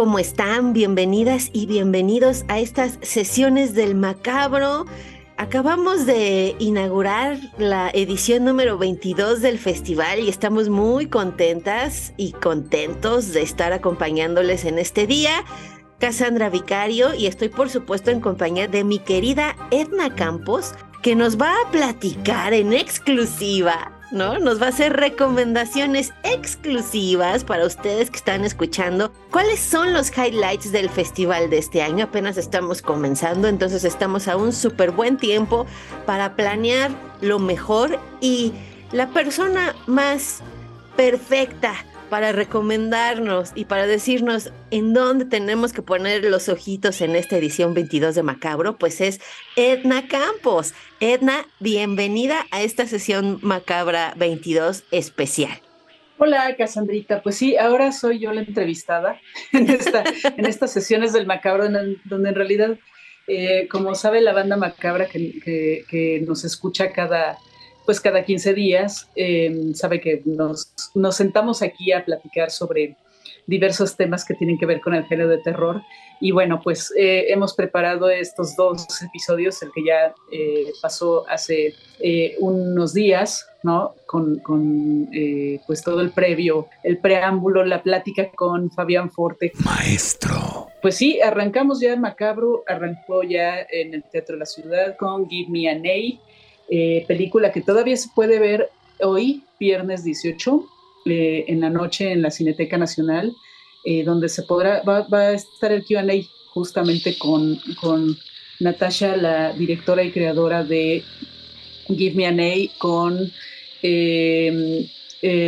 ¿Cómo 0.00 0.18
están? 0.18 0.72
Bienvenidas 0.72 1.50
y 1.52 1.66
bienvenidos 1.66 2.46
a 2.48 2.58
estas 2.58 2.98
sesiones 3.02 3.74
del 3.74 3.94
Macabro. 3.94 4.86
Acabamos 5.36 6.06
de 6.06 6.56
inaugurar 6.58 7.36
la 7.58 7.90
edición 7.90 8.46
número 8.46 8.78
22 8.78 9.42
del 9.42 9.58
festival 9.58 10.20
y 10.20 10.30
estamos 10.30 10.70
muy 10.70 11.06
contentas 11.08 12.14
y 12.16 12.32
contentos 12.32 13.34
de 13.34 13.42
estar 13.42 13.74
acompañándoles 13.74 14.64
en 14.64 14.78
este 14.78 15.06
día. 15.06 15.44
Cassandra 15.98 16.48
Vicario 16.48 17.12
y 17.12 17.26
estoy 17.26 17.50
por 17.50 17.68
supuesto 17.68 18.10
en 18.10 18.22
compañía 18.22 18.68
de 18.68 18.84
mi 18.84 19.00
querida 19.00 19.54
Edna 19.70 20.14
Campos, 20.14 20.72
que 21.02 21.14
nos 21.14 21.38
va 21.38 21.52
a 21.52 21.70
platicar 21.70 22.54
en 22.54 22.72
exclusiva 22.72 23.99
¿no? 24.10 24.38
Nos 24.38 24.60
va 24.60 24.66
a 24.66 24.68
hacer 24.70 24.94
recomendaciones 24.94 26.12
exclusivas 26.22 27.44
para 27.44 27.66
ustedes 27.66 28.10
que 28.10 28.16
están 28.16 28.44
escuchando. 28.44 29.12
¿Cuáles 29.30 29.60
son 29.60 29.92
los 29.92 30.10
highlights 30.16 30.72
del 30.72 30.90
festival 30.90 31.50
de 31.50 31.58
este 31.58 31.82
año? 31.82 32.04
Apenas 32.04 32.36
estamos 32.36 32.82
comenzando, 32.82 33.48
entonces 33.48 33.84
estamos 33.84 34.28
a 34.28 34.36
un 34.36 34.52
súper 34.52 34.90
buen 34.90 35.16
tiempo 35.16 35.66
para 36.06 36.36
planear 36.36 36.90
lo 37.20 37.38
mejor 37.38 37.98
y 38.20 38.52
la 38.92 39.08
persona 39.08 39.74
más 39.86 40.42
perfecta 40.96 41.74
para 42.10 42.32
recomendarnos 42.32 43.52
y 43.54 43.64
para 43.64 43.86
decirnos 43.86 44.52
en 44.70 44.92
dónde 44.92 45.24
tenemos 45.24 45.72
que 45.72 45.80
poner 45.80 46.24
los 46.24 46.48
ojitos 46.48 47.00
en 47.00 47.16
esta 47.16 47.38
edición 47.38 47.72
22 47.72 48.16
de 48.16 48.22
Macabro, 48.22 48.76
pues 48.76 49.00
es 49.00 49.20
Edna 49.56 50.08
Campos. 50.08 50.74
Edna, 50.98 51.46
bienvenida 51.60 52.46
a 52.50 52.60
esta 52.60 52.86
sesión 52.86 53.38
Macabra 53.42 54.12
22 54.16 54.84
especial. 54.90 55.62
Hola, 56.18 56.54
Casandrita. 56.56 57.22
Pues 57.22 57.36
sí, 57.36 57.56
ahora 57.56 57.92
soy 57.92 58.18
yo 58.18 58.32
la 58.32 58.42
entrevistada 58.42 59.18
en, 59.52 59.70
en 59.70 60.44
estas 60.44 60.72
sesiones 60.72 61.14
del 61.14 61.26
Macabro, 61.26 61.64
donde 62.04 62.28
en 62.28 62.34
realidad, 62.34 62.78
eh, 63.26 63.68
como 63.70 63.94
sabe 63.94 64.20
la 64.20 64.34
banda 64.34 64.56
Macabra 64.56 65.06
que 65.06 66.22
nos 66.26 66.44
escucha 66.44 66.92
cada 66.92 67.38
pues 67.90 68.00
cada 68.00 68.24
15 68.24 68.54
días 68.54 69.08
em, 69.16 69.74
sabe 69.74 70.00
que 70.00 70.22
nos, 70.24 70.72
nos 70.94 71.16
sentamos 71.16 71.60
aquí 71.60 71.90
a 71.90 72.04
platicar 72.04 72.52
sobre 72.52 72.96
diversos 73.48 73.96
temas 73.96 74.24
que 74.24 74.34
tienen 74.34 74.56
que 74.58 74.64
ver 74.64 74.80
con 74.80 74.94
el 74.94 75.04
género 75.06 75.28
de 75.28 75.38
terror. 75.38 75.82
Y 76.20 76.30
bueno, 76.30 76.60
pues 76.62 76.94
eh, 76.96 77.24
hemos 77.30 77.52
preparado 77.52 78.08
estos 78.08 78.54
dos 78.54 78.86
episodios, 79.02 79.60
el 79.64 79.72
que 79.72 79.84
ya 79.84 80.14
eh, 80.30 80.70
pasó 80.80 81.28
hace 81.28 81.74
eh, 81.98 82.36
unos 82.38 82.94
días, 82.94 83.48
¿no? 83.64 83.96
Con, 84.06 84.38
con 84.38 85.10
pues 85.66 85.82
todo 85.82 86.00
el 86.00 86.10
previo, 86.10 86.68
el 86.84 86.98
preámbulo, 86.98 87.64
la 87.64 87.82
plática 87.82 88.30
con 88.30 88.70
Fabián 88.70 89.10
Forte. 89.10 89.50
Maestro. 89.64 90.68
Pues 90.80 90.94
sí, 90.94 91.20
arrancamos 91.20 91.80
ya 91.80 91.96
Macabro, 91.96 92.62
arrancó 92.68 93.24
ya 93.24 93.66
en 93.68 93.94
el 93.94 94.04
Teatro 94.04 94.36
de 94.36 94.38
la 94.38 94.46
Ciudad 94.46 94.96
con 94.96 95.28
Give 95.28 95.50
Me 95.50 95.68
a 95.68 95.74
Ney, 95.74 96.20
eh, 96.72 97.04
película 97.08 97.50
que 97.50 97.62
todavía 97.62 97.96
se 97.96 98.10
puede 98.14 98.38
ver 98.38 98.70
hoy, 99.00 99.42
viernes 99.58 100.04
18, 100.04 100.68
eh, 101.06 101.44
en 101.48 101.60
la 101.60 101.68
noche 101.68 102.12
en 102.12 102.22
la 102.22 102.30
Cineteca 102.30 102.78
Nacional, 102.78 103.34
eh, 103.84 104.04
donde 104.04 104.28
se 104.28 104.44
podrá, 104.44 104.80
va, 104.82 105.04
a 105.10 105.32
estar 105.32 105.72
el 105.72 105.84
QA 105.84 106.04
justamente 106.54 107.18
con, 107.18 107.58
con 107.80 108.16
Natasha, 108.60 109.16
la 109.16 109.52
directora 109.52 110.04
y 110.04 110.12
creadora 110.12 110.62
de 110.62 111.02
Give 111.88 112.14
Me 112.14 112.26
a 112.26 112.30
Name, 112.30 112.70
con 112.78 113.32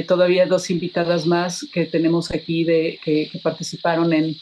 todavía 0.08 0.46
dos 0.46 0.70
invitadas 0.70 1.24
más 1.24 1.66
que 1.72 1.86
tenemos 1.86 2.32
aquí 2.32 2.64
de, 2.64 2.98
que 3.04 3.30
participaron 3.42 4.12
en 4.12 4.36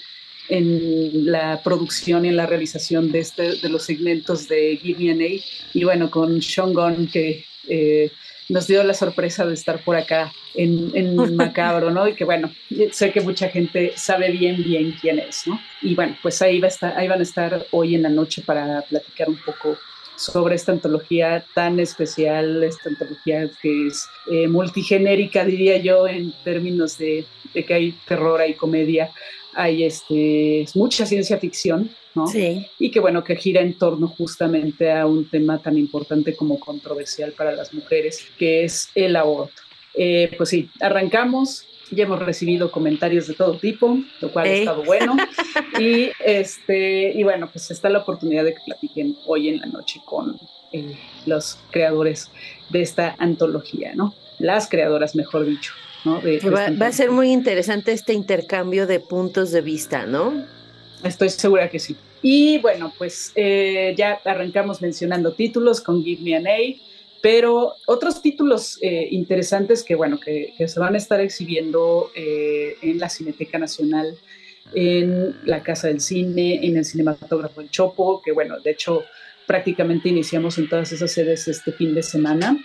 en 0.50 1.30
la 1.30 1.62
producción 1.62 2.24
y 2.24 2.28
en 2.28 2.36
la 2.36 2.46
realización 2.46 3.10
de, 3.12 3.20
este, 3.20 3.56
de 3.56 3.68
los 3.68 3.84
segmentos 3.84 4.48
de 4.48 4.76
Give 4.76 5.14
Me 5.14 5.40
Y 5.72 5.84
bueno, 5.84 6.10
con 6.10 6.42
Sean 6.42 6.74
Gunn, 6.74 7.06
que 7.06 7.44
eh, 7.68 8.10
nos 8.48 8.66
dio 8.66 8.82
la 8.82 8.94
sorpresa 8.94 9.46
de 9.46 9.54
estar 9.54 9.82
por 9.84 9.96
acá 9.96 10.32
en, 10.54 10.90
en 10.94 11.16
Macabro, 11.36 11.90
¿no? 11.90 12.08
Y 12.08 12.14
que 12.14 12.24
bueno, 12.24 12.50
sé 12.90 13.12
que 13.12 13.20
mucha 13.20 13.48
gente 13.48 13.92
sabe 13.96 14.30
bien, 14.30 14.62
bien 14.62 14.94
quién 15.00 15.20
es, 15.20 15.46
¿no? 15.46 15.60
Y 15.80 15.94
bueno, 15.94 16.16
pues 16.20 16.42
ahí, 16.42 16.60
va 16.60 16.66
a 16.66 16.70
estar, 16.70 16.98
ahí 16.98 17.06
van 17.06 17.20
a 17.20 17.22
estar 17.22 17.66
hoy 17.70 17.94
en 17.94 18.02
la 18.02 18.08
noche 18.08 18.42
para 18.44 18.82
platicar 18.82 19.28
un 19.28 19.38
poco 19.38 19.78
sobre 20.16 20.54
esta 20.54 20.72
antología 20.72 21.46
tan 21.54 21.80
especial, 21.80 22.62
esta 22.62 22.90
antología 22.90 23.48
que 23.62 23.86
es 23.86 24.06
eh, 24.30 24.48
multigenérica, 24.48 25.44
diría 25.44 25.78
yo, 25.78 26.06
en 26.06 26.34
términos 26.44 26.98
de, 26.98 27.24
de 27.54 27.64
que 27.64 27.72
hay 27.72 27.92
terror, 28.06 28.40
hay 28.40 28.54
comedia, 28.54 29.10
hay 29.54 29.84
este, 29.84 30.66
mucha 30.74 31.06
ciencia 31.06 31.38
ficción, 31.38 31.90
¿no? 32.14 32.26
Sí. 32.26 32.66
Y 32.78 32.90
que 32.90 33.00
bueno, 33.00 33.24
que 33.24 33.36
gira 33.36 33.60
en 33.60 33.74
torno 33.74 34.08
justamente 34.08 34.90
a 34.90 35.06
un 35.06 35.28
tema 35.28 35.58
tan 35.58 35.76
importante 35.78 36.34
como 36.34 36.58
controversial 36.58 37.32
para 37.32 37.52
las 37.52 37.72
mujeres, 37.72 38.24
que 38.38 38.64
es 38.64 38.88
el 38.94 39.16
aborto. 39.16 39.62
Eh, 39.94 40.32
pues 40.36 40.50
sí, 40.50 40.70
arrancamos, 40.80 41.66
ya 41.90 42.04
hemos 42.04 42.20
recibido 42.20 42.70
comentarios 42.70 43.26
de 43.26 43.34
todo 43.34 43.58
tipo, 43.58 43.98
lo 44.20 44.32
cual 44.32 44.46
ha 44.46 44.52
estado 44.52 44.84
bueno. 44.84 45.16
y, 45.80 46.10
este, 46.24 47.12
y 47.12 47.22
bueno, 47.22 47.48
pues 47.50 47.70
está 47.70 47.88
la 47.88 47.98
oportunidad 47.98 48.44
de 48.44 48.54
que 48.54 48.60
platiquen 48.64 49.16
hoy 49.26 49.48
en 49.48 49.60
la 49.60 49.66
noche 49.66 50.00
con 50.04 50.38
eh, 50.72 50.96
los 51.26 51.58
creadores 51.70 52.30
de 52.68 52.82
esta 52.82 53.16
antología, 53.18 53.92
¿no? 53.94 54.14
Las 54.38 54.68
creadoras, 54.68 55.14
mejor 55.16 55.44
dicho 55.44 55.72
va, 56.04 56.86
a 56.86 56.92
ser 56.92 57.10
muy 57.10 57.30
interesante 57.30 57.92
este 57.92 58.12
intercambio 58.12 58.86
de 58.86 59.00
puntos 59.00 59.50
de 59.50 59.60
vista, 59.60 60.06
¿no? 60.06 60.46
Estoy 61.02 61.30
segura 61.30 61.68
que 61.68 61.78
sí. 61.78 61.96
Y 62.22 62.58
bueno, 62.58 62.92
pues 62.98 63.32
eh, 63.34 63.94
ya 63.96 64.20
arrancamos 64.24 64.82
mencionando 64.82 65.32
títulos 65.32 65.80
con 65.80 66.04
Give 66.04 66.22
Me 66.22 66.36
an 66.36 66.46
A, 66.46 66.58
pero 67.22 67.74
otros 67.86 68.20
títulos 68.20 68.78
eh, 68.82 69.08
interesantes 69.10 69.82
que, 69.82 69.94
bueno, 69.94 70.18
que, 70.20 70.54
se 70.66 70.80
van 70.80 70.94
a 70.94 70.98
estar 70.98 71.20
exhibiendo 71.20 72.10
eh, 72.14 72.76
en 72.82 72.98
la 72.98 73.08
Cineteca 73.08 73.58
Nacional, 73.58 74.16
en 74.74 75.36
la 75.44 75.62
Casa 75.62 75.88
del 75.88 76.00
Cine, 76.00 76.60
en 76.62 76.76
el 76.76 76.84
Cinematógrafo 76.84 77.60
El 77.60 77.70
Chopo, 77.70 78.22
que 78.22 78.32
bueno, 78.32 78.60
de 78.60 78.70
hecho 78.70 79.02
prácticamente 79.46 80.08
iniciamos 80.08 80.58
en 80.58 80.68
todas 80.68 80.92
esas 80.92 81.10
sedes 81.10 81.48
este 81.48 81.72
fin 81.72 81.94
de 81.94 82.02
semana. 82.02 82.56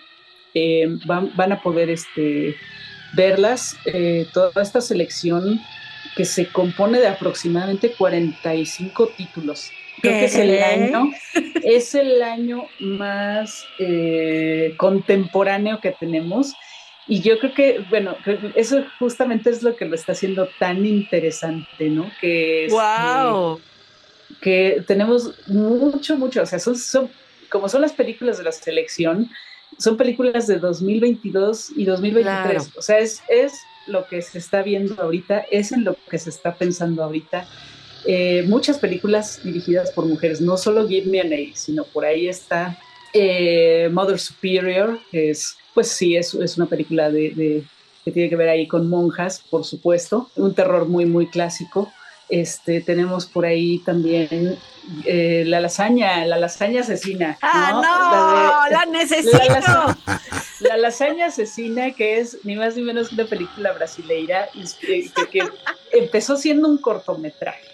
Van, 1.06 1.36
van, 1.36 1.52
a 1.52 1.62
poder 1.62 1.90
este, 1.90 2.56
verlas, 3.14 3.78
eh, 3.86 4.28
toda 4.34 4.62
esta 4.62 4.82
selección 4.82 5.62
que 6.16 6.26
se 6.26 6.48
compone 6.48 7.00
de 7.00 7.08
aproximadamente 7.08 7.92
45 7.92 9.10
títulos. 9.18 9.72
Creo 10.02 10.14
que 10.14 10.26
es 10.26 10.36
el 10.36 10.62
año, 10.62 11.12
es 11.64 11.96
el 11.96 12.22
año 12.22 12.68
más 12.80 13.66
eh, 13.80 14.74
contemporáneo 14.78 15.80
que 15.82 15.92
tenemos. 15.92 16.54
Y 17.08 17.22
yo 17.22 17.38
creo 17.40 17.54
que, 17.54 17.86
bueno, 17.90 18.16
eso 18.56 18.84
justamente 18.98 19.50
es 19.50 19.62
lo 19.62 19.76
que 19.76 19.86
lo 19.86 19.96
está 19.96 20.14
haciendo 20.14 20.50
tan 20.60 20.86
interesante, 20.86 21.90
¿no? 21.90 22.10
Que 22.20 22.68
¡Wow! 22.70 23.62
que 24.42 24.84
tenemos 24.88 25.34
mucho, 25.48 26.18
mucho, 26.18 26.42
o 26.42 26.46
sea, 26.46 26.60
son, 26.60 26.76
son, 26.78 27.10
como 27.50 27.70
son 27.70 27.82
las 27.82 27.94
películas 27.94 28.38
de 28.38 28.44
la 28.44 28.52
selección, 28.52 29.30
son 29.78 29.98
películas 29.98 30.48
de 30.48 30.60
2022 30.60 31.72
y 31.76 31.86
2023. 31.86 32.72
O 32.78 32.82
sea, 32.82 33.00
es, 33.00 33.22
es 33.30 33.54
lo 33.88 34.08
que 34.08 34.22
se 34.22 34.38
está 34.38 34.64
viendo 34.64 35.02
ahorita, 35.02 35.46
es 35.52 35.72
en 35.72 35.84
lo 35.84 35.96
que 36.10 36.18
se 36.18 36.30
está 36.30 36.56
pensando 36.56 37.04
ahorita. 37.04 37.48
Eh, 38.08 38.44
muchas 38.48 38.78
películas 38.78 39.42
dirigidas 39.44 39.92
por 39.92 40.06
mujeres, 40.06 40.40
no 40.40 40.58
solo 40.58 40.88
Give 40.88 41.10
Me 41.10 41.22
a 41.22 41.24
Name, 41.24 41.54
sino 41.56 41.84
por 41.86 42.06
ahí 42.06 42.28
está 42.28 42.78
eh, 43.14 43.90
Mother 43.92 44.20
Superior, 44.20 45.00
que 45.12 45.32
es, 45.32 45.56
pues 45.74 45.88
sí, 45.88 46.16
es, 46.16 46.34
es 46.36 46.58
una 46.58 46.68
película 46.68 47.10
de, 47.10 47.64
que 48.04 48.12
tiene 48.12 48.30
que 48.30 48.36
ver 48.36 48.50
ahí 48.50 48.68
con 48.68 48.90
monjas, 48.90 49.42
por 49.50 49.66
supuesto, 49.66 50.30
un 50.36 50.54
terror 50.54 50.88
muy, 50.88 51.06
muy 51.06 51.28
clásico. 51.28 51.92
Este, 52.30 52.82
tenemos 52.82 53.28
por 53.28 53.46
ahí 53.46 53.80
también 53.80 54.58
eh, 55.06 55.44
la 55.46 55.60
lasaña, 55.60 56.26
la 56.26 56.38
lasaña 56.38 56.82
asesina. 56.82 57.38
¡Ah, 57.42 57.72
no! 57.74 58.70
¡La, 58.72 58.86
necesito! 58.86 59.40
La 60.62 60.78
lasaña, 60.78 61.28
asesina, 61.28 61.92
que 61.92 62.20
es 62.20 62.40
ni 62.44 62.56
más 62.56 62.76
ni 62.76 62.82
menos 62.82 63.10
que 63.10 63.16
una 63.16 63.26
película 63.26 63.74
brasileira 63.74 64.50
que, 64.82 65.44
empezó 65.92 66.38
siendo 66.38 66.68
un 66.68 66.78
cortometraje. 66.78 67.68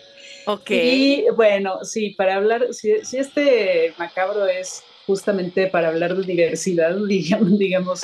Ok. 0.48 0.72
Y 0.72 1.26
bueno, 1.36 1.84
sí, 1.84 2.12
para 2.12 2.36
hablar, 2.36 2.68
si, 2.72 2.92
este 2.92 3.94
macabro 3.98 4.48
es 4.48 4.84
justamente 5.06 5.68
para 5.68 5.90
hablar 5.90 6.16
de 6.16 6.24
diversidad, 6.24 6.96
digamos, 7.08 7.58
digamos 7.58 8.02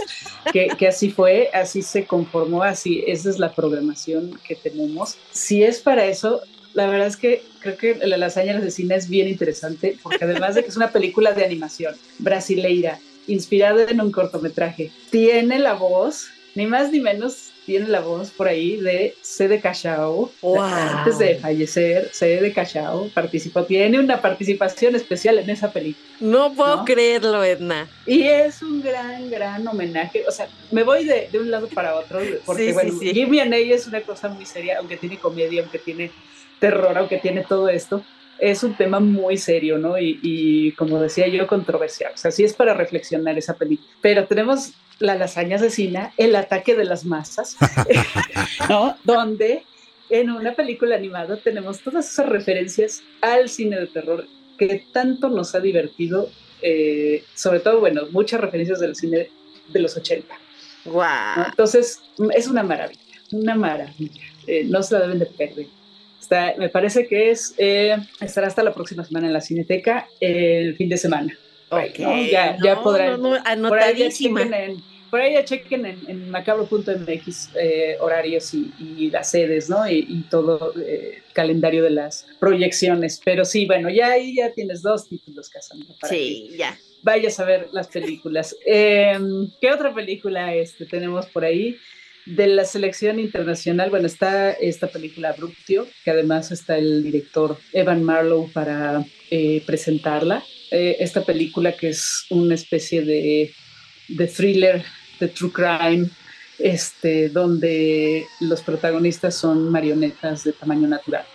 que, 0.52 0.68
que, 0.78 0.88
así 0.88 1.10
fue, 1.10 1.50
así 1.54 1.82
se 1.82 2.06
conformó, 2.06 2.64
así, 2.64 3.04
esa 3.08 3.30
es 3.30 3.40
la 3.40 3.54
programación 3.54 4.40
que 4.48 4.56
tenemos. 4.56 5.18
Si 5.32 5.64
es 5.64 5.80
para 5.80 6.06
eso, 6.06 6.42
la 6.74 6.88
verdad 6.88 7.08
es 7.08 7.18
que 7.18 7.44
creo 7.60 7.78
que 7.78 7.96
La 8.06 8.18
lasaña 8.18 8.58
asesina 8.58 8.96
es 8.96 9.10
bien 9.10 9.28
interesante 9.28 9.98
porque 10.04 10.24
además 10.24 10.56
de 10.56 10.64
que 10.64 10.70
es 10.70 10.78
una 10.78 10.92
película 10.92 11.34
de 11.34 11.44
animación 11.44 11.96
brasileira, 12.20 13.00
inspirada 13.26 13.90
en 13.90 14.00
un 14.00 14.12
cortometraje, 14.12 14.92
tiene 15.10 15.60
la 15.60 15.74
voz, 15.74 16.28
ni 16.56 16.66
más 16.66 16.92
ni 16.92 17.00
menos, 17.00 17.52
tiene 17.68 17.90
la 17.90 18.00
voz 18.00 18.32
por 18.32 18.48
ahí 18.48 18.78
de 18.78 19.14
C. 19.22 19.50
de 19.50 19.60
Cachao. 19.60 20.32
Antes 20.58 21.18
de 21.18 21.36
fallecer, 21.36 22.10
C. 22.14 22.40
de 22.40 22.54
Cachao 22.54 23.10
participó, 23.14 23.66
tiene 23.66 24.00
una 24.00 24.22
participación 24.22 24.96
especial 24.96 25.38
en 25.38 25.50
esa 25.50 25.70
película. 25.74 26.08
No 26.22 26.54
puedo 26.54 26.86
creerlo, 26.86 27.44
Edna. 27.44 27.90
Y 28.06 28.24
es 28.24 28.62
un 28.62 28.82
gran, 28.82 29.30
gran 29.30 29.68
homenaje. 29.68 30.24
O 30.26 30.32
sea, 30.32 30.48
me 30.72 30.84
voy 30.84 31.04
de, 31.04 31.30
un 31.34 31.52
lado 31.52 31.68
para 31.68 31.96
otro, 31.98 32.22
porque 32.46 32.72
bueno, 32.72 32.98
Jimmy 33.02 33.42
and 33.42 33.54
es 33.54 33.86
una 33.86 34.00
cosa 34.00 34.30
muy 34.30 34.46
seria, 34.46 34.78
aunque 34.80 34.96
tiene 34.96 35.18
comedia, 35.18 35.62
aunque 35.62 35.80
tiene 35.80 36.10
terror, 36.62 36.98
aunque 36.98 37.18
tiene 37.18 37.44
todo 37.44 37.68
esto, 37.68 38.02
es 38.40 38.64
un 38.64 38.76
tema 38.76 39.02
muy 39.02 39.36
serio, 39.36 39.78
¿no? 39.78 40.00
Y, 40.00 40.74
como 40.78 41.02
decía 41.02 41.28
yo, 41.28 41.46
controversial. 41.48 42.14
O 42.14 42.18
sea, 42.18 42.32
sí 42.32 42.46
es 42.46 42.54
para 42.54 42.74
reflexionar 42.74 43.38
esa 43.38 43.56
película. 43.56 43.90
Pero 44.02 44.26
tenemos 44.26 44.72
la 45.00 45.16
lasaña 45.16 45.58
asesina, 45.58 46.14
el 46.18 46.36
ataque 46.36 46.76
de 46.76 46.86
las 46.86 47.06
masas, 47.06 47.58
¿no? 48.70 48.98
Donde 49.04 49.64
en 50.10 50.30
una 50.30 50.54
película 50.54 50.96
animada 50.96 51.38
tenemos 51.38 51.80
todas 51.80 52.12
esas 52.12 52.28
referencias 52.28 53.04
al 53.22 53.50
cine 53.50 53.80
de 53.80 53.88
terror 53.88 54.26
que 54.58 54.86
tanto 54.92 55.30
nos 55.30 55.54
ha 55.54 55.60
divertido, 55.60 56.30
eh, 56.62 57.24
sobre 57.36 57.60
todo, 57.60 57.80
bueno, 57.80 58.04
muchas 58.12 58.42
referencias 58.42 58.80
del 58.80 58.96
cine 58.96 59.30
de 59.68 59.80
los 59.80 59.96
80. 59.96 60.34
Wow. 60.86 61.46
Entonces, 61.50 62.02
es 62.36 62.48
una 62.48 62.64
maravilla, 62.64 63.22
una 63.32 63.56
maravilla. 63.56 64.24
Eh, 64.48 64.64
no 64.64 64.82
se 64.82 64.96
la 64.96 65.02
deben 65.02 65.20
de 65.20 65.26
perder 65.26 65.68
me 66.58 66.70
parece 66.70 67.08
que 67.08 67.32
es, 67.32 67.54
eh, 67.58 67.96
estará 68.20 68.48
hasta 68.48 68.64
la 68.64 68.74
próxima 68.74 69.04
semana 69.04 69.28
en 69.28 69.34
la 69.34 69.42
Cineteca, 69.42 70.08
el 70.20 70.76
fin 70.76 70.90
de 70.90 70.98
semana. 70.98 71.38
Ya, 71.72 72.58
ya 72.64 72.82
podrán. 72.82 73.22
por 73.68 73.80
ahí 73.80 73.98
ya 73.98 74.10
chequen 74.10 74.54
en, 74.54 74.84
por 75.10 75.22
ahí 75.22 75.36
chequen 75.44 75.86
en, 75.86 76.30
macabro.mx 76.30 77.50
eh, 77.56 77.98
horarios 78.00 78.54
y, 78.54 79.10
las 79.10 79.32
sedes, 79.32 79.70
¿no? 79.70 79.90
Y, 79.90 80.26
todo 80.30 80.74
el 80.76 80.84
eh, 80.84 81.24
calendario 81.34 81.84
de 81.84 81.92
las 81.92 82.26
proyecciones. 82.40 83.22
Pero 83.24 83.46
sí, 83.46 83.66
bueno, 83.66 83.90
ya 83.90 84.12
ahí 84.12 84.36
ya 84.36 84.52
tienes 84.54 84.82
dos 84.82 85.08
títulos, 85.08 85.50
Cassandra. 85.50 85.94
sí, 86.08 86.52
ya. 86.58 86.78
Vayas 87.04 87.40
a 87.40 87.46
ver 87.46 87.68
las 87.72 87.88
películas. 87.88 88.56
Em, 88.66 89.50
¿Qué 89.62 89.72
otra 89.72 89.94
película 89.94 90.54
este, 90.54 90.86
tenemos 90.86 91.26
por 91.28 91.46
ahí? 91.46 91.78
De 92.26 92.48
la 92.48 92.66
selección 92.66 93.20
internacional, 93.20 93.90
bueno, 93.90 94.08
está 94.08 94.52
esta 94.52 94.88
película 94.88 95.30
Abruptio, 95.30 95.88
que 96.04 96.12
además 96.12 96.52
está 96.52 96.78
el 96.78 97.02
director 97.04 97.58
Evan 97.72 98.04
Marlowe 98.04 98.52
para 98.52 99.06
eh, 99.32 99.64
presentarla. 99.66 100.44
Eh, 100.72 100.98
esta 101.00 101.24
película 101.24 101.76
que 101.76 101.90
es 101.90 102.26
una 102.30 102.56
especie 102.56 103.02
de, 103.02 103.54
de, 104.10 104.28
thriller, 104.28 104.84
de 105.20 105.28
true 105.30 105.52
crime, 105.52 106.10
este, 106.60 107.30
donde 107.30 108.26
los 108.42 108.62
protagonistas 108.62 109.36
son 109.36 109.70
marionetas 109.70 110.44
de 110.44 110.54
tamaño 110.54 110.88
natural. 110.88 111.26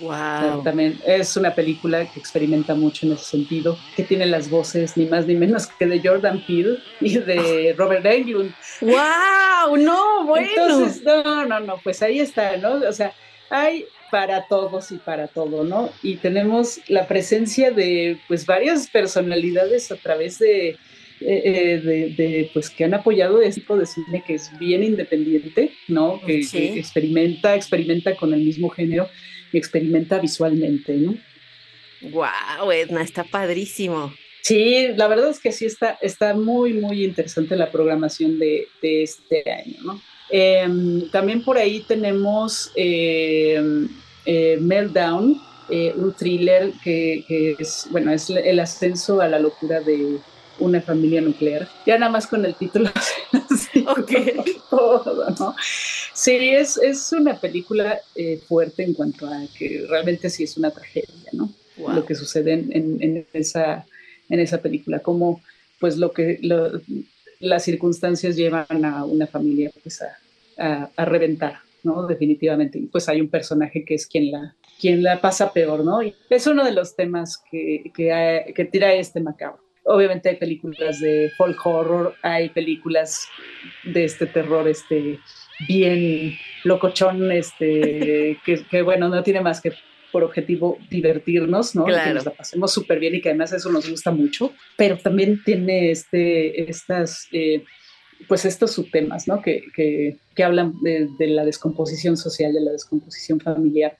Wow. 0.00 0.62
También 0.62 1.00
es 1.04 1.36
una 1.36 1.52
película 1.52 2.06
que 2.06 2.20
experimenta 2.20 2.74
mucho 2.74 3.06
en 3.06 3.12
ese 3.12 3.24
sentido, 3.24 3.76
que 3.96 4.04
tiene 4.04 4.24
las 4.26 4.48
voces 4.48 4.96
ni 4.96 5.06
más 5.06 5.26
ni 5.26 5.34
menos 5.34 5.66
que 5.66 5.86
de 5.86 6.00
Jordan 6.02 6.44
Peele 6.46 6.78
y 7.00 7.18
de 7.18 7.74
Robert 7.76 8.06
Englund. 8.06 8.54
¡Wow! 8.80 9.76
No, 9.76 10.24
bueno. 10.24 10.48
Entonces, 10.48 11.02
no, 11.02 11.44
no, 11.44 11.60
no, 11.60 11.80
pues 11.82 12.02
ahí 12.02 12.20
está, 12.20 12.56
¿no? 12.56 12.74
O 12.74 12.92
sea, 12.92 13.12
hay 13.50 13.84
para 14.10 14.46
todos 14.46 14.92
y 14.92 14.96
para 14.96 15.28
todo, 15.28 15.64
¿no? 15.64 15.90
Y 16.02 16.16
tenemos 16.16 16.80
la 16.88 17.06
presencia 17.06 17.70
de, 17.70 18.18
pues, 18.28 18.46
varias 18.46 18.88
personalidades 18.88 19.90
a 19.92 19.96
través 19.96 20.38
de, 20.38 20.76
eh, 21.22 21.42
eh, 21.44 22.14
de, 22.16 22.50
pues 22.54 22.70
que 22.70 22.84
han 22.84 22.94
apoyado 22.94 23.42
este 23.42 23.60
tipo 23.60 23.76
de 23.76 23.84
cine 23.84 24.24
que 24.26 24.34
es 24.34 24.50
bien 24.58 24.82
independiente, 24.82 25.72
¿no? 25.86 26.18
que, 26.24 26.40
experimenta, 26.78 27.54
experimenta 27.54 28.16
con 28.16 28.32
el 28.32 28.40
mismo 28.40 28.70
género 28.70 29.06
y 29.52 29.58
experimenta 29.58 30.18
visualmente, 30.18 30.94
¿no? 30.94 31.14
Wow, 32.00 32.72
Edna, 32.72 33.02
está 33.02 33.24
padrísimo. 33.24 34.14
Sí, 34.40 34.88
la 34.96 35.08
verdad 35.08 35.28
es 35.28 35.40
que 35.40 35.52
sí 35.52 35.66
está, 35.66 35.98
está 36.00 36.34
muy, 36.34 36.72
muy 36.72 37.04
interesante 37.04 37.54
la 37.54 37.70
programación 37.70 38.38
de, 38.38 38.68
este 38.80 39.44
año, 39.50 39.76
¿no? 39.84 40.00
Em, 40.30 41.08
también 41.10 41.42
por 41.42 41.58
ahí 41.58 41.80
tenemos 41.80 42.70
em, 42.74 43.88
eh, 44.24 44.58
Meltdown, 44.60 45.40
eh, 45.68 45.92
un 45.96 46.12
thriller 46.12 46.72
que, 46.82 47.24
que, 47.26 47.56
es, 47.58 47.86
bueno, 47.90 48.12
es 48.12 48.30
el 48.30 48.60
ascenso 48.60 49.20
a 49.20 49.28
la 49.28 49.38
locura 49.38 49.80
de 49.80 50.18
una 50.60 50.80
familia 50.80 51.20
nuclear. 51.20 51.68
Ya 51.86 51.98
nada 51.98 52.12
más 52.12 52.26
con 52.26 52.44
el 52.44 52.54
título. 52.54 52.90
todo, 54.70 55.30
¿no? 55.38 55.54
Sí, 56.14 56.32
es, 56.32 56.76
es 56.76 57.12
una 57.12 57.40
película 57.40 58.00
eh, 58.14 58.40
fuerte 58.46 58.84
en 58.84 58.94
cuanto 58.94 59.26
a 59.26 59.42
que 59.58 59.86
realmente 59.88 60.30
sí 60.30 60.44
es 60.44 60.56
una 60.56 60.70
tragedia, 60.70 61.30
¿no? 61.32 61.52
Lo 61.76 62.04
que 62.04 62.14
sucede 62.14 62.52
en, 62.52 62.98
en, 63.00 63.26
esa, 63.32 63.86
en 64.28 64.38
esa 64.38 64.58
película, 64.58 64.98
como 64.98 65.40
pues 65.78 65.96
lo 65.96 66.12
que 66.12 66.38
las 67.40 67.64
circunstancias 67.64 68.36
llevan 68.36 68.84
a 68.84 69.04
una 69.04 69.26
familia 69.26 69.70
pues 69.82 70.02
a, 70.02 70.90
a, 70.96 71.04
reventar, 71.04 71.60
¿no? 71.82 72.06
Definitivamente. 72.06 72.78
Y 72.78 72.86
pues 72.86 73.08
hay 73.08 73.20
un 73.20 73.28
personaje 73.28 73.84
que 73.84 73.94
es 73.94 74.06
quien 74.06 74.30
la, 74.30 74.54
quien 74.80 75.02
la 75.02 75.20
pasa 75.20 75.52
peor, 75.52 75.84
¿no? 75.84 76.02
Y 76.02 76.14
es 76.28 76.46
uno 76.46 76.64
de 76.64 76.72
los 76.72 76.94
temas 76.94 77.42
que, 77.50 77.90
que, 77.94 78.52
que 78.54 78.64
tira 78.66 78.94
este 78.94 79.20
macabro 79.20 79.70
obviamente 79.84 80.28
hay 80.28 80.36
películas 80.36 81.00
de 81.00 81.30
folk 81.36 81.66
horror, 81.66 82.14
hay 82.22 82.48
películas 82.50 83.26
de 83.84 84.04
este 84.04 84.26
terror, 84.26 84.68
este 84.68 85.18
bien 85.66 86.36
locochón, 86.64 87.30
este, 87.32 88.38
que, 88.44 88.82
bueno, 88.82 89.08
no 89.08 89.22
tiene 89.22 89.40
más 89.40 89.60
que 89.60 89.72
por 90.10 90.24
objetivo 90.24 90.78
divertirnos, 90.90 91.74
¿no? 91.74 91.84
Que 91.84 92.14
nos 92.14 92.24
la 92.24 92.32
pasemos 92.32 92.72
súper 92.72 92.98
bien 92.98 93.14
y 93.14 93.20
que 93.20 93.30
además 93.30 93.52
eso 93.52 93.70
nos 93.70 93.88
gusta 93.88 94.10
mucho, 94.10 94.52
pero 94.76 94.98
también 94.98 95.42
tiene 95.44 95.90
este, 95.90 96.70
estas, 96.70 97.28
eh, 97.32 97.64
pues 98.28 98.44
estos 98.44 98.72
subtemas, 98.72 99.28
¿no? 99.28 99.40
Que, 99.42 99.62
que, 99.74 100.18
que 100.34 100.44
hablan 100.44 100.74
de, 100.82 101.08
la 101.28 101.44
descomposición 101.44 102.16
social, 102.16 102.52
de 102.52 102.60
la 102.60 102.72
descomposición 102.72 103.40
familiar, 103.40 103.98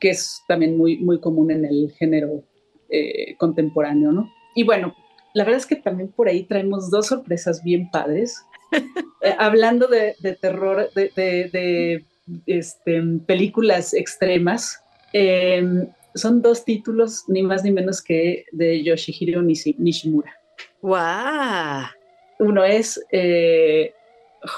que 0.00 0.10
es 0.10 0.42
también 0.48 0.76
muy, 0.76 0.98
muy 0.98 1.20
común 1.20 1.50
en 1.50 1.64
el 1.64 1.92
género 1.98 2.44
eh, 2.90 3.36
contemporáneo, 3.38 4.12
¿no? 4.12 4.32
Y 4.54 4.64
bueno, 4.64 4.94
la 5.34 5.44
verdad 5.44 5.58
es 5.58 5.66
que 5.66 5.76
también 5.76 6.10
por 6.10 6.28
ahí 6.28 6.44
traemos 6.44 6.90
dos 6.90 7.08
sorpresas 7.08 7.62
bien 7.62 7.90
padres. 7.90 8.36
Eh, 9.22 9.34
hablando 9.38 9.86
de, 9.86 10.14
terror, 10.38 10.90
de, 10.92 12.04
este, 12.44 13.02
películas 13.26 13.94
extremas, 13.94 14.83
em, 15.14 15.88
son 16.14 16.42
dos 16.42 16.64
títulos, 16.64 17.24
ni 17.28 17.42
más 17.42 17.64
ni 17.64 17.72
menos 17.72 18.02
que 18.02 18.44
de 18.52 18.82
Yoshihiro 18.82 19.42
Nishimura. 19.42 20.38
¡Wow! 20.82 21.86
Uno 22.38 22.64
es 22.64 23.00
eh, 23.10 23.94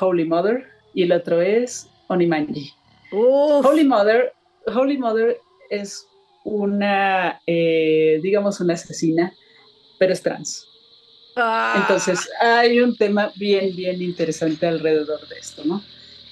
Holy 0.01 0.25
Mother 0.25 0.67
y 0.95 1.05
el 1.05 1.13
otro 1.13 1.41
es 1.41 1.89
Onimanji. 2.09 2.73
Holy 3.13 3.85
Mother, 3.85 4.33
Holy 4.67 4.99
Mother 4.99 5.39
es 5.71 6.07
una, 6.45 7.41
eh, 7.47 8.19
digamos, 8.23 8.61
una 8.61 8.75
asesina 8.75 9.33
pero 9.99 10.13
es 10.13 10.23
trans. 10.23 10.69
Ah. 11.37 11.75
Entonces, 11.83 12.29
hay 12.41 12.81
un 12.81 12.97
tema 12.97 13.33
bien, 13.37 13.75
bien 13.77 14.01
interesante 14.03 14.67
alrededor 14.67 15.27
de 15.29 15.37
esto, 15.39 15.65
¿no? 15.65 15.83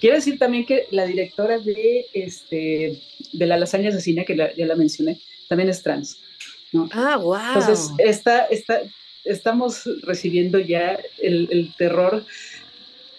Quiero 0.04 0.16
decir 0.16 0.38
también 0.38 0.66
que 0.66 0.86
la 0.90 1.06
directora 1.06 1.58
de, 1.58 2.04
este, 2.12 3.00
de 3.32 3.46
La 3.46 3.56
Lasaña 3.56 3.88
Asesina, 3.88 4.22
que 4.24 4.36
ya 4.36 4.66
la 4.66 4.76
mencioné, 4.76 5.18
también 5.48 5.70
es 5.70 5.82
trans. 5.82 6.18
¿no? 6.72 6.90
Ah, 6.92 7.16
wow. 7.16 7.38
Entonces, 7.54 7.90
esta, 7.96 8.44
esta, 8.44 8.82
estamos 9.24 9.88
recibiendo 10.02 10.58
ya 10.58 11.00
el, 11.22 11.72
terror 11.78 12.22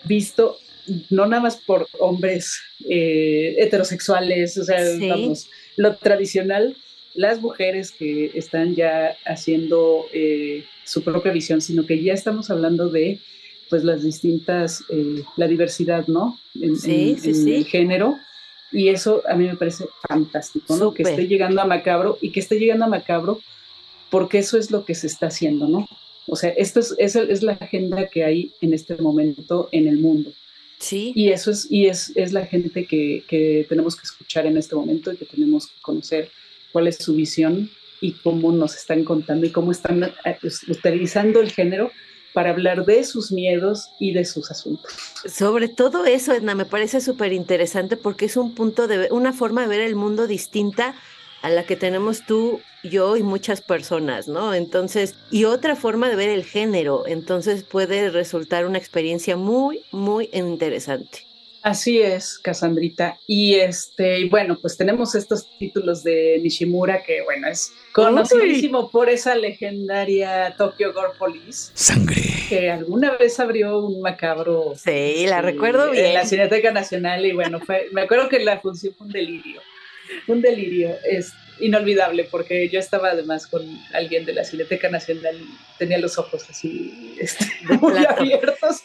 visto 0.04 0.60
no 1.10 1.26
nada 1.26 1.42
más 1.42 1.58
por 1.58 1.88
hombres 1.98 2.62
eh, 2.88 3.56
heterosexuales, 3.58 4.56
o 4.60 4.64
sea, 4.64 4.80
vamos, 5.10 5.50
lo 5.78 5.96
tradicional, 5.96 6.78
las 7.16 7.42
mujeres 7.42 7.90
que 7.90 8.30
están 8.36 8.76
ya 8.76 9.18
haciendo 9.26 10.06
eh, 10.14 10.66
su 10.84 11.04
propia 11.04 11.32
visión, 11.32 11.62
sino 11.62 11.88
que 11.88 12.04
ya 12.04 12.14
estamos 12.14 12.52
hablando 12.52 12.90
de 12.90 13.18
pues 13.70 13.84
las 13.84 14.04
distintas, 14.04 14.84
eh, 14.90 15.24
la 15.38 15.48
diversidad, 15.48 16.08
¿no? 16.08 16.40
En, 16.60 16.78
sí, 16.78 17.18
sí, 17.20 17.34
sí. 17.34 17.56
el 17.56 17.66
género. 17.66 18.18
Y 18.72 18.90
eso 18.90 19.24
a 19.28 19.36
mí 19.36 19.48
me 19.48 19.56
parece 19.56 19.86
fantástico, 20.08 20.76
¿no? 20.76 20.94
Que 20.94 21.04
esté 21.04 21.28
llegando 21.28 21.62
a 21.62 21.66
Macabro 21.66 22.18
y 22.22 22.32
que 22.32 22.40
esté 22.40 22.60
llegando 22.60 22.86
a 22.86 22.90
Macabro 22.90 23.40
porque 24.10 24.40
eso 24.40 24.58
es 24.58 24.72
lo 24.72 24.86
que 24.86 24.96
se 24.96 25.08
está 25.08 25.28
haciendo, 25.28 25.68
¿no? 25.68 25.88
O 26.28 26.36
sea, 26.36 26.50
esto 26.50 26.80
es, 26.80 27.16
es 27.16 27.44
la 27.44 27.54
agenda 27.54 28.08
que 28.08 28.24
hay 28.24 28.52
en 28.62 28.74
este 28.74 28.96
momento 28.96 29.70
en 29.72 29.88
el 29.88 29.98
mundo. 29.98 30.32
Sí. 30.80 31.14
Y 31.16 31.30
eso 31.30 31.52
es, 31.52 31.68
y 31.70 31.86
es, 31.86 32.12
es 32.16 32.34
la 32.34 32.46
gente 32.46 32.86
que, 32.86 33.24
que, 33.28 33.66
tenemos 33.70 33.96
que 33.96 34.04
escuchar 34.04 34.46
en 34.46 34.58
este 34.58 34.76
momento 34.76 35.12
y 35.12 35.18
que 35.18 35.26
tenemos 35.26 35.68
que 35.68 35.82
conocer 35.82 36.30
cuál 36.72 36.88
es 36.88 36.98
su 36.98 37.14
visión 37.16 37.70
y 38.02 38.14
cómo 38.14 38.52
nos 38.52 38.76
están 38.76 39.04
contando 39.04 39.46
y 39.46 39.52
cómo 39.52 39.72
están 39.72 40.04
eh, 40.04 40.38
utilizando 40.68 41.40
el 41.40 41.52
género 41.52 41.92
para 42.36 42.50
hablar 42.50 42.86
de 42.86 43.06
sus 43.06 43.32
miedos 43.32 43.92
y 43.98 44.14
de 44.14 44.26
sus 44.26 44.52
asuntos. 44.52 44.92
Sobre 45.26 45.70
todo 45.70 46.06
eso, 46.06 46.34
Edna, 46.34 46.54
me 46.54 46.66
parece 46.66 47.00
súper 47.00 47.32
interesante 47.32 47.96
porque 47.96 48.26
es 48.26 48.36
un 48.36 48.54
punto 48.54 48.88
de 48.88 49.08
una 49.10 49.32
forma 49.32 49.62
de 49.62 49.68
ver 49.68 49.80
el 49.80 49.96
mundo 49.96 50.28
distinta 50.28 50.96
a 51.42 51.50
la 51.50 51.64
que 51.64 51.78
tenemos 51.78 52.26
tú, 52.26 52.60
yo 52.84 53.16
y 53.16 53.24
muchas 53.24 53.62
personas, 53.62 54.28
¿no? 54.28 54.54
Entonces, 54.54 55.16
y 55.32 55.46
otra 55.46 55.78
forma 55.78 56.10
de 56.10 56.18
ver 56.18 56.30
el 56.30 56.44
género, 56.44 57.08
entonces 57.08 57.64
puede 57.64 58.10
resultar 58.10 58.66
una 58.66 58.80
experiencia 58.80 59.38
muy, 59.38 59.82
muy 59.92 60.30
interesante. 60.34 61.35
Así 61.66 62.00
es, 62.00 62.38
Casandrita. 62.38 63.18
Y 63.26 63.56
este, 63.56 64.30
bueno, 64.30 64.56
pues 64.62 64.78
tenemos 64.78 65.16
estos 65.16 65.50
títulos 65.58 66.04
de 66.04 66.40
Nishimura 66.44 67.02
que, 67.02 67.24
bueno, 67.24 67.48
es 67.48 67.74
conocidísimo 67.92 68.92
por 68.92 69.10
esa 69.10 69.34
legendaria 69.34 70.54
Tokyo 70.60 70.94
Gore 70.94 71.18
Police. 71.18 71.72
Sangre. 71.74 72.22
Que 72.50 72.70
alguna 72.70 73.18
vez 73.18 73.40
abrió 73.40 73.80
un 73.80 74.00
macabro. 74.00 74.74
Sí, 74.76 75.26
la 75.26 75.42
recuerdo 75.42 75.90
bien. 75.90 76.06
En 76.06 76.14
la 76.14 76.26
Cineteca 76.28 76.72
Nacional 76.72 77.26
y 77.26 77.32
bueno, 77.32 77.60
fue, 77.60 77.90
me 77.92 78.02
acuerdo 78.02 78.30
que 78.30 78.42
la 78.42 78.60
función 78.60 78.94
fue 78.96 79.08
un 79.08 79.14
delirio. 79.14 79.60
Un 80.28 80.44
delirio. 80.44 80.96
Este, 81.10 81.36
inolvidable 81.60 82.26
porque 82.26 82.70
yo 82.70 82.80
estaba 82.80 83.10
además 83.10 83.48
con 83.48 83.62
alguien 83.94 84.26
de 84.26 84.34
la 84.34 84.44
Cineteca 84.44 84.90
Nacional, 84.90 85.38
tenía 85.78 85.98
los 85.98 86.18
ojos 86.18 86.46
así 86.50 87.16
este, 87.20 87.46
muy 87.82 88.06
abiertos, 88.06 88.84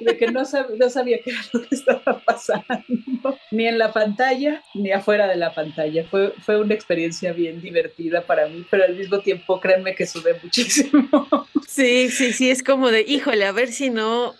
de 0.00 0.16
que 0.16 0.26
no, 0.30 0.42
no, 0.76 0.90
sabía 0.90 1.18
qué 1.24 1.30
era 1.30 1.40
lo 1.52 1.62
que 1.62 1.74
estaba 1.74 2.20
pasando, 2.24 3.38
ni 3.50 3.66
en 3.66 3.78
la 3.78 3.92
pantalla 3.92 4.62
ni 4.74 4.92
afuera 4.92 5.26
de 5.28 5.36
la 5.36 5.54
pantalla. 5.54 6.04
Fue, 6.10 6.32
fue 6.44 6.60
una 6.60 6.74
experiencia 6.74 7.32
bien 7.32 7.60
divertida 7.60 8.22
para 8.22 8.48
mí, 8.48 8.66
pero 8.70 8.84
al 8.84 8.96
mismo 8.96 9.20
tiempo 9.20 9.60
créanme 9.60 9.94
que 9.94 10.06
sudé 10.06 10.34
muchísimo. 10.42 11.46
Sí, 11.68 12.10
sí, 12.10 12.32
sí, 12.32 12.50
es 12.50 12.62
como 12.62 12.90
de, 12.90 13.02
híjole, 13.02 13.46
a 13.46 13.52
ver 13.52 13.72
si 13.72 13.90
no 13.90 14.34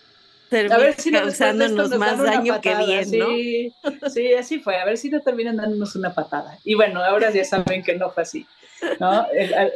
a 0.53 0.79
ver 0.79 0.95
si 1.01 1.11
causándonos 1.11 1.91
más 1.99 2.19
daño 2.19 2.61
que 2.61 2.75
bien, 2.77 3.11
¿no? 3.19 3.29
Sí, 3.29 3.73
sí, 4.13 4.35
así 4.35 4.59
fue. 4.61 4.77
A 4.77 4.85
ver 4.85 4.99
si 4.99 5.11
no 5.11 5.21
terminan 5.21 5.57
dándonos 5.57 5.97
una 5.97 6.15
patada. 6.15 6.59
Y 6.65 6.75
bueno, 6.75 7.03
ahora 7.03 7.31
ya 7.31 7.45
saben 7.45 7.83
que 7.83 7.95
no 7.95 8.11
fue 8.11 8.23
así. 8.23 8.47
¿no? 8.99 9.27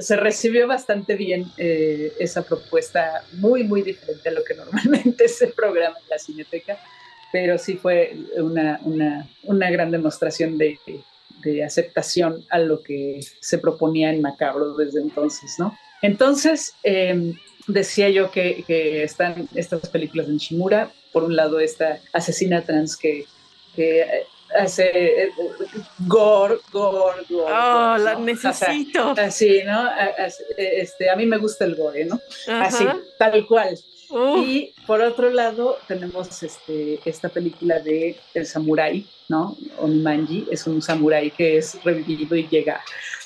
se 0.01 0.17
recibió 0.17 0.67
bastante 0.67 1.15
bien 1.15 1.47
eh, 1.59 2.13
esa 2.19 2.43
propuesta, 2.43 3.23
muy, 3.35 3.63
muy 3.63 3.83
diferente 3.83 4.29
a 4.29 4.33
lo 4.33 4.43
que 4.43 4.55
normalmente 4.55 5.29
se 5.29 5.47
programa 5.49 5.97
en 5.99 6.09
la 6.11 6.19
Cineteca, 6.19 6.79
pero 7.31 7.57
sí 7.57 7.77
fue 7.77 8.17
una, 8.37 8.81
una, 8.83 9.29
una 9.45 9.71
gran 9.71 9.93
demostración 9.93 10.59
de, 10.59 10.79
de 11.43 11.65
aceptación 11.65 12.45
a 12.51 12.59
lo 12.59 12.83
que 12.83 13.21
se 13.41 13.59
proponía 13.59 14.11
en 14.11 14.23
Macabro 14.23 14.75
desde 14.75 15.01
entonces, 15.01 15.55
¿no? 15.59 15.77
Entonces, 16.03 16.75
eh, 16.83 17.35
decía 17.67 18.09
yo 18.09 18.31
que, 18.31 18.65
están 19.03 19.49
estas 19.55 19.89
películas 19.89 20.27
de 20.27 20.35
Nishimura. 20.35 20.93
Por 21.13 21.25
un 21.25 21.37
lado, 21.37 21.61
esta 21.61 22.01
asesina 22.13 22.63
trans 22.63 22.97
que, 22.97 23.27
hace 24.59 25.25
eh, 25.25 25.31
gore, 26.07 26.57
gore, 26.73 27.23
gore. 27.29 27.53
Oh, 27.53 27.97
la 27.99 28.17
necesito. 28.19 29.15
así, 29.19 29.63
¿no? 29.65 29.91
Este, 30.57 31.11
a 31.11 31.17
mí 31.17 31.27
me 31.27 31.37
gusta 31.39 31.65
el 31.65 31.75
gore, 31.75 32.05
¿no? 32.05 32.21
Así, 32.49 32.87
tal 33.19 33.47
cual. 33.47 33.77
Y 34.37 34.73
por 34.87 35.01
otro 35.01 35.31
lado, 35.31 35.79
tenemos 35.89 36.43
este, 36.43 37.01
esta 37.05 37.29
película 37.29 37.81
de 37.81 38.17
El 38.35 38.47
Samurai, 38.47 39.05
¿no? 39.29 39.57
Onimanji, 39.79 40.47
es 40.51 40.67
un 40.67 40.81
samurái 40.81 41.33
que 41.33 41.59
es 41.59 41.83
revivido 41.83 42.37
y 42.37 42.47
llega 42.47 42.81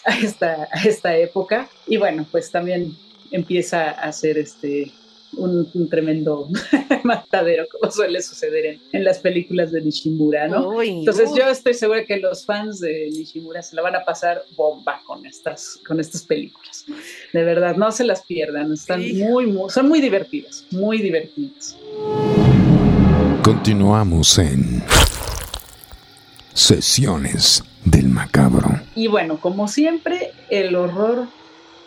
a 0.04 0.16
esta, 0.18 0.68
a 0.72 0.82
esta 0.84 1.16
época. 1.16 1.68
Y 1.86 1.98
bueno, 1.98 2.26
pues 2.30 2.50
también 2.50 2.96
empieza 3.30 3.90
a 3.90 4.12
ser 4.12 4.38
este, 4.38 4.92
un, 5.36 5.88
tremendo 5.88 6.48
matadero, 7.04 7.66
como 7.70 7.90
suele 7.90 8.22
suceder 8.22 8.78
en, 8.92 9.04
las 9.04 9.18
películas 9.18 9.72
de 9.72 9.80
Nishimura, 9.80 10.48
¿no? 10.48 10.82
Entonces 10.82 11.30
yo 11.36 11.48
estoy 11.48 11.74
segura 11.74 12.04
que 12.04 12.18
los 12.18 12.44
fans 12.44 12.80
de 12.80 13.10
Nishimura 13.10 13.62
se 13.62 13.76
la 13.76 13.82
van 13.82 13.96
a 13.96 14.04
pasar 14.04 14.42
bomba 14.56 15.00
con 15.06 15.24
estas, 15.26 15.78
con 15.86 16.00
estas 16.00 16.22
películas. 16.22 16.84
De 17.32 17.44
verdad, 17.44 17.76
no 17.76 17.90
se 17.92 18.04
las 18.04 18.22
pierdan, 18.22 18.72
están 18.72 19.00
muy, 19.16 19.46
muy, 19.46 19.70
son 19.70 19.88
muy 19.88 20.00
divertidas, 20.00 20.66
muy 20.70 20.98
divertidas. 20.98 21.76
Continuamos 23.42 24.38
en 24.38 24.82
Sesiones 26.52 27.64
del 27.84 28.08
Macabro. 28.08 28.80
Y 28.94 29.06
bueno, 29.06 29.40
como 29.40 29.66
siempre, 29.68 30.32
el 30.50 30.74
horror 30.76 31.26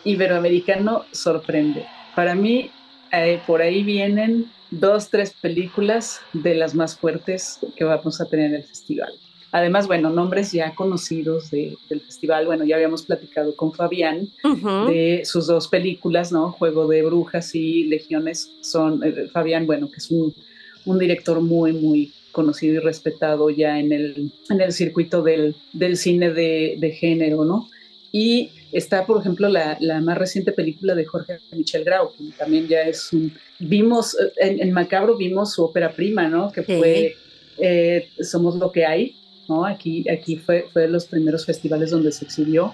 iberoamericano 0.03 1.05
sorprende. 1.11 1.85
Para 2.15 2.35
mí, 2.35 2.69
eh, 3.11 3.41
por 3.45 3.61
ahí 3.61 3.83
vienen 3.83 4.51
dos, 4.71 5.09
tres 5.09 5.33
películas 5.39 6.19
de 6.33 6.55
las 6.55 6.73
más 6.75 6.97
fuertes 6.97 7.59
que 7.75 7.83
vamos 7.83 8.19
a 8.21 8.25
tener 8.25 8.47
en 8.47 8.55
el 8.55 8.63
festival. 8.63 9.13
Además, 9.51 9.85
bueno, 9.85 10.09
nombres 10.09 10.51
ya 10.51 10.73
conocidos 10.73 11.51
del 11.51 11.77
festival. 11.87 12.47
Bueno, 12.47 12.65
ya 12.65 12.75
habíamos 12.75 13.03
platicado 13.03 13.55
con 13.55 13.71
Fabián 13.71 14.27
de 14.87 15.21
sus 15.25 15.45
dos 15.45 15.67
películas, 15.67 16.31
¿no? 16.31 16.51
Juego 16.53 16.87
de 16.87 17.03
Brujas 17.03 17.53
y 17.53 17.83
Legiones. 17.83 18.49
Son, 18.61 19.03
eh, 19.03 19.27
Fabián, 19.31 19.67
bueno, 19.67 19.91
que 19.91 19.97
es 19.97 20.09
un, 20.09 20.33
un, 20.85 20.97
director 20.97 21.39
muy, 21.39 21.71
muy 21.71 22.11
conocido 22.31 22.77
y 22.77 22.79
respetado 22.79 23.51
ya 23.51 23.77
en 23.77 23.91
el, 23.91 24.31
en 24.49 24.59
el 24.59 24.73
circuito 24.73 25.21
del, 25.21 25.55
del 25.71 25.97
cine 25.97 26.33
de, 26.33 26.77
de 26.79 26.91
género, 26.91 27.45
¿no? 27.45 27.69
Y 28.11 28.49
está, 28.73 29.05
por 29.05 29.19
ejemplo, 29.19 29.47
la, 29.49 29.77
la, 29.79 30.01
más 30.01 30.17
reciente 30.17 30.51
película 30.51 30.95
de 30.95 31.05
Jorge 31.05 31.39
Michel 31.51 31.83
Grau, 31.83 32.11
que 32.13 32.23
también 32.37 32.67
ya 32.67 32.81
es 32.81 33.13
un... 33.13 33.33
Vimos, 33.59 34.17
en, 34.37 34.61
en 34.61 34.71
Macabro 34.71 35.15
vimos 35.15 35.53
su 35.53 35.63
ópera 35.63 35.91
prima, 35.91 36.27
¿no? 36.27 36.51
Que 36.51 36.63
fue 36.63 37.15
eh, 37.57 38.09
Somos 38.21 38.55
lo 38.55 38.71
que 38.71 38.85
hay, 38.85 39.15
¿no? 39.47 39.65
Aquí, 39.65 40.07
aquí 40.09 40.37
fue, 40.37 40.67
fue 40.73 40.83
de 40.83 40.89
los 40.89 41.05
primeros 41.05 41.45
festivales 41.45 41.91
donde 41.91 42.11
se 42.11 42.25
exhibió. 42.25 42.73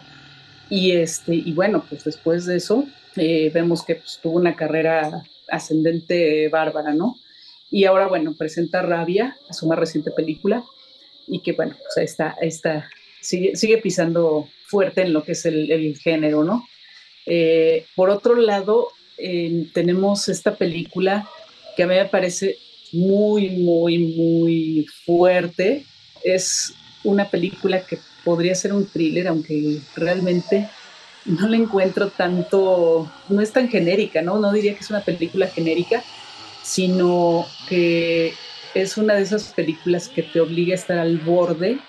Y, 0.70 0.91
este, 0.91 1.36
y 1.36 1.51
bueno, 1.53 1.86
pues 1.89 2.03
después 2.03 2.46
de 2.46 2.58
eso 2.58 2.86
eh, 3.15 3.51
vemos 3.53 3.84
que 3.84 3.96
pues, 3.96 4.20
tuvo 4.22 4.38
una 4.38 4.56
carrera 4.56 5.24
ascendente 5.48 6.48
bárbara, 6.50 6.94
¿no? 6.94 7.18
Y 7.72 7.86
ahora, 7.86 8.08
bueno, 8.08 8.34
presenta 8.38 8.82
Rabia, 8.82 9.38
su 9.51 9.68
más 9.68 9.77
reciente 9.77 10.12
película, 10.12 10.63
y 11.27 11.41
que, 11.41 11.53
bueno, 11.53 11.75
pues 11.77 11.98
ahí 11.98 12.06
está, 12.06 12.36
ahí 12.41 12.48
está 12.48 12.89
sigue, 13.22 13.56
sigue 13.56 13.77
pisando 13.77 14.48
fuerte 14.69 15.01
en 15.01 15.13
lo 15.13 15.23
que 15.23 15.33
es 15.33 15.45
el, 15.45 15.97
género, 15.97 16.43
¿no? 16.43 16.67
Eh, 17.25 17.85
por 17.95 18.09
otro 18.09 18.35
lado, 18.35 18.89
tenemos 19.73 20.29
esta 20.29 20.55
película 20.55 21.27
que 21.75 21.83
a 21.83 21.88
mí 21.88 21.95
me 21.95 22.05
parece 22.05 22.57
muy, 22.93 23.49
muy, 23.49 23.97
muy 23.97 24.85
fuerte. 25.05 25.85
Es 26.23 26.73
una 27.03 27.29
película 27.29 27.85
que 27.85 27.97
podría 28.23 28.55
ser 28.55 28.73
un 28.73 28.85
thriller, 28.85 29.27
aunque 29.27 29.79
realmente 29.95 30.69
no 31.25 31.47
la 31.47 31.57
encuentro 31.57 32.09
tanto, 32.09 33.11
no 33.29 33.41
es 33.41 33.51
tan 33.51 33.69
genérica, 33.69 34.21
¿no? 34.21 34.39
No 34.39 34.51
diría 34.51 34.73
que 34.73 34.81
es 34.81 34.89
una 34.89 35.01
película 35.01 35.47
genérica, 35.47 36.03
sino 36.63 37.45
que 37.67 38.33
es 38.73 38.97
una 38.97 39.15
de 39.15 39.23
esas 39.23 39.53
películas 39.53 40.07
que 40.07 40.23
te 40.23 40.39
obliga 40.39 40.73
a 40.73 40.75
estar 40.75 40.97
al 40.97 41.17
borde 41.17 41.79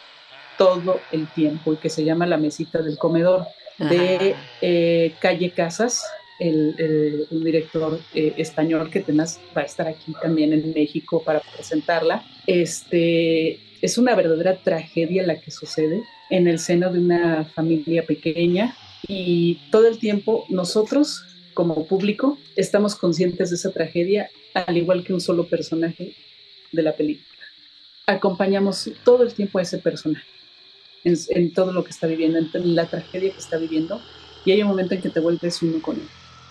todo 0.61 1.01
el 1.11 1.27
tiempo 1.29 1.73
y 1.73 1.77
que 1.79 1.89
se 1.89 2.05
llama 2.05 2.27
La 2.27 2.37
Mesita 2.37 2.83
del 2.83 2.99
Comedor 2.99 3.47
de 3.79 4.37
eh, 4.61 5.15
Calle 5.19 5.53
Casas, 5.53 6.05
el, 6.39 7.27
director 7.31 7.99
eh, 8.13 8.35
español 8.37 8.91
que 8.91 8.99
además 8.99 9.41
va 9.57 9.63
a 9.63 9.65
estar 9.65 9.89
aquí 9.89 10.13
también 10.21 10.53
en 10.53 10.75
México 10.75 11.23
para 11.25 11.41
presentarla. 11.41 12.23
Este, 12.47 13.59
es 13.81 13.97
una 13.97 14.15
verdadera 14.15 14.59
tragedia 14.63 15.23
la 15.23 15.41
que 15.41 15.51
sucede 15.51 16.03
en 16.29 16.47
el 16.47 16.59
seno 16.59 16.93
de 16.93 16.99
una 16.99 17.47
familia 17.47 18.05
pequeña 18.05 18.77
y 19.09 19.63
todo 19.71 19.89
el 19.89 19.99
tiempo 19.99 20.45
nosotros 20.51 21.25
como 21.55 21.87
público 21.87 22.37
estamos 22.55 22.97
conscientes 22.97 23.49
de 23.49 23.57
esa 23.57 23.71
tragedia 23.71 24.29
al 24.53 24.77
igual 24.77 25.05
que 25.05 25.15
un 25.15 25.23
solo 25.23 25.45
personaje 25.47 26.15
de 26.71 26.83
la 26.83 26.93
película. 26.93 27.27
Acompañamos 28.05 28.91
todo 29.05 29.23
el 29.23 29.33
tiempo 29.33 29.59
a 29.59 29.63
ese 29.63 29.79
personaje 29.79 30.40
en, 31.05 31.53
todo 31.53 31.73
lo 31.73 31.85
que 31.85 31.91
está 31.91 32.07
viviendo, 32.07 32.39
en 32.39 32.75
la 32.75 32.87
tragedia 32.87 33.31
que 33.31 33.39
está 33.39 33.57
viviendo, 33.57 34.01
y 34.45 34.53
hay 34.53 34.63
un 34.63 34.69
momento 34.69 34.95
en 34.95 35.03
que 35.03 35.11
te 35.11 35.21
vuelves 35.21 35.63
uno 35.63 35.81
con 35.83 35.97
él. 35.97 36.09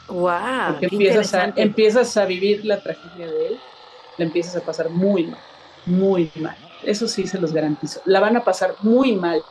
¡Wow! 0.08 0.72
Porque 0.72 0.88
empiezas 0.92 1.34
a, 1.34 1.54
empiezas 1.56 2.18
a 2.18 2.26
vivir 2.26 2.66
la 2.66 2.82
tragedia 2.82 3.28
de 3.28 3.48
él, 3.48 3.60
la 4.18 4.26
empiezas 4.26 4.56
a 4.56 4.62
pasar 4.62 4.90
muy 4.90 5.26
mal, 5.26 5.40
muy 5.86 6.32
mal. 6.36 6.58
Eso 6.84 7.08
sí 7.08 7.28
se 7.28 7.40
los 7.40 7.54
garantizo. 7.54 8.02
La 8.06 8.20
van 8.20 8.38
a 8.38 8.44
pasar 8.44 8.76
muy 8.82 9.14
mal, 9.14 9.42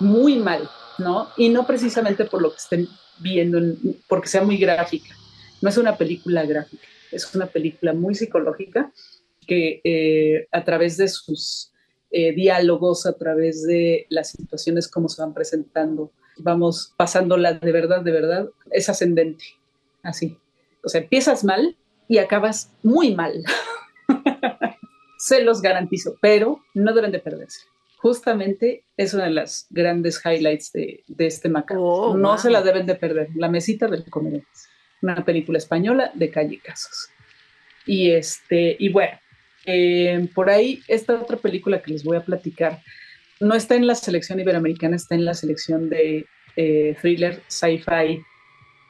muy 0.00 0.36
mal, 0.36 0.68
¿no? 0.98 1.28
Y 1.36 1.48
no 1.48 1.66
precisamente 1.66 2.24
por 2.24 2.40
lo 2.40 2.50
que 2.50 2.58
estén 2.58 2.88
viendo, 3.18 3.58
porque 4.06 4.28
sea 4.28 4.42
muy 4.42 4.56
gráfica. 4.56 5.14
No 5.60 5.68
es 5.68 5.76
una 5.76 5.96
película 5.96 6.44
gráfica, 6.44 6.86
es 7.10 7.34
una 7.34 7.46
película 7.46 7.92
muy 7.92 8.14
psicológica 8.14 8.92
que 9.46 9.80
eh, 9.82 10.46
a 10.52 10.62
través 10.62 10.96
de 10.98 11.08
sus 11.08 11.72
eh, 12.10 12.32
diálogos, 12.32 13.06
a 13.06 13.12
través 13.14 13.64
de 13.64 14.06
las 14.08 14.30
situaciones 14.30 14.88
como 14.88 15.08
se 15.08 15.20
van 15.20 15.34
presentando, 15.34 16.10
vamos 16.38 16.94
pasándola 16.96 17.54
de 17.54 17.72
verdad, 17.72 18.02
de 18.02 18.12
verdad, 18.12 18.48
es 18.70 18.88
ascendente, 18.88 19.44
así. 20.02 20.38
O 20.82 20.88
sea, 20.88 21.00
empiezas 21.00 21.44
mal 21.44 21.76
y 22.08 22.18
acabas 22.18 22.72
muy 22.82 23.14
mal. 23.14 23.44
se 25.18 25.42
los 25.42 25.60
garantizo, 25.60 26.16
pero 26.20 26.62
no 26.74 26.94
deben 26.94 27.12
de 27.12 27.18
perderse. 27.18 27.60
Justamente 27.98 28.84
es 28.96 29.12
una 29.12 29.24
de 29.24 29.30
las 29.30 29.66
grandes 29.70 30.20
highlights 30.24 30.72
de, 30.72 31.04
este 31.18 31.48
macabro. 31.48 31.84
Oh, 31.84 32.16
no 32.16 32.38
se 32.38 32.48
la 32.48 32.62
deben 32.62 32.86
de 32.86 32.94
perder. 32.94 33.28
La 33.34 33.48
mesita 33.48 33.88
del 33.88 34.08
comediante. 34.08 34.48
Una 35.02 35.24
película 35.24 35.58
española 35.58 36.12
de 36.14 36.30
calle 36.30 36.60
Casos. 36.64 37.10
Y 37.84 38.12
este, 38.12 38.76
y 38.78 38.90
bueno, 38.90 39.18
eh, 39.68 40.28
por 40.34 40.48
ahí 40.50 40.82
esta 40.88 41.14
otra 41.14 41.36
película 41.36 41.82
que 41.82 41.92
les 41.92 42.02
voy 42.02 42.16
a 42.16 42.24
platicar 42.24 42.82
no 43.40 43.54
está 43.54 43.74
en 43.76 43.86
la 43.86 43.94
selección 43.94 44.40
iberoamericana, 44.40 44.96
está 44.96 45.14
en 45.14 45.24
la 45.24 45.34
selección 45.34 45.88
de 45.90 46.26
eh, 46.56 46.96
thriller, 47.00 47.42
sci-fi 47.46 48.22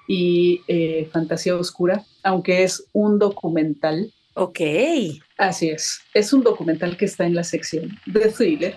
y 0.07 0.63
eh, 0.69 1.09
fantasía 1.13 1.55
oscura, 1.57 2.05
aunque 2.23 2.63
es 2.63 2.85
un 2.93 3.19
documental 3.19 4.13
Ok. 4.39 4.61
Así 5.37 5.69
es. 5.69 6.01
Es 6.15 6.33
un 6.33 6.45
documental 6.45 6.97
que 6.97 7.07
está 7.07 7.27
en 7.27 7.35
la 7.35 7.43
sección 7.43 7.99
de 8.07 8.29
thriller, 8.29 8.77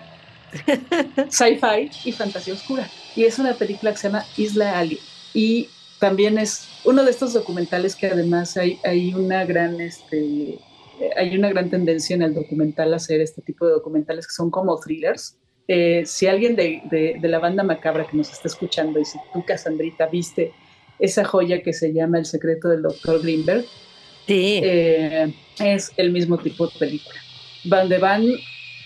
sci-fi 1.30 1.88
y 2.04 2.10
fantasía 2.10 2.54
oscura. 2.54 2.90
Y 3.14 3.24
es 3.24 3.38
una 3.38 3.54
película 3.54 3.92
que 3.92 3.98
se 3.98 4.08
llama 4.08 4.26
Isla 4.36 4.76
Alien. 4.76 5.00
Y 5.32 5.68
también 6.00 6.36
es 6.38 6.66
uno 6.84 7.04
de 7.04 7.12
estos 7.12 7.32
documentales 7.32 7.94
que 7.94 8.08
además 8.08 8.56
hay, 8.56 8.80
hay 8.82 9.14
una 9.14 9.44
gran 9.44 9.80
este, 9.80 10.58
hay 11.16 11.36
una 11.36 11.50
gran 11.50 11.70
tendencia 11.70 12.14
en 12.14 12.22
el 12.22 12.34
documental 12.34 12.92
a 12.92 12.96
hacer 12.96 13.20
este 13.20 13.42
tipo 13.42 13.66
de 13.66 13.72
documentales 13.72 14.26
que 14.26 14.34
son 14.34 14.50
como 14.50 14.78
thrillers. 14.78 15.36
Eh, 15.68 16.02
si 16.06 16.26
alguien 16.26 16.56
de, 16.56 16.82
de, 16.90 17.28
la 17.28 17.38
banda 17.38 17.62
macabra 17.62 18.06
que 18.06 18.16
nos 18.16 18.30
está 18.32 18.48
escuchando 18.48 18.98
y 18.98 19.04
si 19.04 19.18
tú, 19.32 19.44
Casandrita, 19.44 20.06
viste 20.06 20.52
esa 20.98 21.24
joya 21.24 21.62
que 21.62 21.72
se 21.72 21.92
llama 21.92 22.18
El 22.18 22.26
secreto 22.26 22.68
del 22.68 22.82
doctor 22.82 23.22
Greenberg, 23.22 23.64
Sí. 24.26 24.60
Eh, 24.62 25.32
es 25.58 25.92
el 25.96 26.12
mismo 26.12 26.38
tipo 26.38 26.66
de 26.66 26.78
película. 26.78 27.20
Van 27.64 27.88
de 27.88 27.98
Van, 27.98 28.24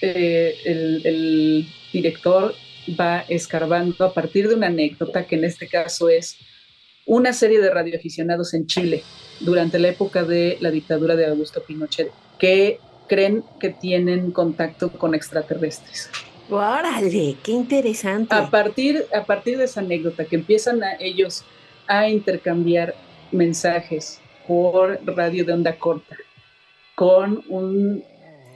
eh, 0.03 0.55
el, 0.65 1.67
director 1.93 2.55
va 2.99 3.25
escarbando 3.29 4.05
a 4.05 4.13
partir 4.13 4.49
de 4.49 4.55
una 4.55 4.67
anécdota 4.67 5.27
que 5.27 5.37
en 5.37 5.45
este 5.45 5.67
caso 5.67 6.09
es 6.09 6.37
una 7.07 7.33
serie 7.33 7.61
de 7.61 7.71
radioaficionados 7.71 8.53
en 8.53 8.67
Chile 8.67 9.03
durante 9.41 9.79
la 9.79 9.89
época 9.89 10.25
de 10.25 10.59
la 10.61 10.71
dictadura 10.71 11.15
de 11.15 11.27
Augusto 11.27 11.63
Pinochet 11.63 12.11
que 12.39 12.81
creen 13.09 13.45
que 13.61 13.71
tienen 13.71 14.33
contacto 14.33 14.91
con 14.91 15.15
extraterrestres. 15.15 16.11
¡Órale! 16.51 17.37
¡Qué 17.43 17.53
interesante! 17.53 18.35
A 18.35 18.51
partir, 18.51 19.05
a 19.15 19.25
partir 19.25 19.57
de 19.59 19.65
esa 19.65 19.81
anécdota 19.81 20.25
que 20.25 20.37
empiezan 20.37 20.83
a 20.83 20.95
ellos 20.99 21.45
a 21.87 22.09
intercambiar 22.09 22.95
mensajes 23.31 24.21
por 24.47 25.01
radio 25.05 25.45
de 25.45 25.53
onda 25.53 25.77
corta 25.79 26.17
con 26.95 27.45
un 27.49 28.05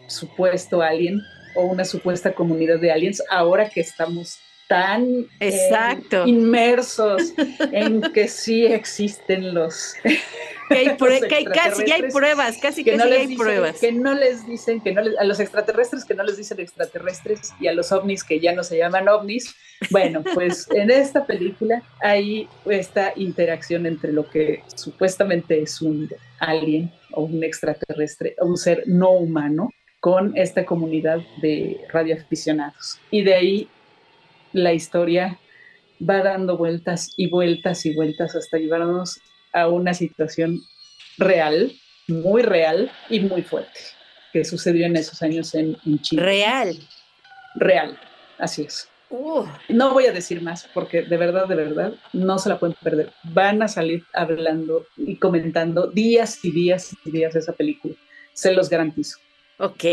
supuesto 0.08 0.82
alien 0.82 1.20
o 1.54 1.62
una 1.62 1.84
supuesta 1.84 2.32
comunidad 2.32 2.80
de 2.80 2.90
aliens 2.90 3.22
ahora 3.30 3.68
que 3.68 3.80
estamos 3.80 4.38
tan 4.70 5.02
eh, 5.40 5.48
Exacto. 5.48 6.24
inmersos 6.28 7.34
en 7.72 8.02
que 8.12 8.28
sí 8.28 8.64
existen 8.66 9.52
los 9.52 9.96
que 10.04 10.76
hay, 10.76 11.44
casi 11.52 11.90
hay 11.90 12.02
pruebas, 12.04 12.56
casi 12.62 12.84
que 12.84 12.96
no 12.96 13.02
hay 13.02 13.36
pruebas. 13.36 13.80
Que 13.80 13.90
no 13.90 14.14
les 14.14 14.46
dicen, 14.46 14.80
que 14.80 14.92
no 14.92 15.02
a 15.18 15.24
los 15.24 15.40
extraterrestres 15.40 16.04
que 16.04 16.14
no 16.14 16.22
les 16.22 16.36
dicen 16.36 16.60
extraterrestres 16.60 17.52
y 17.58 17.66
a 17.66 17.72
los 17.72 17.90
ovnis 17.90 18.22
que 18.22 18.38
ya 18.38 18.52
no 18.52 18.62
se 18.62 18.78
llaman 18.78 19.08
ovnis. 19.08 19.56
Bueno, 19.90 20.22
pues 20.34 20.68
en 20.70 20.92
esta 20.92 21.26
película 21.26 21.82
hay 22.00 22.48
esta 22.66 23.12
interacción 23.16 23.86
entre 23.86 24.12
lo 24.12 24.30
que 24.30 24.62
supuestamente 24.76 25.60
es 25.60 25.82
un 25.82 26.08
alien 26.38 26.92
o 27.10 27.22
un 27.22 27.42
extraterrestre 27.42 28.36
o 28.38 28.46
un 28.46 28.56
ser 28.56 28.84
no 28.86 29.10
humano 29.10 29.70
con 29.98 30.36
esta 30.36 30.64
comunidad 30.64 31.18
de 31.42 31.80
radioaficionados. 31.92 33.00
Y 33.10 33.22
de 33.22 33.34
ahí 33.34 33.68
la 34.52 34.72
historia 34.72 35.38
va 36.08 36.22
dando 36.22 36.56
vueltas 36.56 37.12
y 37.16 37.28
vueltas 37.28 37.84
y 37.86 37.94
vueltas 37.94 38.34
hasta 38.34 38.58
llevarnos 38.58 39.20
a 39.52 39.68
una 39.68 39.94
situación 39.94 40.60
real, 41.18 41.72
muy 42.08 42.42
real 42.42 42.90
y 43.08 43.20
muy 43.20 43.42
fuerte, 43.42 43.80
que 44.32 44.44
sucedió 44.44 44.86
en 44.86 44.96
esos 44.96 45.22
años 45.22 45.54
en, 45.54 45.76
Chile. 46.00 46.22
Real. 46.22 46.76
Real, 47.56 47.98
así 48.38 48.62
es. 48.62 48.88
Uh. 49.10 49.44
No 49.68 49.92
voy 49.92 50.06
a 50.06 50.12
decir 50.12 50.40
más 50.40 50.68
porque 50.72 51.02
de 51.02 51.16
verdad, 51.16 51.48
de 51.48 51.56
verdad, 51.56 51.94
no 52.12 52.38
se 52.38 52.48
la 52.48 52.58
pueden 52.58 52.76
perder. 52.80 53.12
Van 53.24 53.60
a 53.60 53.68
salir 53.68 54.04
hablando 54.14 54.86
y 54.96 55.16
comentando 55.16 55.88
días 55.88 56.44
y 56.44 56.52
días 56.52 56.94
y 57.04 57.10
días 57.10 57.34
de 57.34 57.40
esa 57.40 57.52
película. 57.52 57.94
Se 58.34 58.52
los 58.52 58.70
garantizo. 58.70 59.18
Ok. 59.60 59.84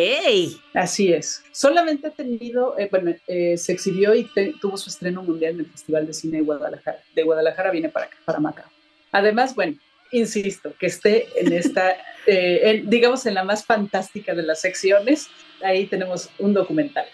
Así 0.74 1.12
es. 1.12 1.44
Solamente 1.52 2.08
ha 2.08 2.12
tenido, 2.12 2.80
eh, 2.80 2.88
bueno, 2.90 3.14
eh, 3.28 3.58
se 3.58 3.74
exhibió 3.74 4.16
y 4.16 4.30
tuvo 4.62 4.78
su 4.78 4.90
estreno 4.90 5.22
mundial 5.22 5.56
en 5.56 5.60
el 5.60 5.66
Festival 5.66 6.08
de 6.08 6.14
Cine 6.14 6.38
de 6.38 6.44
Guadalajara. 6.44 7.00
De 7.14 7.24
Guadalajara 7.24 7.72
viene 7.72 7.90
para 7.90 8.06
acá, 8.06 8.16
para 8.24 8.40
Macao. 8.40 8.72
Además, 9.12 9.54
bueno, 9.56 9.78
insisto, 10.14 10.74
que 10.80 10.86
esté 10.86 11.28
en 11.36 11.52
esta, 11.52 11.98
eh, 12.28 12.82
digamos, 12.86 13.26
en 13.26 13.34
la 13.34 13.44
más 13.44 13.66
fantástica 13.66 14.34
de 14.34 14.44
las 14.44 14.62
secciones, 14.62 15.28
ahí 15.62 15.86
tenemos 15.86 16.30
un 16.40 16.54
documental. 16.54 17.06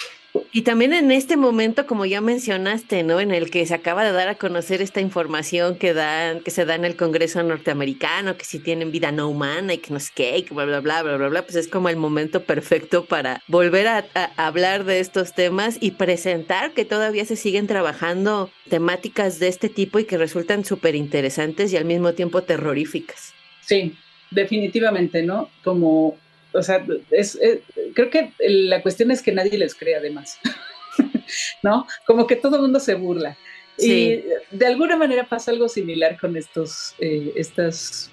Y 0.51 0.63
también 0.63 0.93
en 0.93 1.11
este 1.11 1.37
momento, 1.37 1.85
como 1.85 2.05
ya 2.05 2.19
mencionaste, 2.19 3.03
¿no? 3.03 3.19
En 3.19 3.31
el 3.31 3.51
que 3.51 3.65
se 3.67 3.73
acaba 3.73 4.03
de 4.03 4.11
dar 4.11 4.29
a 4.29 4.35
conocer 4.35 4.81
esta 4.81 4.99
información 4.99 5.77
que 5.77 5.93
dan, 5.93 6.39
que 6.39 6.49
se 6.49 6.65
da 6.65 6.73
en 6.73 6.85
el 6.85 6.95
Congreso 6.95 7.43
norteamericano, 7.43 8.35
que 8.35 8.45
si 8.45 8.57
tienen 8.57 8.91
vida 8.91 9.11
no 9.11 9.29
humana 9.29 9.75
y 9.75 9.77
que 9.77 9.93
no 9.93 9.99
sé 9.99 10.11
qué, 10.15 10.45
bla, 10.49 10.65
bla, 10.65 10.79
bla, 10.79 11.03
bla, 11.03 11.17
bla, 11.17 11.29
bla, 11.29 11.41
pues 11.43 11.55
es 11.55 11.67
como 11.67 11.89
el 11.89 11.97
momento 11.97 12.43
perfecto 12.43 13.05
para 13.05 13.41
volver 13.47 13.87
a, 13.87 14.05
hablar 14.37 14.85
de 14.85 14.99
estos 14.99 15.33
temas 15.33 15.77
y 15.79 15.91
presentar 15.91 16.71
que 16.73 16.85
todavía 16.85 17.25
se 17.25 17.35
siguen 17.35 17.67
trabajando 17.67 18.49
temáticas 18.69 19.37
de 19.37 19.49
este 19.49 19.69
tipo 19.69 19.99
y 19.99 20.05
que 20.05 20.17
resultan 20.17 20.65
súper 20.65 20.95
interesantes 20.95 21.71
y 21.73 21.77
al 21.77 21.85
mismo 21.85 22.13
tiempo 22.13 22.41
terroríficas. 22.41 23.33
Sí, 23.61 23.95
definitivamente, 24.31 25.21
¿no? 25.21 25.49
Como 25.63 26.17
o 26.53 26.61
sea, 26.61 26.85
es, 27.11 27.39
creo 27.93 28.09
que 28.09 28.31
la 28.39 28.81
cuestión 28.81 29.11
es 29.11 29.21
que 29.21 29.31
nadie 29.31 29.57
les 29.57 29.75
cree 29.75 29.95
además, 29.95 30.39
¿no? 31.63 31.87
Como 32.05 32.27
que 32.27 32.35
todo 32.35 32.57
el 32.57 32.61
mundo 32.63 32.79
se 32.79 32.95
burla. 32.95 33.37
Y 33.77 34.23
de 34.51 34.67
alguna 34.67 34.95
manera 34.95 35.27
pasa 35.27 35.51
algo 35.51 35.67
similar 35.67 36.19
con 36.19 36.37
estos, 36.37 36.93
eh, 36.99 37.33
estas, 37.35 38.11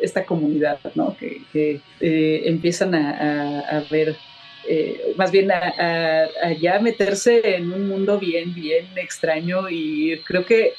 esta 0.00 0.24
comunidad, 0.24 0.78
¿no? 0.94 1.16
Que, 1.18 1.80
eh, 2.00 2.42
empiezan 2.44 2.94
a, 2.94 3.84
ver, 3.90 4.16
eh, 4.68 5.12
más 5.16 5.30
bien 5.30 5.50
a, 5.52 6.52
ya 6.58 6.78
meterse 6.80 7.56
en 7.56 7.72
un 7.72 7.88
mundo 7.88 8.18
bien, 8.18 8.54
bien 8.54 8.86
extraño 8.96 9.68
y 9.68 10.18
creo 10.24 10.46
que 10.46 10.72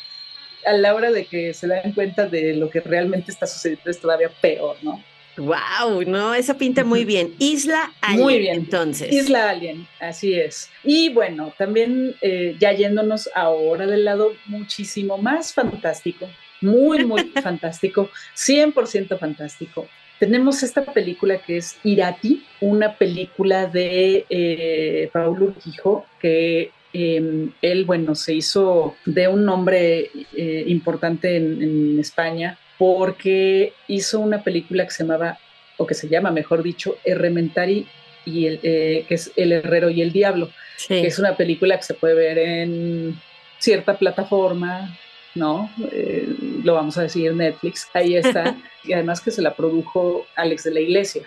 a 0.66 0.74
la 0.74 0.96
hora 0.96 1.12
de 1.12 1.26
que 1.26 1.54
se 1.54 1.68
dan 1.68 1.94
cuenta 1.94 2.28
de 2.28 2.56
lo 2.56 2.70
que 2.70 2.82
realmente 2.82 3.32
está 3.32 3.46
sucediendo 3.46 3.90
es 3.90 4.00
todavía 4.00 4.30
peor, 4.42 4.78
¿no? 4.82 5.02
Wow, 5.38 6.02
no, 6.08 6.34
esa 6.34 6.58
pinta 6.58 6.84
muy 6.84 7.06
bien. 7.06 7.36
Isla 7.38 7.92
Alien. 8.02 8.22
Muy 8.24 8.40
bien. 8.40 8.56
Entonces. 8.56 9.14
Isla 9.14 9.52
Alien, 9.52 9.88
así 10.00 10.34
es. 10.34 10.70
Y 10.84 11.10
bueno, 11.10 11.54
también 11.58 12.16
eh, 12.22 12.56
ya 12.60 12.74
yéndonos 12.74 13.30
ahora 13.36 13.86
del 13.86 14.04
lado 14.04 14.34
muchísimo 14.48 15.18
más 15.20 15.54
fantástico, 15.54 16.28
muy, 16.62 17.06
muy 17.06 17.22
fantástico, 17.44 18.10
100% 18.36 19.18
fantástico. 19.20 19.88
Tenemos 20.20 20.64
esta 20.64 20.84
película 20.84 21.38
que 21.38 21.58
es 21.58 21.78
Irati, 21.84 22.44
una 22.60 22.96
película 22.96 23.68
de 23.68 24.26
eh, 24.30 25.10
Paulo 25.14 25.46
Urquijo, 25.46 26.08
que 26.20 26.72
em, 26.94 27.52
él, 27.62 27.86
bueno, 27.86 28.16
se 28.16 28.34
hizo 28.34 28.96
de 29.06 29.28
un 29.28 29.46
nombre 29.46 30.10
eh, 30.36 30.64
importante 30.66 31.38
en 31.38 32.00
España 32.00 32.58
porque 32.78 33.74
hizo 33.88 34.20
una 34.20 34.44
película 34.44 34.86
que 34.86 34.92
se 34.92 35.04
llamaba, 35.04 35.40
o 35.78 35.86
que 35.86 35.94
se 35.94 36.08
llama, 36.08 36.32
mejor 36.32 36.64
dicho, 36.64 36.98
Errementari 37.04 37.88
y 38.26 38.46
el, 38.46 38.60
eh, 38.64 39.06
que 39.08 39.16
es 39.16 39.32
El 39.36 39.52
Herrero 39.52 39.90
y 39.90 40.02
el 40.02 40.12
Diablo, 40.12 40.50
que 40.88 41.08
es 41.08 41.18
una 41.20 41.36
película 41.36 41.78
que 41.78 41.84
se 41.84 41.94
puede 41.94 42.14
ver 42.14 42.38
en 42.38 43.20
cierta 43.58 43.98
plataforma, 43.98 44.98
¿no? 45.34 45.70
Eh, 45.92 46.28
lo 46.64 46.74
vamos 46.74 46.98
a 46.98 47.04
decir 47.04 47.34
Netflix, 47.34 47.88
ahí 47.94 48.16
está, 48.16 48.56
y 48.84 48.94
además 48.94 49.22
que 49.22 49.32
se 49.32 49.42
la 49.42 49.56
produjo 49.56 50.28
Alex 50.36 50.64
de 50.66 50.74
la 50.74 50.80
Iglesia. 50.80 51.24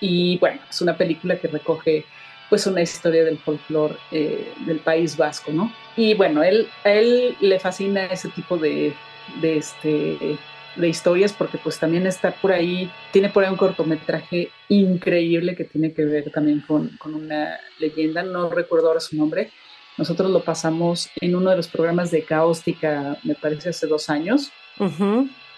Y 0.00 0.38
bueno, 0.38 0.60
es 0.68 0.80
una 0.80 0.96
película 0.96 1.36
que 1.36 1.48
recoge 1.48 2.04
pues 2.48 2.66
una 2.66 2.82
historia 2.82 3.24
del 3.24 3.38
folclore 3.38 3.94
eh, 4.10 4.52
del 4.66 4.80
País 4.80 5.16
Vasco, 5.16 5.52
¿no? 5.52 5.72
Y 5.96 6.14
bueno, 6.14 6.42
él, 6.42 6.68
a 6.84 6.90
él 6.90 7.36
le 7.40 7.60
fascina 7.60 8.06
ese 8.06 8.28
tipo 8.30 8.56
de, 8.56 8.92
de, 9.40 9.56
este, 9.56 10.38
de 10.76 10.88
historias 10.88 11.32
porque 11.32 11.58
pues 11.58 11.78
también 11.78 12.06
está 12.06 12.32
por 12.32 12.52
ahí, 12.52 12.90
tiene 13.12 13.28
por 13.28 13.44
ahí 13.44 13.50
un 13.50 13.56
cortometraje 13.56 14.50
increíble 14.68 15.56
que 15.56 15.64
tiene 15.64 15.92
que 15.92 16.04
ver 16.04 16.30
también 16.30 16.60
con, 16.60 16.88
con 16.98 17.14
una 17.14 17.58
leyenda, 17.78 18.22
no 18.22 18.50
recuerdo 18.50 18.88
ahora 18.88 19.00
su 19.00 19.16
nombre, 19.16 19.50
nosotros 19.96 20.30
lo 20.30 20.42
pasamos 20.42 21.10
en 21.20 21.34
uno 21.34 21.50
de 21.50 21.56
los 21.56 21.68
programas 21.68 22.10
de 22.10 22.22
Caóstica, 22.22 23.18
me 23.22 23.34
parece 23.34 23.70
hace 23.70 23.86
dos 23.86 24.08
años, 24.08 24.50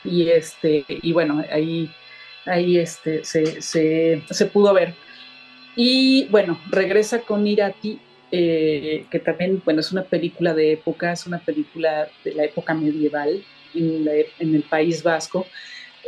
y 0.04 0.28
este, 0.28 0.84
y 0.88 1.12
bueno, 1.12 1.44
ahí, 1.52 1.90
ahí 2.46 2.78
este, 2.78 3.24
se, 3.24 3.62
se, 3.62 4.22
se 4.28 4.46
pudo 4.46 4.74
ver. 4.74 4.94
Y 5.76 6.26
bueno, 6.28 6.60
regresa 6.70 7.20
con 7.20 7.46
Irati, 7.46 8.00
eh, 8.32 9.06
que 9.10 9.18
también, 9.20 9.62
bueno, 9.64 9.80
es 9.80 9.92
una 9.92 10.02
película 10.02 10.54
de 10.54 10.72
época, 10.72 11.12
es 11.12 11.26
una 11.26 11.38
película 11.38 12.08
de 12.24 12.34
la 12.34 12.44
época 12.44 12.74
medieval 12.74 13.44
en, 13.74 14.54
el 14.54 14.62
País 14.68 15.02
Vasco. 15.02 15.46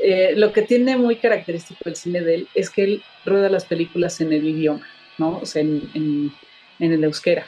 Eh, 0.02 0.32
lo 0.36 0.52
que 0.52 0.62
tiene 0.62 0.96
muy 0.96 1.16
característico 1.16 1.80
el 1.86 1.96
cine 1.96 2.20
de 2.20 2.34
él 2.34 2.48
es 2.54 2.68
que 2.68 2.84
él 2.84 3.02
rueda 3.24 3.48
las 3.48 3.64
películas 3.64 4.20
en 4.20 4.32
el 4.32 4.46
idioma, 4.46 4.86
¿no? 5.18 5.38
O 5.38 5.46
sea, 5.46 5.62
en, 5.62 6.32
el 6.80 7.04
euskera. 7.04 7.46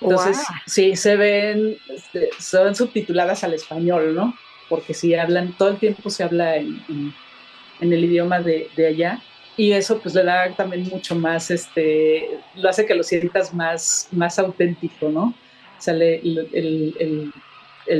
Entonces, 0.00 0.38
sí, 0.66 0.96
se 0.96 1.16
ven, 1.16 1.76
este, 1.88 2.30
son 2.38 2.74
subtituladas 2.74 3.44
al 3.44 3.54
español, 3.54 4.14
¿no? 4.14 4.34
Porque 4.68 4.94
si 4.94 5.14
hablan, 5.14 5.56
todo 5.56 5.70
el 5.70 5.78
tiempo 5.78 6.10
se 6.10 6.24
habla 6.24 6.56
en, 6.56 7.14
el 7.80 8.04
idioma 8.04 8.40
de, 8.40 8.68
de 8.76 8.86
allá 8.86 9.22
y 9.56 9.72
eso 9.72 9.98
pues 10.00 10.14
le 10.14 10.24
da 10.24 10.50
también 10.54 10.88
mucho 10.88 11.14
más, 11.14 11.50
este, 11.50 12.38
lo 12.56 12.68
hace 12.68 12.86
que 12.86 12.94
lo 12.94 13.02
sientas 13.02 13.54
más, 13.54 14.08
más 14.10 14.38
auténtico, 14.38 15.08
¿no? 15.08 15.34
Sale 15.78 16.16
el, 16.16 16.48
el, 16.98 17.32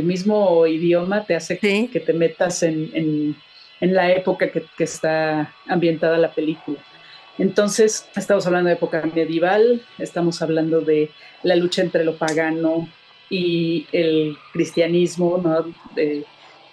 mismo 0.03 0.67
idioma 0.67 1.25
te 1.25 1.35
hace 1.35 1.59
que 1.59 2.01
te 2.01 2.13
metas 2.13 2.63
en, 2.63 2.91
en, 2.95 3.37
en 3.81 3.95
la 3.95 4.11
época 4.13 4.51
que, 4.51 4.65
que, 4.77 4.85
está 4.85 5.55
ambientada 5.67 6.19
la 6.19 6.33
película. 6.33 6.79
Entonces, 7.39 8.09
estamos 8.15 8.47
hablando 8.47 8.69
de 8.69 8.75
época 8.75 9.03
medieval, 9.15 9.83
estamos 9.99 10.41
hablando 10.41 10.81
de 10.81 11.11
la 11.43 11.57
lucha 11.57 11.83
entre 11.83 12.05
lo 12.05 12.17
pagano 12.17 12.89
y 13.29 13.87
el 13.93 14.37
cristianismo, 14.53 15.41
¿no? 15.43 15.75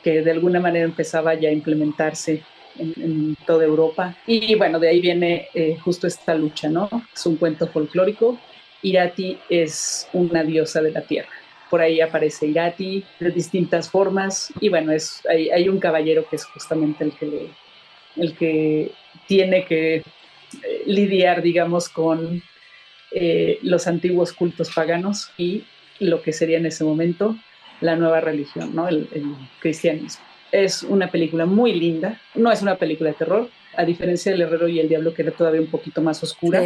que 0.04 0.22
de 0.22 0.32
alguna 0.32 0.60
manera 0.60 0.86
empezaba 0.86 1.34
ya 1.36 1.50
a 1.50 1.54
implementarse 1.54 2.44
en, 2.78 3.36
toda 3.46 3.66
Europa. 3.66 4.16
Y 4.26 4.56
bueno, 4.56 4.80
de 4.80 4.90
ahí 4.90 5.02
viene 5.02 5.48
eh, 5.54 5.78
justo 5.84 6.08
esta 6.08 6.34
lucha, 6.36 6.70
¿no? 6.70 6.90
Es 7.14 7.26
un 7.26 7.36
cuento 7.38 7.68
folclórico. 7.68 8.40
Irati 8.82 9.38
es 9.50 10.08
una 10.14 10.44
diosa 10.44 10.82
de 10.82 10.92
la 10.92 11.02
tierra. 11.02 11.30
Por 11.72 11.82
ahí 11.82 12.02
aparece 12.02 12.46
Irati 12.46 13.04
de 13.20 13.32
distintas 13.32 13.90
formas 13.90 14.54
y 14.60 14.70
bueno, 14.70 14.92
es, 14.92 15.22
hay, 15.28 15.50
hay 15.50 15.70
un 15.70 15.80
caballero 15.80 16.24
que 16.30 16.36
es 16.36 16.46
justamente 16.46 17.04
el 17.04 17.14
que, 17.14 17.26
le, 17.26 17.50
el 18.18 18.36
que 18.36 18.92
tiene 19.28 19.66
que 19.66 19.96
eh, 19.96 20.04
lidiar, 20.86 21.42
digamos, 21.42 21.90
con 21.90 22.44
eh, 23.12 23.58
los 23.64 23.88
antiguos 23.88 24.34
cultos 24.34 24.70
paganos 24.70 25.32
y 25.38 25.64
lo 26.00 26.22
que 26.22 26.34
sería 26.34 26.58
en 26.58 26.68
ese 26.68 26.84
momento 26.84 27.36
la 27.80 27.96
nueva 27.96 28.22
religión, 28.22 28.76
¿no? 28.76 28.88
el 28.88 29.08
cristianismo. 29.60 30.24
Es 30.52 30.84
una 30.84 31.10
película 31.10 31.48
muy 31.48 31.74
linda, 31.74 32.22
no 32.36 32.52
es 32.52 32.62
una 32.62 32.76
película 32.76 33.10
de 33.10 33.16
terror, 33.16 33.50
a 33.76 33.86
diferencia 33.86 34.32
del 34.32 34.42
Herrero 34.42 34.68
y 34.68 34.80
el 34.80 34.90
Diablo, 34.90 35.14
que 35.14 35.22
era 35.22 35.32
todavía 35.32 35.62
un 35.62 35.68
poquito 35.68 36.02
más 36.02 36.22
oscura. 36.24 36.62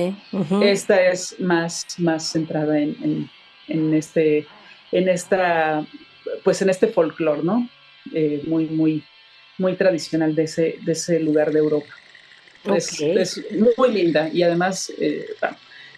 Esta 0.61 1.01
es 1.07 1.39
más, 1.39 1.85
más 1.97 2.31
centrada 2.31 2.79
en, 2.79 3.29
en, 3.67 3.93
este, 3.93 4.47
en 4.91 5.09
esta, 5.09 5.85
pues 6.43 6.61
en 6.61 6.69
este 6.69 6.87
folclore, 6.87 7.43
¿no? 7.43 7.69
Eh, 8.13 8.41
muy, 8.45 8.65
muy, 8.65 9.03
muy 9.57 9.75
tradicional 9.75 10.35
de 10.35 10.43
ese, 10.43 10.77
de 10.81 10.91
ese 10.91 11.19
lugar 11.19 11.51
de 11.51 11.59
Europa. 11.59 11.93
Es, 12.75 13.41
muy 13.77 13.91
linda 13.91 14.27
y 14.33 14.41
además 14.41 14.91
eh, 14.99 15.27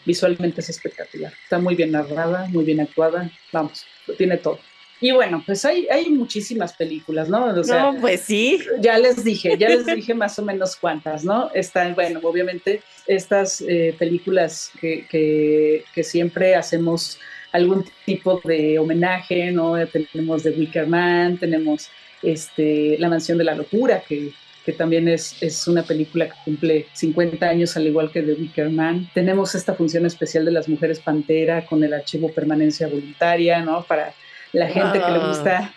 visualmente 0.06 0.62
es 0.62 0.70
espectacular. 0.70 1.34
Está 1.44 1.60
muy 1.60 1.76
bien 1.76 1.92
narrada, 1.92 2.48
muy 2.50 2.66
bien 2.66 2.82
actuada, 2.82 3.32
vamos, 3.52 3.86
tiene 4.18 4.38
todo. 4.38 4.60
Y 5.00 5.12
bueno, 5.12 5.44
pues 5.46 5.64
hay, 5.64 5.88
hay 5.92 6.10
muchísimas 6.10 6.74
películas, 6.74 7.30
¿no? 7.30 7.54
no, 7.54 7.98
pues 8.02 8.22
sí. 8.22 8.60
Ya 8.80 8.98
les 8.98 9.24
dije, 9.24 9.56
ya 9.58 9.70
les 9.70 9.86
dije 9.86 10.16
más 10.16 10.40
o 10.40 10.42
menos 10.44 10.76
cuántas, 10.76 11.24
¿no? 11.24 11.52
Están, 11.54 11.94
bueno, 11.94 12.20
obviamente 12.24 12.82
estas 13.06 13.62
eh, 13.62 13.96
películas 13.98 14.72
que, 14.82 15.06
que, 15.08 16.04
siempre 16.04 16.56
hacemos 16.56 17.20
algún 17.58 17.86
tipo 18.06 18.40
de 18.44 18.80
homenaje, 18.80 19.52
¿no? 19.52 19.76
Tenemos 19.88 20.44
The 20.44 20.52
Wicker 20.52 20.88
Man, 20.88 21.38
tenemos 21.38 21.90
este, 22.24 22.98
La 23.00 23.10
Mansión 23.10 23.38
de 23.38 23.44
la 23.44 23.56
Locura, 23.56 24.02
que, 24.08 24.32
que 24.66 24.74
también 24.74 25.08
es, 25.08 25.42
es, 25.42 25.68
una 25.68 25.84
película 25.84 26.28
que 26.28 26.36
cumple 26.46 26.88
50 26.94 27.46
años, 27.46 27.76
al 27.76 27.88
igual 27.88 28.12
que 28.12 28.22
The 28.22 28.34
Wicker 28.34 28.70
Man. 28.70 29.10
Tenemos 29.14 29.56
esta 29.56 29.74
función 29.74 30.06
especial 30.06 30.46
de 30.46 30.52
las 30.52 30.70
mujeres 30.70 31.00
pantera 31.00 31.66
con 31.66 31.84
el 31.84 31.94
archivo 31.94 32.32
permanencia 32.32 32.88
voluntaria, 32.88 33.62
¿no? 33.62 33.84
Para 33.84 34.14
la 34.54 34.68
gente 34.68 35.00
que 35.00 35.12
le 35.12 35.20
ah. 35.20 35.28
gusta 35.28 35.74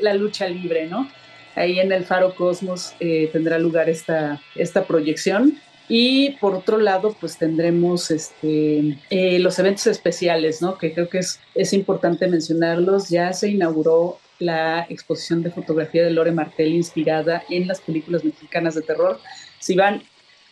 la, 0.00 0.14
lucha 0.14 0.48
libre, 0.48 0.86
¿no? 0.86 1.08
Ahí 1.54 1.80
en 1.80 1.92
el 1.92 2.04
Faro 2.04 2.34
Cosmos 2.34 2.94
eh, 2.98 3.28
tendrá 3.32 3.58
lugar 3.58 3.88
esta, 3.88 4.40
esta 4.54 4.84
proyección. 4.84 5.58
Y 5.88 6.30
por 6.32 6.54
otro 6.54 6.78
lado, 6.78 7.14
pues 7.20 7.36
tendremos 7.38 8.10
este, 8.10 8.98
eh, 9.10 9.38
los 9.38 9.58
eventos 9.58 9.86
especiales, 9.86 10.62
¿no? 10.62 10.78
Que 10.78 10.94
creo 10.94 11.08
que 11.08 11.18
es, 11.18 11.40
es 11.54 11.72
importante 11.72 12.28
mencionarlos. 12.28 13.08
Ya 13.08 13.32
se 13.32 13.48
inauguró 13.48 14.18
la 14.38 14.86
exposición 14.88 15.42
de 15.42 15.50
fotografía 15.50 16.04
de 16.04 16.10
Lore 16.10 16.32
Martel 16.32 16.74
inspirada 16.74 17.44
en 17.48 17.68
las 17.68 17.80
películas 17.80 18.24
mexicanas 18.24 18.74
de 18.74 18.82
terror. 18.82 19.20
Si 19.58 19.74
van 19.74 20.02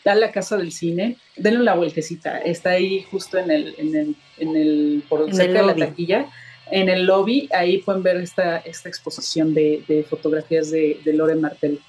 a 0.05 0.15
la 0.15 0.33
Casa 0.33 0.57
del 0.57 0.73
Cine, 0.73 1.17
denle 1.37 1.61
una 1.61 1.75
vueltecita. 1.75 2.39
Está 2.39 2.71
ahí 2.71 3.07
justo 3.11 3.39
en 3.39 3.51
el, 3.51 3.75
en 3.79 3.97
el, 3.97 4.17
en 4.39 4.57
el 4.57 5.05
por 5.09 5.33
cerca 5.35 5.61
de 5.61 5.67
la 5.67 5.77
taquilla, 5.77 6.27
en 6.71 6.89
el 6.89 7.05
lobby. 7.05 7.49
Ahí 7.53 7.79
pueden 7.79 8.03
ver 8.03 8.17
esta, 8.17 8.59
esta 8.59 8.89
exposición 8.89 9.53
de, 9.53 9.85
de 9.87 10.05
fotografías 10.05 10.71
de, 10.71 11.01
de 11.05 11.13
Lore 11.13 11.35
Martel. 11.35 11.81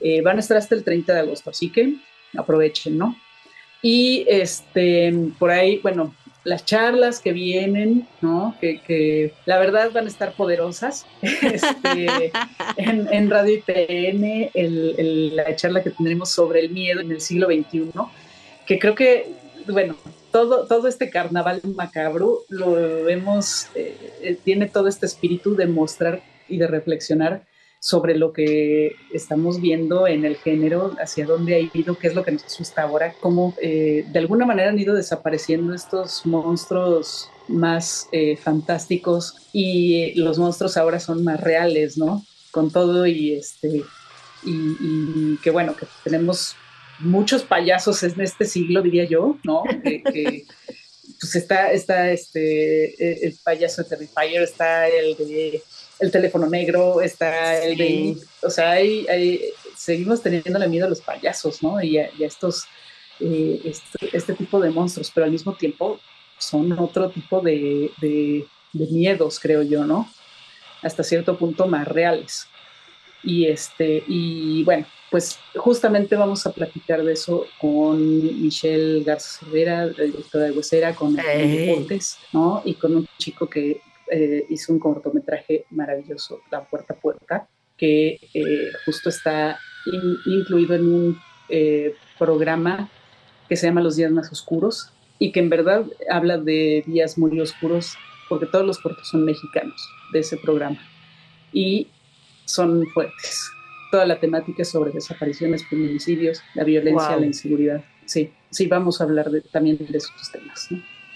Eh, 0.00 0.22
van 0.22 0.36
a 0.36 0.40
estar 0.40 0.56
hasta 0.56 0.74
el 0.74 0.84
30 0.84 1.12
de 1.12 1.20
agosto, 1.20 1.50
así 1.50 1.70
que 1.70 1.94
aprovechen, 2.36 2.98
¿no? 2.98 3.16
Y 3.82 4.24
este, 4.28 5.12
por 5.38 5.50
ahí, 5.50 5.78
bueno, 5.78 6.14
las 6.44 6.64
charlas 6.64 7.20
que 7.20 7.32
vienen, 7.32 8.08
¿no? 8.20 8.56
Que, 8.60 9.32
la 9.44 9.58
verdad 9.58 9.90
van 9.92 10.06
a 10.06 10.08
estar 10.08 10.32
poderosas. 10.32 11.06
Este, 11.22 12.32
en, 12.76 13.30
Radio 13.30 13.54
IPN, 13.54 14.50
la 15.34 15.54
charla 15.56 15.82
que 15.82 15.90
tendremos 15.90 16.30
sobre 16.30 16.60
el 16.60 16.70
miedo 16.70 17.00
en 17.00 17.12
el 17.12 17.20
siglo 17.20 17.46
XXI, 17.46 17.90
que 18.66 18.78
creo 18.78 18.94
que, 18.94 19.30
bueno, 19.66 19.96
todo, 20.30 20.66
todo 20.66 20.88
este 20.88 21.10
carnaval 21.10 21.60
macabro 21.74 22.42
lo 22.48 22.72
vemos, 23.04 23.66
eh, 23.74 23.96
eh, 24.22 24.38
tiene 24.42 24.66
todo 24.66 24.88
este 24.88 25.06
espíritu 25.06 25.54
de 25.56 25.66
mostrar 25.66 26.22
y 26.48 26.58
de 26.58 26.66
reflexionar 26.66 27.42
sobre 27.80 28.16
lo 28.16 28.32
que 28.32 28.96
estamos 29.12 29.60
viendo 29.60 30.06
en 30.06 30.24
el 30.24 30.36
género, 30.36 30.96
hacia 31.00 31.26
dónde 31.26 31.54
ha 31.54 31.78
ido, 31.78 31.96
qué 31.96 32.08
es 32.08 32.14
lo 32.14 32.24
que 32.24 32.32
nos 32.32 32.44
asusta 32.44 32.82
ahora, 32.82 33.14
cómo 33.20 33.54
eh, 33.62 34.04
de 34.08 34.18
alguna 34.18 34.46
manera 34.46 34.70
han 34.70 34.78
ido 34.78 34.94
desapareciendo 34.94 35.74
estos 35.74 36.26
monstruos 36.26 37.30
más 37.46 38.08
eh, 38.12 38.36
fantásticos 38.36 39.48
y 39.52 40.14
los 40.20 40.38
monstruos 40.38 40.76
ahora 40.76 41.00
son 41.00 41.22
más 41.24 41.40
reales, 41.40 41.96
¿no? 41.96 42.24
Con 42.50 42.70
todo 42.70 43.06
y 43.06 43.34
este 43.34 43.84
y, 44.44 45.36
que 45.38 45.50
bueno, 45.50 45.74
que 45.76 45.86
tenemos 46.04 46.54
muchos 47.00 47.42
payasos 47.42 48.02
en 48.02 48.20
este 48.20 48.44
siglo, 48.44 48.82
diría 48.82 49.04
yo, 49.04 49.36
¿no? 49.44 49.62
Que, 49.82 50.44
pues 51.20 51.34
está, 51.34 51.72
está 51.72 52.10
este, 52.10 53.26
el 53.26 53.36
payaso 53.42 53.82
de 53.82 53.88
Terrifier, 53.88 54.42
está 54.42 54.88
el 54.88 55.16
de 55.16 55.62
el 56.00 56.10
teléfono 56.10 56.48
negro, 56.48 57.00
está 57.00 57.62
el 57.62 57.76
de, 57.76 58.16
o 58.42 58.50
sea, 58.50 58.72
hay, 58.72 59.06
seguimos 59.76 60.22
teniendo 60.22 60.58
miedo 60.68 60.86
a 60.86 60.88
los 60.90 61.00
payasos, 61.00 61.62
¿no? 61.62 61.82
Y 61.82 61.98
a, 61.98 62.10
estos, 62.20 62.64
eh, 63.20 63.60
este, 63.64 64.16
este, 64.16 64.34
tipo 64.34 64.60
de 64.60 64.70
monstruos, 64.70 65.10
pero 65.12 65.24
al 65.24 65.32
mismo 65.32 65.54
tiempo 65.54 65.98
son 66.38 66.78
otro 66.78 67.10
tipo 67.10 67.40
de, 67.40 67.90
de, 68.00 68.46
miedos, 68.72 69.40
creo 69.40 69.62
yo, 69.62 69.84
¿no? 69.84 70.08
Hasta 70.82 71.02
cierto 71.02 71.36
punto 71.36 71.66
más 71.66 71.88
reales. 71.88 72.46
Y, 73.24 73.46
este, 73.46 74.04
y 74.06 74.62
bueno, 74.62 74.86
pues 75.10 75.38
justamente 75.56 76.14
vamos 76.14 76.46
a 76.46 76.52
platicar 76.52 77.02
de 77.02 77.14
eso 77.14 77.46
con 77.60 78.40
Michelle 78.40 79.02
Garza 79.02 79.40
Cervera, 79.40 79.88
directora 79.88 80.44
de 80.44 80.52
Huesera, 80.52 80.94
con 80.94 81.16
Deportes, 81.16 82.18
¿no? 82.32 82.62
Y 82.64 82.74
con 82.74 82.94
un 82.94 83.08
chico 83.18 83.48
que 83.48 83.80
eh, 84.10 84.46
hizo 84.48 84.72
un 84.72 84.78
cortometraje 84.78 85.64
maravilloso, 85.70 86.40
La 86.50 86.64
Puerta 86.64 86.94
a 86.94 86.96
Puerta, 86.96 87.48
que 87.76 88.18
eh, 88.34 88.70
justo 88.84 89.08
está 89.08 89.58
incluido 90.26 90.74
en 90.74 90.92
un 90.92 91.18
eh, 91.48 91.94
programa 92.18 92.90
que 93.48 93.56
se 93.56 93.66
llama 93.66 93.80
Los 93.80 93.96
Días 93.96 94.10
Más 94.10 94.30
Oscuros 94.30 94.92
y 95.18 95.32
que 95.32 95.40
en 95.40 95.48
verdad 95.48 95.84
habla 96.10 96.38
de 96.38 96.84
días 96.86 97.16
muy 97.16 97.40
oscuros 97.40 97.96
porque 98.28 98.46
todos 98.46 98.66
los 98.66 98.78
cortos 98.78 99.08
son 99.08 99.24
mexicanos 99.24 99.88
de 100.12 100.20
ese 100.20 100.36
programa 100.36 100.78
y 101.52 101.88
son 102.44 102.86
fuertes. 102.88 103.50
Toda 103.90 104.04
la 104.04 104.20
temática 104.20 104.62
es 104.62 104.68
sobre 104.68 104.90
desapariciones, 104.90 105.66
feminicidios, 105.66 106.42
la 106.54 106.64
violencia, 106.64 107.16
la 107.16 107.26
inseguridad. 107.26 107.82
Sí, 108.04 108.32
sí, 108.50 108.66
vamos 108.66 109.00
a 109.00 109.04
hablar 109.04 109.30
de, 109.30 109.40
también 109.40 109.78
de 109.78 109.96
esos 109.96 110.30
temas. 110.30 110.68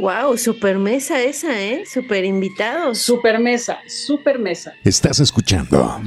Wow, 0.03 0.37
super 0.37 0.79
mesa 0.79 1.23
esa, 1.23 1.63
¿eh? 1.63 1.85
Super 1.87 2.25
invitados. 2.25 2.99
Super 2.99 3.39
mesa, 3.39 3.79
super 3.87 4.37
mesa. 4.37 4.75
Estás 4.83 5.21
escuchando 5.21 6.01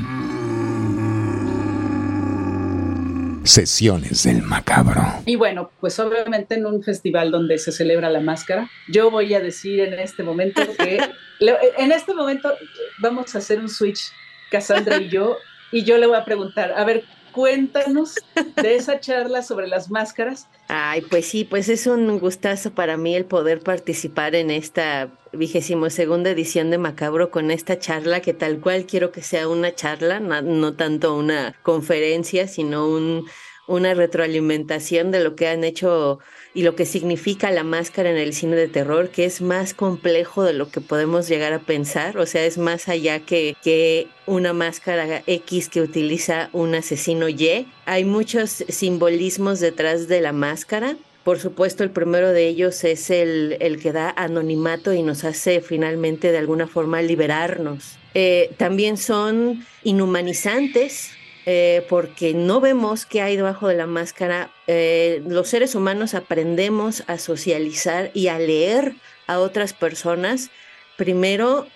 Sesiones 3.45 4.23
del 4.23 4.41
Macabro. 4.41 5.01
Y 5.25 5.37
bueno, 5.37 5.71
pues 5.79 5.97
obviamente 5.97 6.55
en 6.55 6.65
un 6.65 6.83
festival 6.83 7.31
donde 7.31 7.57
se 7.57 7.71
celebra 7.71 8.09
la 8.09 8.19
máscara, 8.19 8.69
yo 8.89 9.09
voy 9.09 9.33
a 9.33 9.39
decir 9.39 9.79
en 9.79 9.93
este 9.93 10.23
momento 10.23 10.61
que, 10.77 10.99
en 11.77 11.91
este 11.93 12.13
momento 12.13 12.53
vamos 12.99 13.33
a 13.33 13.37
hacer 13.37 13.61
un 13.61 13.69
switch, 13.69 14.11
Cassandra 14.51 14.97
y 14.97 15.07
yo, 15.07 15.37
y 15.71 15.85
yo 15.85 15.97
le 15.97 16.07
voy 16.07 16.17
a 16.17 16.25
preguntar, 16.25 16.73
a 16.75 16.83
ver, 16.83 17.05
cuéntanos 17.35 18.15
de 18.55 18.75
esa 18.75 19.01
charla 19.01 19.41
sobre 19.41 19.67
las 19.67 19.91
máscaras. 19.91 20.47
Ay, 20.69 21.01
pues 21.01 21.27
sí, 21.27 21.43
pues 21.43 21.67
es 21.67 21.85
un 21.85 22.17
gustazo 22.17 22.71
para 22.71 22.95
mí 22.95 23.13
el 23.13 23.25
poder 23.25 23.59
participar 23.59 24.35
en 24.35 24.49
esta 24.49 25.09
vigésimo 25.33 25.89
segunda 25.89 26.29
edición 26.29 26.71
de 26.71 26.77
Macabro 26.77 27.31
con 27.31 27.51
esta 27.51 27.77
charla 27.77 28.21
que 28.21 28.33
tal 28.33 28.61
cual 28.61 28.85
quiero 28.85 29.11
que 29.11 29.21
sea 29.21 29.49
una 29.49 29.75
charla, 29.75 30.21
no, 30.21 30.73
tanto 30.75 31.15
una 31.17 31.53
conferencia, 31.61 32.47
sino 32.47 32.87
un, 32.87 33.25
una 33.67 33.93
retroalimentación 33.93 35.11
de 35.11 35.23
lo 35.23 35.35
que 35.35 35.47
han 35.47 35.63
hecho 35.63 36.19
y 36.53 36.63
lo 36.63 36.75
que 36.75 36.85
significa 36.85 37.51
la 37.51 37.63
máscara 37.63 38.09
en 38.09 38.17
el 38.17 38.33
cine 38.33 38.55
de 38.55 38.67
terror, 38.67 39.09
que 39.09 39.25
es 39.25 39.41
más 39.41 39.73
complejo 39.73 40.43
de 40.43 40.53
lo 40.53 40.69
que 40.69 40.81
podemos 40.81 41.27
llegar 41.27 41.53
a 41.53 41.59
pensar, 41.59 42.17
o 42.17 42.25
sea, 42.25 42.45
es 42.45 42.57
más 42.57 42.87
allá 42.87 43.19
que, 43.19 43.55
que 43.63 44.07
una 44.25 44.53
máscara 44.53 45.23
X 45.27 45.69
que 45.69 45.81
utiliza 45.81 46.49
un 46.53 46.75
asesino 46.75 47.27
Y. 47.27 47.67
Hay 47.85 48.05
muchos 48.05 48.63
simbolismos 48.69 49.59
detrás 49.59 50.07
de 50.07 50.21
la 50.21 50.31
máscara 50.31 50.95
por 51.25 51.39
supuesto, 51.39 51.83
el 51.83 51.89
primero 51.89 52.31
de 52.33 52.47
ellos 52.47 52.83
es 52.83 53.09
el, 53.09 53.57
el 53.59 53.81
que 53.81 53.91
da 53.91 54.11
anonimato 54.15 54.93
y 54.93 55.01
nos 55.01 55.23
hace 55.23 55.59
finalmente 55.59 56.31
de 56.31 56.37
alguna 56.37 56.67
forma 56.67 57.01
liberarnos. 57.01 57.97
Eh, 58.13 58.51
también 58.57 58.95
son 58.95 59.65
inhumanizantes 59.83 61.09
eh, 61.45 61.85
porque 61.89 62.33
no 62.33 62.59
vemos 62.61 63.05
qué 63.05 63.21
hay 63.21 63.35
debajo 63.35 63.67
de 63.67 63.75
la 63.75 63.87
máscara. 63.87 64.51
Eh, 64.67 65.21
los 65.27 65.47
seres 65.49 65.75
humanos 65.75 66.13
aprendemos 66.13 67.03
a 67.07 67.17
socializar 67.17 68.11
y 68.13 68.27
a 68.27 68.39
leer 68.39 68.95
a 69.27 69.39
otras 69.39 69.73
personas, 69.73 70.51
primero 70.97 71.67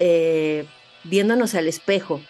viéndonos 1.03 1.55
al 1.55 1.67
espejo 1.67 2.21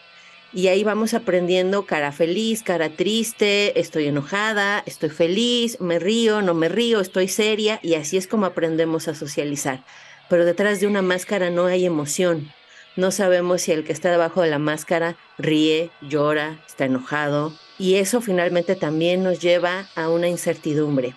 y 0.52 0.68
ahí 0.68 0.84
vamos 0.84 1.14
aprendiendo 1.14 1.86
cara 1.86 2.12
feliz, 2.12 2.64
cara 2.64 2.90
triste, 2.90 3.80
estoy 3.80 4.08
enojada, 4.08 4.84
estoy 4.86 5.10
feliz, 5.10 5.80
me 5.80 6.00
río, 6.00 6.42
no 6.42 6.54
me 6.54 6.70
río, 6.70 7.02
estoy 7.02 7.28
seria 7.28 7.80
y 7.84 7.94
así 7.94 8.18
es 8.18 8.28
como 8.28 8.48
aprendemos 8.48 9.08
a 9.08 9.16
socializar. 9.16 9.84
Pero 10.28 10.46
detrás 10.46 10.80
de 10.80 10.88
una 10.88 11.02
máscara 11.02 11.50
no 11.50 11.66
hay 11.66 11.86
emoción. 11.86 12.52
No 12.96 13.12
sabemos 13.12 13.62
si 13.62 13.72
el 13.72 13.84
que 13.84 13.94
está 13.94 14.12
debajo 14.12 14.42
de 14.42 14.50
la 14.50 14.60
máscara 14.60 15.18
ríe, 15.38 15.90
llora, 16.02 16.60
está 16.68 16.86
enojado 16.86 17.54
y 17.78 17.96
eso 17.96 18.20
finalmente 18.20 18.76
también 18.76 19.24
nos 19.24 19.40
lleva 19.40 19.88
a 19.96 20.10
una 20.10 20.28
incertidumbre. 20.28 21.16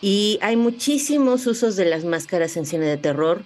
Y 0.00 0.38
hay 0.42 0.56
muchísimos 0.56 1.46
usos 1.46 1.76
de 1.76 1.84
las 1.84 2.04
máscaras 2.04 2.56
en 2.56 2.66
cine 2.66 2.86
de 2.86 2.96
terror. 2.96 3.44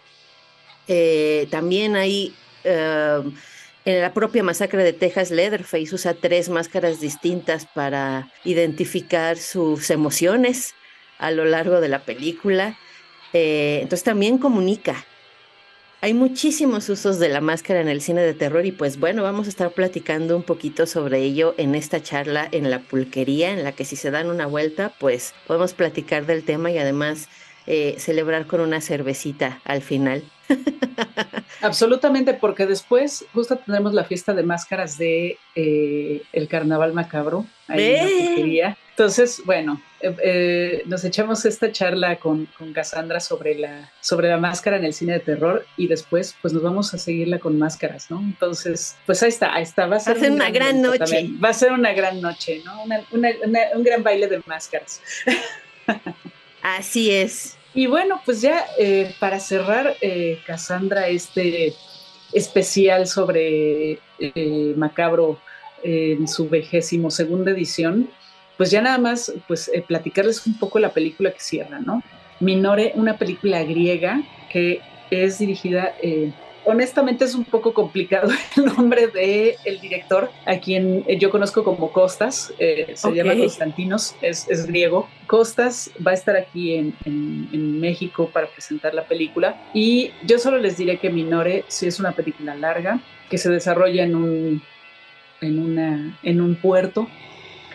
Eh, 0.88 1.46
también 1.50 1.96
hay... 1.96 2.34
Eh, 2.64 3.22
en 3.84 4.00
la 4.00 4.12
propia 4.12 4.42
masacre 4.42 4.82
de 4.82 4.92
Texas, 4.92 5.30
Leatherface 5.30 5.94
usa 5.94 6.14
tres 6.14 6.48
máscaras 6.48 6.98
distintas 6.98 7.66
para 7.66 8.32
identificar 8.42 9.36
sus 9.36 9.90
emociones 9.90 10.74
a 11.18 11.30
lo 11.30 11.44
largo 11.44 11.80
de 11.80 11.88
la 11.88 12.00
película. 12.00 12.76
Eh, 13.32 13.78
entonces 13.82 14.02
también 14.02 14.38
comunica. 14.38 15.06
Hay 16.06 16.14
muchísimos 16.14 16.88
usos 16.88 17.18
de 17.18 17.28
la 17.28 17.40
máscara 17.40 17.80
en 17.80 17.88
el 17.88 18.00
cine 18.00 18.20
de 18.20 18.32
terror 18.32 18.64
y 18.64 18.70
pues 18.70 19.00
bueno, 19.00 19.24
vamos 19.24 19.48
a 19.48 19.50
estar 19.50 19.72
platicando 19.72 20.36
un 20.36 20.44
poquito 20.44 20.86
sobre 20.86 21.18
ello 21.18 21.56
en 21.58 21.74
esta 21.74 22.00
charla 22.00 22.46
en 22.52 22.70
la 22.70 22.78
pulquería, 22.78 23.50
en 23.50 23.64
la 23.64 23.72
que 23.72 23.84
si 23.84 23.96
se 23.96 24.12
dan 24.12 24.30
una 24.30 24.46
vuelta, 24.46 24.92
pues 25.00 25.34
podemos 25.48 25.74
platicar 25.74 26.24
del 26.24 26.44
tema 26.44 26.70
y 26.70 26.78
además 26.78 27.28
eh, 27.66 27.96
celebrar 27.98 28.46
con 28.46 28.60
una 28.60 28.80
cervecita 28.80 29.60
al 29.64 29.82
final. 29.82 30.22
Absolutamente, 31.60 32.34
porque 32.34 32.66
después 32.66 33.24
justo 33.34 33.56
tendremos 33.56 33.92
la 33.92 34.04
fiesta 34.04 34.32
de 34.32 34.44
máscaras 34.44 34.98
de 34.98 35.38
eh, 35.56 36.22
el 36.32 36.46
Carnaval 36.46 36.92
Macabro 36.92 37.46
ahí 37.66 37.82
en 37.82 38.76
Entonces, 38.96 39.42
bueno, 39.44 39.82
eh, 40.00 40.16
eh, 40.22 40.82
nos 40.86 41.04
echamos 41.04 41.44
esta 41.44 41.70
charla 41.70 42.16
con, 42.16 42.46
con 42.56 42.72
Cassandra 42.72 43.20
sobre 43.20 43.54
la, 43.54 43.92
sobre 44.00 44.30
la 44.30 44.38
máscara 44.38 44.78
en 44.78 44.86
el 44.86 44.94
cine 44.94 45.12
de 45.12 45.20
terror 45.20 45.66
y 45.76 45.86
después 45.86 46.34
pues 46.40 46.54
nos 46.54 46.62
vamos 46.62 46.94
a 46.94 46.98
seguirla 46.98 47.38
con 47.38 47.58
máscaras, 47.58 48.10
¿no? 48.10 48.20
Entonces, 48.20 48.96
pues 49.04 49.22
ahí 49.22 49.28
está, 49.28 49.54
ahí 49.54 49.64
está. 49.64 49.86
Va 49.86 49.96
a 49.96 50.00
ser, 50.00 50.30
una 50.30 50.50
gran, 50.50 50.80
noche. 50.80 51.28
Va 51.44 51.50
a 51.50 51.52
ser 51.52 51.72
una 51.72 51.92
gran 51.92 52.22
noche, 52.22 52.62
¿no? 52.64 52.84
un 53.12 53.84
gran 53.84 54.02
baile 54.02 54.28
de 54.28 54.42
máscaras. 54.46 55.02
Así 56.62 57.10
es. 57.10 57.56
Y 57.76 57.86
bueno, 57.86 58.22
pues 58.24 58.40
ya 58.40 58.64
eh, 58.78 59.14
para 59.20 59.38
cerrar, 59.38 59.96
eh, 60.00 60.40
Cassandra, 60.46 61.08
este 61.08 61.74
especial 62.32 63.06
sobre 63.06 64.00
eh, 64.18 64.74
Macabro 64.76 65.38
en 65.82 66.26
su 66.26 66.48
vegésimo 66.48 67.10
segunda 67.10 67.52
edición, 67.52 68.10
pues 68.56 68.70
ya 68.70 68.80
nada 68.80 68.98
más, 68.98 69.32
pues 69.46 69.70
platicarles 69.86 70.46
un 70.46 70.58
poco 70.58 70.78
la 70.78 70.90
película 70.90 71.30
que 71.30 71.40
cierra, 71.40 71.78
¿no? 71.78 72.02
Minore, 72.40 72.92
una 72.96 73.16
película 73.16 73.62
griega 73.64 74.22
que 74.50 74.80
es 75.10 75.38
dirigida 75.38 75.94
honestamente 76.66 77.24
es 77.24 77.34
un 77.34 77.44
poco 77.44 77.72
complicado 77.72 78.28
el 78.56 78.64
nombre 78.66 79.06
del 79.06 79.54
el 79.64 79.80
director, 79.80 80.30
a 80.44 80.58
quien 80.58 81.04
eh, 81.06 81.16
yo 81.18 81.30
conozco 81.30 81.64
como 81.64 81.92
Costas, 81.92 82.52
eh, 82.58 82.92
se 82.94 83.12
llama 83.12 83.36
Constantinos, 83.36 84.14
es, 84.20 84.46
es, 84.50 84.66
griego. 84.66 85.08
Costas 85.26 85.90
va 86.04 86.10
a 86.10 86.14
estar 86.14 86.36
aquí 86.36 86.74
en, 86.74 86.94
en, 87.04 87.80
México 87.80 88.30
para 88.32 88.48
presentar 88.48 88.94
la 88.94 89.04
película 89.04 89.56
y 89.72 90.10
yo 90.24 90.38
solo 90.38 90.58
les 90.58 90.76
diré 90.76 90.98
que 90.98 91.10
Minore 91.10 91.64
sí 91.68 91.86
es 91.86 92.00
una 92.00 92.12
película 92.12 92.54
larga 92.54 93.00
que 93.30 93.38
se 93.38 93.50
desarrolla 93.50 94.02
en 94.02 94.14
un, 94.14 94.62
en 95.40 95.58
una, 95.58 96.18
en 96.22 96.40
un 96.40 96.56
puerto 96.56 97.06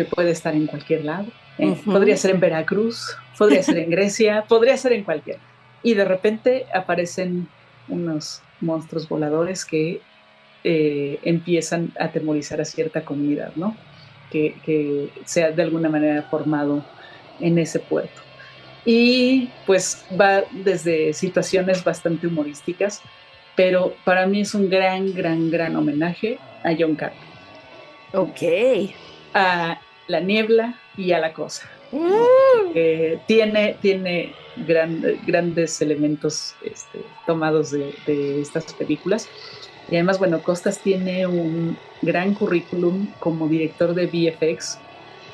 que 0.03 0.15
puede 0.15 0.31
estar 0.31 0.55
en 0.55 0.67
cualquier 0.67 1.05
lado. 1.05 1.27
Eh, 1.57 1.75
podría 1.85 2.17
ser 2.17 2.31
en 2.31 2.39
Veracruz, 2.39 3.15
podría 3.37 3.61
ser 3.61 3.77
en 3.77 3.89
Grecia, 3.95 4.45
podría 4.47 4.75
ser 4.77 4.93
en 4.93 5.03
cualquier. 5.03 5.37
Y 5.83 5.93
de 5.93 6.05
repente 6.05 6.65
aparecen 6.73 7.47
unos 7.87 8.41
monstruos 8.61 9.07
voladores 9.07 9.65
que 9.65 10.01
eh, 10.63 11.19
empiezan 11.23 11.91
a 11.99 12.05
atemorizar 12.05 12.61
a 12.61 12.65
cierta 12.65 13.03
comunidad, 13.03 13.53
¿no? 13.55 13.75
Que, 14.31 14.55
que 14.65 15.09
se 15.25 15.43
ha 15.43 15.51
de 15.51 15.61
alguna 15.61 15.89
manera 15.89 16.23
formado 16.23 16.83
en 17.39 17.57
ese 17.59 17.79
puerto. 17.79 18.21
Y 18.85 19.49
pues 19.67 20.03
va 20.19 20.43
desde 20.51 21.13
situaciones 21.13 21.83
bastante 21.83 22.27
humorísticas, 22.27 23.01
pero 23.55 23.93
para 24.03 24.25
mí 24.25 24.41
es 24.41 24.55
un 24.55 24.69
gran, 24.69 25.13
gran, 25.13 25.51
gran 25.51 25.75
homenaje 25.75 26.39
a 26.63 26.71
John 26.77 26.95
Carter. 26.95 27.19
Ok. 28.13 28.93
A 29.33 29.79
la 30.11 30.19
niebla 30.19 30.79
y 30.97 31.11
a 31.13 31.19
la 31.19 31.33
cosa. 31.33 31.69
Mm. 31.91 33.25
tiene, 33.27 33.75
tiene 33.81 34.33
grandes 35.25 35.81
elementos 35.81 36.55
este, 36.63 36.99
tomados 37.25 37.71
de, 37.71 38.41
estas 38.41 38.73
películas. 38.73 39.27
Y 39.89 39.95
además, 39.95 40.19
bueno, 40.19 40.41
Costas 40.41 40.79
tiene 40.79 41.27
un 41.27 41.77
gran 42.01 42.33
currículum 42.33 43.07
como 43.19 43.47
director 43.47 43.93
de 43.93 44.05
VFX 44.07 44.79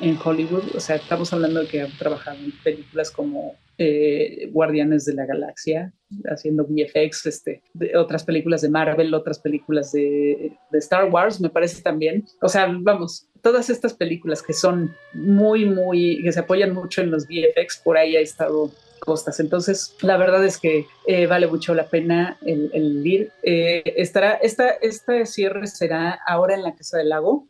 en 0.00 0.18
Hollywood. 0.22 0.74
O 0.74 0.80
sea, 0.80 0.96
estamos 0.96 1.32
hablando 1.32 1.60
de 1.60 1.68
que 1.68 1.82
ha 1.82 1.88
trabajado 1.98 2.38
en 2.38 2.52
películas 2.62 3.10
como 3.10 3.54
eh, 3.80 4.48
Guardianes 4.52 5.04
de 5.04 5.14
la 5.14 5.24
Galaxia, 5.24 5.92
haciendo 6.24 6.66
VFX, 6.66 7.26
este, 7.26 7.62
otras 7.96 8.24
películas 8.24 8.62
de 8.62 8.70
Marvel, 8.70 9.14
otras 9.14 9.38
películas 9.38 9.92
de, 9.92 10.52
Star 10.72 11.08
Wars, 11.08 11.40
me 11.40 11.48
parece 11.48 11.80
también. 11.82 12.24
O 12.42 12.48
sea, 12.48 12.66
vamos, 12.80 13.27
todas 13.42 13.70
estas 13.70 13.94
películas 13.94 14.42
que 14.42 14.52
son 14.52 14.94
muy, 15.12 15.64
muy, 15.64 16.22
que 16.22 16.32
se 16.32 16.40
apoyan 16.40 16.74
mucho 16.74 17.00
en 17.00 17.10
los 17.10 17.26
VFX, 17.26 17.78
por 17.78 17.96
ahí 17.96 18.16
ha 18.16 18.20
estado 18.20 18.70
costas. 18.98 19.40
Entonces, 19.40 19.94
la 20.02 20.16
verdad 20.16 20.44
es 20.44 20.58
que 20.58 20.86
eh, 21.06 21.26
vale 21.26 21.46
mucho 21.46 21.74
la 21.74 21.86
pena 21.86 22.36
el, 22.44 23.06
ir. 23.06 23.30
Eh, 23.42 23.82
estará, 23.96 24.34
esta, 24.34 24.68
este 24.68 25.26
cierre 25.26 25.66
será 25.66 26.18
ahora 26.26 26.54
en 26.54 26.62
la 26.62 26.74
Casa 26.74 26.98
del 26.98 27.08
Lago, 27.08 27.46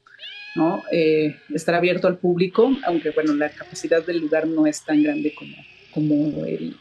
¿no? 0.55 0.83
Eh, 0.93 1.37
estará 1.55 1.79
abierto 1.79 2.07
al 2.07 2.19
público, 2.19 2.71
aunque, 2.85 3.11
bueno, 3.11 3.35
la 3.35 3.51
capacidad 3.51 4.05
del 4.05 4.19
lugar 4.19 4.47
no 4.47 4.67
es 4.67 4.85
tan 4.85 5.03
grande 5.03 5.35
como, 5.35 5.55
como 5.93 6.45
el, 6.45 6.77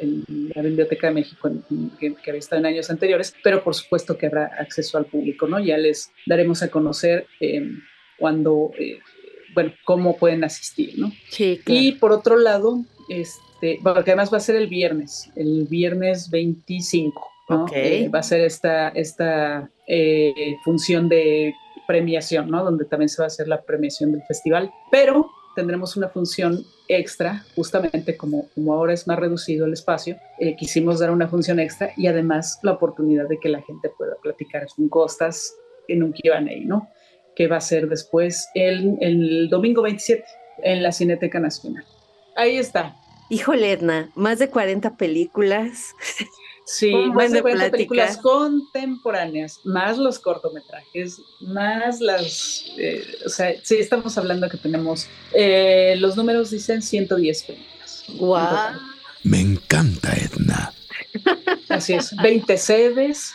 la 0.56 0.62
Biblioteca 0.62 1.08
de 1.08 1.13
México 1.13 1.52
que, 2.00 2.15
había 2.28 2.39
estado 2.39 2.60
en 2.60 2.67
años 2.67 2.89
anteriores, 2.89 3.34
pero 3.43 3.63
por 3.63 3.74
supuesto 3.74 4.17
que 4.17 4.28
habrá 4.28 4.46
acceso 4.60 4.98
al 4.98 5.06
público, 5.06 5.48
¿no? 5.48 5.60
Ya 5.60 5.78
les 5.78 6.12
daremos 6.26 6.62
a 6.63 6.70
conocer 6.70 7.26
cuando, 8.17 8.71
bueno, 9.53 9.73
cómo 9.86 10.17
pueden 10.17 10.43
asistir, 10.43 10.93
¿no? 10.97 11.12
Sí, 11.30 11.60
Y 11.65 11.93
por 11.93 12.12
otro 12.12 12.38
lado, 12.38 12.84
este, 13.10 13.80
porque 13.84 14.12
además 14.12 14.32
va 14.32 14.38
a 14.38 14.41
ser 14.41 14.56
el 14.56 14.67
viernes, 14.67 15.32
el 15.36 15.67
viernes 15.69 16.30
25, 16.30 17.27
eh, 17.71 18.10
va 18.10 18.19
a 18.19 18.23
ser 18.23 18.41
esta, 18.41 18.89
esta 18.89 19.69
eh, 19.88 20.58
función 20.63 21.08
de 21.08 21.53
premiación, 21.88 22.49
¿no? 22.51 22.63
Donde 22.63 22.86
también 22.86 23.10
se 23.10 23.21
va 23.21 23.25
a 23.25 23.27
hacer 23.27 23.47
la 23.47 23.62
premiación 23.62 24.12
del 24.12 24.21
festival, 24.23 24.71
pero 24.91 25.32
tendremos 25.56 25.95
una 25.95 26.10
función 26.10 26.63
extra, 26.88 27.43
justamente 27.56 28.15
como, 28.15 28.47
como 28.53 28.73
ahora 28.73 28.93
es 28.93 29.08
más 29.08 29.17
reducido 29.17 29.65
el 29.65 29.73
espacio, 29.73 30.17
eh, 30.39 30.56
quisimos 30.56 30.99
dar 30.99 31.10
una 31.10 31.27
función 31.27 31.60
extra 31.60 31.91
y 31.97 32.08
además 32.08 32.60
la 32.62 32.73
oportunidad 32.73 33.27
de 33.27 33.39
que 33.39 33.49
la 33.49 33.62
gente 33.62 33.89
pueda 33.97 34.15
platicar 34.21 34.67
con 34.75 34.88
costas 34.88 35.56
en 35.88 36.03
un 36.03 36.12
Q&A, 36.12 36.41
¿no? 36.65 36.89
Que 37.38 37.47
va 37.47 37.58
a 37.58 37.62
ser 37.62 37.88
después 37.88 38.50
el, 38.56 38.97
el 39.00 39.47
domingo 39.50 39.84
27 39.84 40.26
en 40.63 40.82
la 40.84 40.91
Cineteca 40.91 41.39
Nacional. 41.39 41.86
Ahí 42.36 42.58
está, 42.58 42.95
Híjole, 43.30 43.73
Edna, 43.73 44.10
más 44.15 44.39
de 44.39 44.50
40 44.50 44.95
películas. 44.95 45.93
Sí, 46.69 46.91
más 46.91 47.32
de 47.32 47.41
40 47.41 47.71
películas 47.71 48.17
contemporáneas, 48.17 49.62
más 49.63 49.97
los 49.97 50.19
cortometrajes, 50.19 51.21
más 51.39 52.02
las, 52.02 52.65
eh, 52.78 53.02
o 53.26 53.30
sea, 53.30 53.56
sí, 53.63 53.78
estamos 53.78 54.17
hablando 54.17 54.50
que 54.50 54.58
tenemos, 54.58 55.08
eh, 55.32 55.95
los 55.97 56.17
números 56.17 56.52
dicen 56.52 56.82
110 56.82 57.43
películas. 57.43 58.04
¡Guau! 58.17 58.73
Me 59.23 59.39
encanta, 59.39 60.13
Edna. 60.13 60.73
Así 61.69 61.93
es, 61.93 62.15
20 62.15 62.58
sedes. 62.58 63.34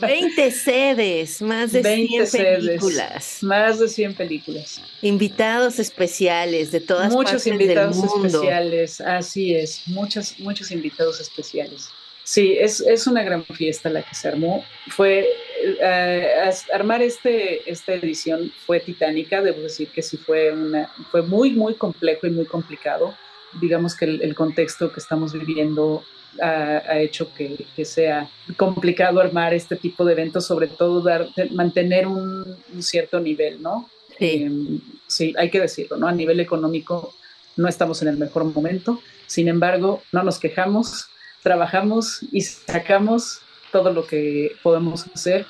20 0.00 0.50
sedes, 0.50 1.42
más 1.42 1.72
de 1.72 1.82
100 1.82 2.30
películas. 2.30 3.38
Más 3.42 3.78
de 3.78 3.88
100 3.88 4.14
películas. 4.14 4.80
Invitados 5.00 5.78
especiales 5.78 6.70
de 6.70 6.80
todas 6.80 7.12
muchos 7.12 7.32
partes 7.32 7.46
invitados 7.46 8.00
del 8.00 8.10
mundo. 8.10 8.26
especiales, 8.26 9.00
así 9.00 9.54
es, 9.54 9.82
muchos, 9.86 10.38
muchos 10.38 10.70
invitados 10.70 11.20
especiales. 11.20 11.88
Sí, 12.24 12.56
es, 12.58 12.80
es 12.80 13.06
una 13.06 13.22
gran 13.22 13.44
fiesta 13.44 13.90
la 13.90 14.02
que 14.02 14.14
se 14.14 14.28
armó. 14.28 14.64
Fue 14.88 15.28
eh, 15.64 16.50
armar 16.72 17.02
este, 17.02 17.68
esta 17.70 17.94
edición 17.94 18.52
fue 18.64 18.78
titánica, 18.80 19.42
debo 19.42 19.62
decir 19.62 19.88
que 19.88 20.02
sí 20.02 20.16
fue 20.16 20.52
una, 20.52 20.92
fue 21.10 21.22
muy, 21.22 21.50
muy 21.50 21.74
complejo 21.74 22.26
y 22.26 22.30
muy 22.30 22.46
complicado. 22.46 23.14
Digamos 23.60 23.96
que 23.96 24.04
el, 24.04 24.22
el 24.22 24.34
contexto 24.34 24.92
que 24.92 25.00
estamos 25.00 25.32
viviendo 25.32 26.04
ha, 26.40 26.98
hecho 26.98 27.32
que, 27.34 27.84
sea 27.84 28.28
complicado 28.56 29.20
armar 29.20 29.54
este 29.54 29.76
tipo 29.76 30.04
de 30.04 30.12
eventos, 30.12 30.46
sobre 30.46 30.68
todo 30.68 31.02
dar, 31.02 31.26
mantener 31.50 32.06
un, 32.06 32.56
cierto 32.80 33.20
nivel, 33.20 33.60
¿no? 33.60 33.88
Sí. 34.18 34.44
Em, 34.44 34.80
sí, 35.06 35.34
hay 35.36 35.50
que 35.50 35.60
decirlo, 35.60 35.96
¿no? 35.96 36.06
A 36.06 36.12
nivel 36.12 36.40
económico 36.40 37.14
no 37.56 37.68
estamos 37.68 38.00
en 38.02 38.08
el 38.08 38.16
mejor 38.16 38.44
momento, 38.44 39.00
sin 39.26 39.48
embargo, 39.48 40.02
no 40.12 40.22
nos 40.22 40.38
quejamos, 40.38 41.06
trabajamos 41.42 42.20
y 42.32 42.40
sacamos 42.40 43.40
todo 43.70 43.92
lo 43.92 44.06
que 44.06 44.52
podemos 44.62 45.06
hacer 45.14 45.46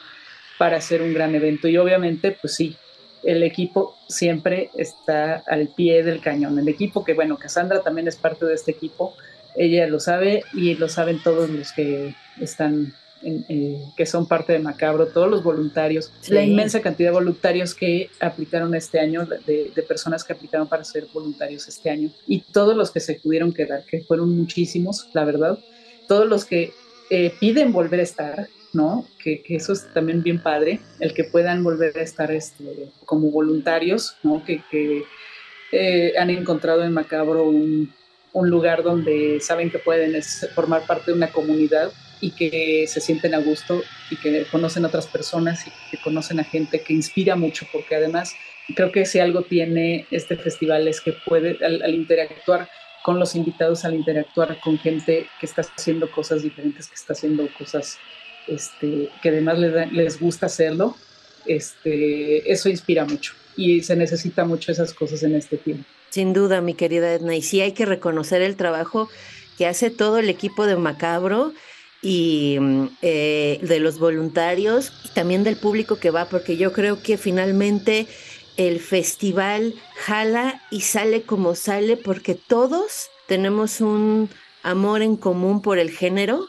para 0.58 0.78
hacer 0.78 1.02
un 1.02 1.12
gran 1.12 1.34
evento 1.34 1.68
y 1.68 1.76
obviamente, 1.76 2.36
pues 2.40 2.54
sí, 2.54 2.76
el 3.22 3.42
equipo 3.42 3.96
siempre 4.08 4.70
está 4.74 5.42
al 5.46 5.68
pie 5.68 6.02
del 6.02 6.20
cañón. 6.20 6.58
El 6.58 6.68
equipo 6.68 7.04
que, 7.04 7.14
bueno, 7.14 7.36
Cassandra 7.36 7.82
también 7.82 8.08
es 8.08 8.16
parte 8.16 8.46
de 8.46 8.54
este 8.54 8.72
equipo, 8.72 9.14
ella 9.56 9.86
lo 9.86 10.00
sabe 10.00 10.44
y 10.52 10.74
lo 10.74 10.88
saben 10.88 11.22
todos 11.22 11.50
los 11.50 11.72
que 11.72 12.14
están, 12.40 12.94
eh, 13.22 13.84
que 13.96 14.06
son 14.06 14.26
parte 14.26 14.52
de 14.52 14.58
Macabro, 14.58 15.06
todos 15.06 15.30
los 15.30 15.42
voluntarios, 15.42 16.12
la 16.28 16.42
inmensa 16.42 16.80
cantidad 16.80 17.10
de 17.10 17.14
voluntarios 17.14 17.74
que 17.74 18.10
aplicaron 18.20 18.74
este 18.74 19.00
año, 19.00 19.26
de, 19.26 19.72
personas 19.86 20.24
que 20.24 20.32
aplicaron 20.32 20.68
para 20.68 20.84
ser 20.84 21.06
voluntarios 21.12 21.68
este 21.68 21.90
año 21.90 22.10
y 22.26 22.40
todos 22.40 22.76
los 22.76 22.90
que 22.90 23.00
se 23.00 23.14
pudieron 23.14 23.52
quedar, 23.52 23.84
que 23.84 24.00
fueron 24.02 24.36
muchísimos, 24.36 25.08
la 25.12 25.24
verdad, 25.24 25.58
todos 26.08 26.26
los 26.26 26.44
que 26.44 26.72
eh, 27.10 27.32
piden 27.38 27.72
volver 27.72 28.00
a 28.00 28.04
estar, 28.04 28.48
¿no? 28.72 29.06
Que, 29.22 29.42
eso 29.48 29.74
es 29.74 29.92
también 29.92 30.22
bien 30.22 30.42
padre, 30.42 30.80
el 30.98 31.12
que 31.12 31.24
puedan 31.24 31.62
volver 31.62 31.98
a 31.98 32.02
estar 32.02 32.30
este, 32.30 32.88
como 33.04 33.30
voluntarios, 33.30 34.16
¿no? 34.22 34.42
Que, 34.44 34.62
eh, 35.74 36.12
han 36.18 36.28
encontrado 36.28 36.84
en 36.84 36.92
Macabro 36.92 37.44
un, 37.44 37.90
un 38.32 38.48
lugar 38.48 38.82
donde 38.82 39.40
saben 39.40 39.70
que 39.70 39.78
pueden 39.78 40.20
formar 40.54 40.86
parte 40.86 41.10
de 41.10 41.16
una 41.16 41.28
comunidad 41.28 41.92
y 42.20 42.30
que 42.30 42.86
se 42.86 43.00
sienten 43.00 43.34
a 43.34 43.38
gusto 43.38 43.82
y 44.10 44.16
que 44.16 44.46
conocen 44.50 44.84
otras 44.84 45.06
personas 45.06 45.66
y 45.66 45.70
que 45.90 46.02
conocen 46.02 46.40
a 46.40 46.44
gente 46.44 46.80
que 46.80 46.92
inspira 46.92 47.36
mucho, 47.36 47.66
porque 47.72 47.96
además 47.96 48.34
creo 48.74 48.92
que 48.92 49.04
si 49.04 49.18
algo 49.18 49.42
tiene 49.42 50.06
este 50.10 50.36
festival 50.36 50.86
es 50.88 51.00
que 51.00 51.12
puede, 51.26 51.58
al, 51.64 51.94
interactuar 51.94 52.68
con 53.04 53.18
los 53.18 53.34
invitados, 53.34 53.84
al 53.84 53.94
interactuar 53.94 54.58
con 54.60 54.78
gente 54.78 55.26
que 55.40 55.46
está 55.46 55.62
haciendo 55.62 56.10
cosas 56.10 56.42
diferentes, 56.42 56.88
que 56.88 56.94
está 56.94 57.12
haciendo 57.12 57.48
cosas 57.58 57.98
este, 58.46 59.10
que 59.20 59.28
además 59.28 59.58
les, 59.58 59.92
les 59.92 60.20
gusta 60.20 60.46
hacerlo, 60.46 60.96
este, 61.46 62.50
eso 62.50 62.68
inspira 62.68 63.04
mucho 63.04 63.34
y 63.56 63.82
se 63.82 63.96
necesita 63.96 64.44
mucho 64.44 64.70
esas 64.70 64.94
cosas 64.94 65.24
en 65.24 65.34
este 65.34 65.56
tiempo. 65.56 65.84
Sin 66.12 66.34
duda, 66.34 66.60
mi 66.60 66.74
querida 66.74 67.14
Edna. 67.14 67.34
Y 67.34 67.40
sí 67.40 67.62
hay 67.62 67.72
que 67.72 67.86
reconocer 67.86 68.42
el 68.42 68.56
trabajo 68.56 69.08
que 69.56 69.66
hace 69.66 69.88
todo 69.88 70.18
el 70.18 70.28
equipo 70.28 70.66
de 70.66 70.76
Macabro 70.76 71.54
y 72.02 72.58
mm, 72.60 72.86
eh, 73.00 73.58
de 73.62 73.80
los 73.80 73.98
voluntarios 73.98 74.92
y 75.06 75.08
también 75.08 75.42
del 75.42 75.56
público 75.56 75.96
que 75.96 76.10
va, 76.10 76.26
porque 76.26 76.58
yo 76.58 76.74
creo 76.74 77.02
que 77.02 77.16
finalmente 77.16 78.06
el 78.58 78.78
festival 78.78 79.74
jala 79.96 80.60
y 80.70 80.82
sale 80.82 81.22
como 81.22 81.54
sale 81.54 81.96
porque 81.96 82.34
todos 82.34 83.08
tenemos 83.26 83.80
un 83.80 84.28
amor 84.62 85.00
en 85.00 85.16
común 85.16 85.62
por 85.62 85.78
el 85.78 85.90
género 85.90 86.46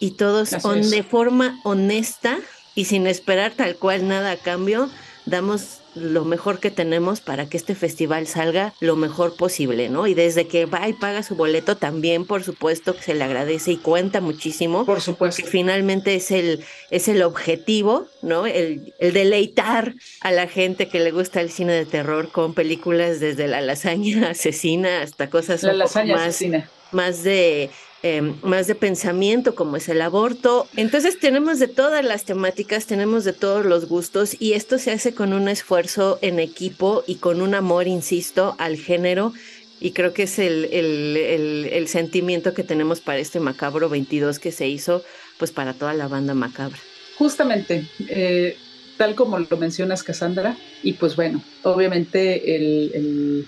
y 0.00 0.12
todos 0.12 0.50
de 0.50 1.02
forma 1.02 1.58
honesta 1.64 2.38
y 2.74 2.84
sin 2.84 3.06
esperar 3.06 3.52
tal 3.52 3.76
cual 3.76 4.06
nada 4.06 4.32
a 4.32 4.36
cambio, 4.36 4.90
damos 5.28 5.80
lo 5.94 6.24
mejor 6.24 6.60
que 6.60 6.70
tenemos 6.70 7.20
para 7.20 7.48
que 7.48 7.56
este 7.56 7.74
festival 7.74 8.26
salga 8.26 8.72
lo 8.80 8.96
mejor 8.96 9.36
posible, 9.36 9.88
¿no? 9.88 10.06
Y 10.06 10.14
desde 10.14 10.46
que 10.46 10.66
va 10.66 10.88
y 10.88 10.92
paga 10.92 11.22
su 11.22 11.34
boleto 11.34 11.76
también, 11.76 12.24
por 12.24 12.44
supuesto, 12.44 12.94
que 12.94 13.02
se 13.02 13.14
le 13.14 13.24
agradece 13.24 13.72
y 13.72 13.76
cuenta 13.76 14.20
muchísimo. 14.20 14.84
Por 14.84 15.00
supuesto. 15.00 15.42
Que 15.42 15.48
finalmente 15.48 16.14
es 16.14 16.30
el, 16.30 16.64
es 16.90 17.08
el 17.08 17.22
objetivo, 17.22 18.06
¿no? 18.22 18.46
El, 18.46 18.94
el 18.98 19.12
deleitar 19.12 19.94
a 20.20 20.30
la 20.30 20.46
gente 20.46 20.88
que 20.88 21.00
le 21.00 21.10
gusta 21.10 21.40
el 21.40 21.50
cine 21.50 21.72
de 21.72 21.86
terror 21.86 22.30
con 22.30 22.54
películas 22.54 23.20
desde 23.20 23.48
la 23.48 23.60
lasaña 23.60 24.30
asesina 24.30 25.02
hasta 25.02 25.30
cosas 25.30 25.62
la 25.62 25.72
lasaña 25.72 26.14
más, 26.14 26.28
asesina. 26.28 26.70
más 26.92 27.22
de 27.22 27.70
Em, 28.04 28.36
más 28.42 28.68
de 28.68 28.76
pensamiento 28.76 29.56
como 29.56 29.76
es 29.76 29.88
el 29.88 30.00
aborto. 30.02 30.68
Entonces 30.76 31.18
tenemos 31.18 31.58
de 31.58 31.66
todas 31.66 32.04
las 32.04 32.24
temáticas, 32.24 32.86
tenemos 32.86 33.24
de 33.24 33.32
todos 33.32 33.66
los 33.66 33.88
gustos 33.88 34.36
y 34.38 34.52
esto 34.52 34.78
se 34.78 34.92
hace 34.92 35.14
con 35.14 35.32
un 35.32 35.48
esfuerzo 35.48 36.18
en 36.22 36.38
equipo 36.38 37.02
y 37.08 37.16
con 37.16 37.40
un 37.40 37.56
amor, 37.56 37.88
insisto, 37.88 38.54
al 38.58 38.76
género. 38.76 39.32
Y 39.80 39.92
creo 39.92 40.12
que 40.12 40.24
es 40.24 40.38
el, 40.38 40.66
el, 40.72 41.88
sentimiento 41.88 42.54
que 42.54 42.62
tenemos 42.62 43.00
para 43.00 43.18
este 43.18 43.40
Macabro 43.40 43.88
22 43.88 44.38
que 44.38 44.52
se 44.52 44.68
hizo 44.68 45.02
pues 45.38 45.50
para 45.50 45.74
toda 45.74 45.92
la 45.94 46.06
banda 46.06 46.34
Macabra. 46.34 46.78
Justamente, 47.16 47.86
eh, 48.08 48.56
tal 48.96 49.16
como 49.16 49.38
lo 49.38 49.56
mencionas, 49.56 50.04
Cassandra, 50.04 50.56
y 50.82 50.94
pues 50.94 51.16
bueno, 51.16 51.42
obviamente 51.62 52.54
el, 52.54 53.46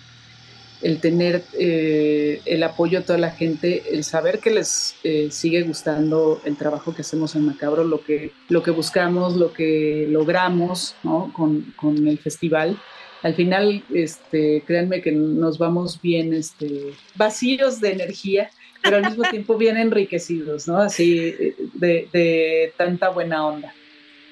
el 0.83 1.01
tener 1.01 1.45
eh, 1.59 2.41
el 2.47 2.63
apoyo 2.63 3.01
de 3.01 3.07
toda 3.07 3.19
la 3.19 3.31
gente, 3.31 3.83
el 3.93 4.05
saber 4.05 4.39
que 4.39 4.51
les 4.51 4.95
eh, 5.05 5.29
sigue 5.31 5.63
gustando 5.63 6.41
el 6.45 6.57
trabajo 6.57 6.95
que 6.95 7.03
hacemos 7.03 7.35
en 7.35 7.47
Macabro, 7.47 7.85
lo 7.85 8.03
que, 8.03 8.33
lo 8.49 8.63
que 8.63 8.71
buscamos, 8.71 9.37
lo 9.37 9.53
que 9.53 10.07
logramos 10.09 10.95
con, 11.33 11.73
con, 11.77 12.09
el 12.09 12.19
festival. 12.19 12.81
Al 13.23 13.35
final, 13.35 13.85
este, 13.93 14.63
créanme 14.67 15.03
que 15.03 15.13
nos 15.13 15.59
vamos 15.59 16.01
bien 16.01 16.33
este, 16.33 16.95
vacíos 17.15 17.81
de 17.81 17.93
energía, 17.93 18.51
pero 18.83 18.97
al 18.97 19.05
mismo 19.05 19.25
tiempo 19.31 19.59
bien 19.59 19.77
enriquecidos, 19.77 20.67
¿no? 20.67 20.79
Así 20.79 21.35
de, 21.75 22.09
de 22.13 22.73
tanta 22.79 23.11
buena 23.11 23.47
onda. 23.47 23.75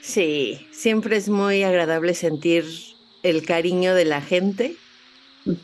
Sí, 0.00 0.66
siempre 0.70 1.16
es 1.16 1.28
muy 1.28 1.62
agradable 1.64 2.14
sentir 2.14 2.64
el 3.22 3.44
cariño 3.44 3.94
de 3.94 4.06
la 4.06 4.22
gente 4.22 4.76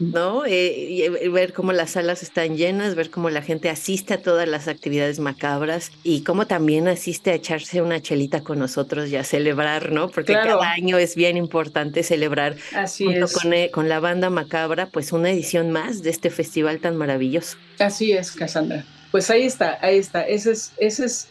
¿no? 0.00 0.44
Eh, 0.46 1.06
eh, 1.06 1.28
ver 1.28 1.52
cómo 1.52 1.72
las 1.72 1.92
salas 1.92 2.22
están 2.22 2.56
llenas, 2.56 2.94
ver 2.94 3.10
cómo 3.10 3.30
la 3.30 3.42
gente 3.42 3.68
asiste 3.68 4.14
a 4.14 4.22
todas 4.22 4.48
las 4.48 4.68
actividades 4.68 5.18
macabras 5.18 5.92
y 6.02 6.22
cómo 6.22 6.46
también 6.46 6.88
asiste 6.88 7.30
a 7.30 7.34
echarse 7.34 7.82
una 7.82 8.00
chelita 8.00 8.42
con 8.42 8.58
nosotros 8.58 9.10
y 9.10 9.16
a 9.16 9.24
celebrar, 9.24 9.92
¿no? 9.92 10.08
Porque 10.08 10.32
cada 10.32 10.70
año 10.70 10.98
es 10.98 11.14
bien 11.14 11.36
importante 11.36 12.02
celebrar 12.02 12.56
Así 12.74 13.04
junto 13.04 13.28
Con, 13.28 13.52
eh, 13.52 13.70
con, 13.70 13.88
la 13.88 14.00
banda 14.00 14.30
macabra, 14.30 14.86
pues 14.86 15.12
una 15.12 15.30
edición 15.30 15.70
más 15.70 16.02
de 16.02 16.10
este 16.10 16.30
festival 16.30 16.80
tan 16.80 16.96
maravilloso. 16.96 17.56
Así 17.78 18.12
es, 18.12 18.32
Cassandra. 18.32 18.84
Pues 19.10 19.30
ahí 19.30 19.44
está, 19.44 19.78
ahí 19.80 19.98
está. 19.98 20.22
Ese 20.22 20.52
es, 20.52 20.72
ese 20.78 21.04
es 21.06 21.28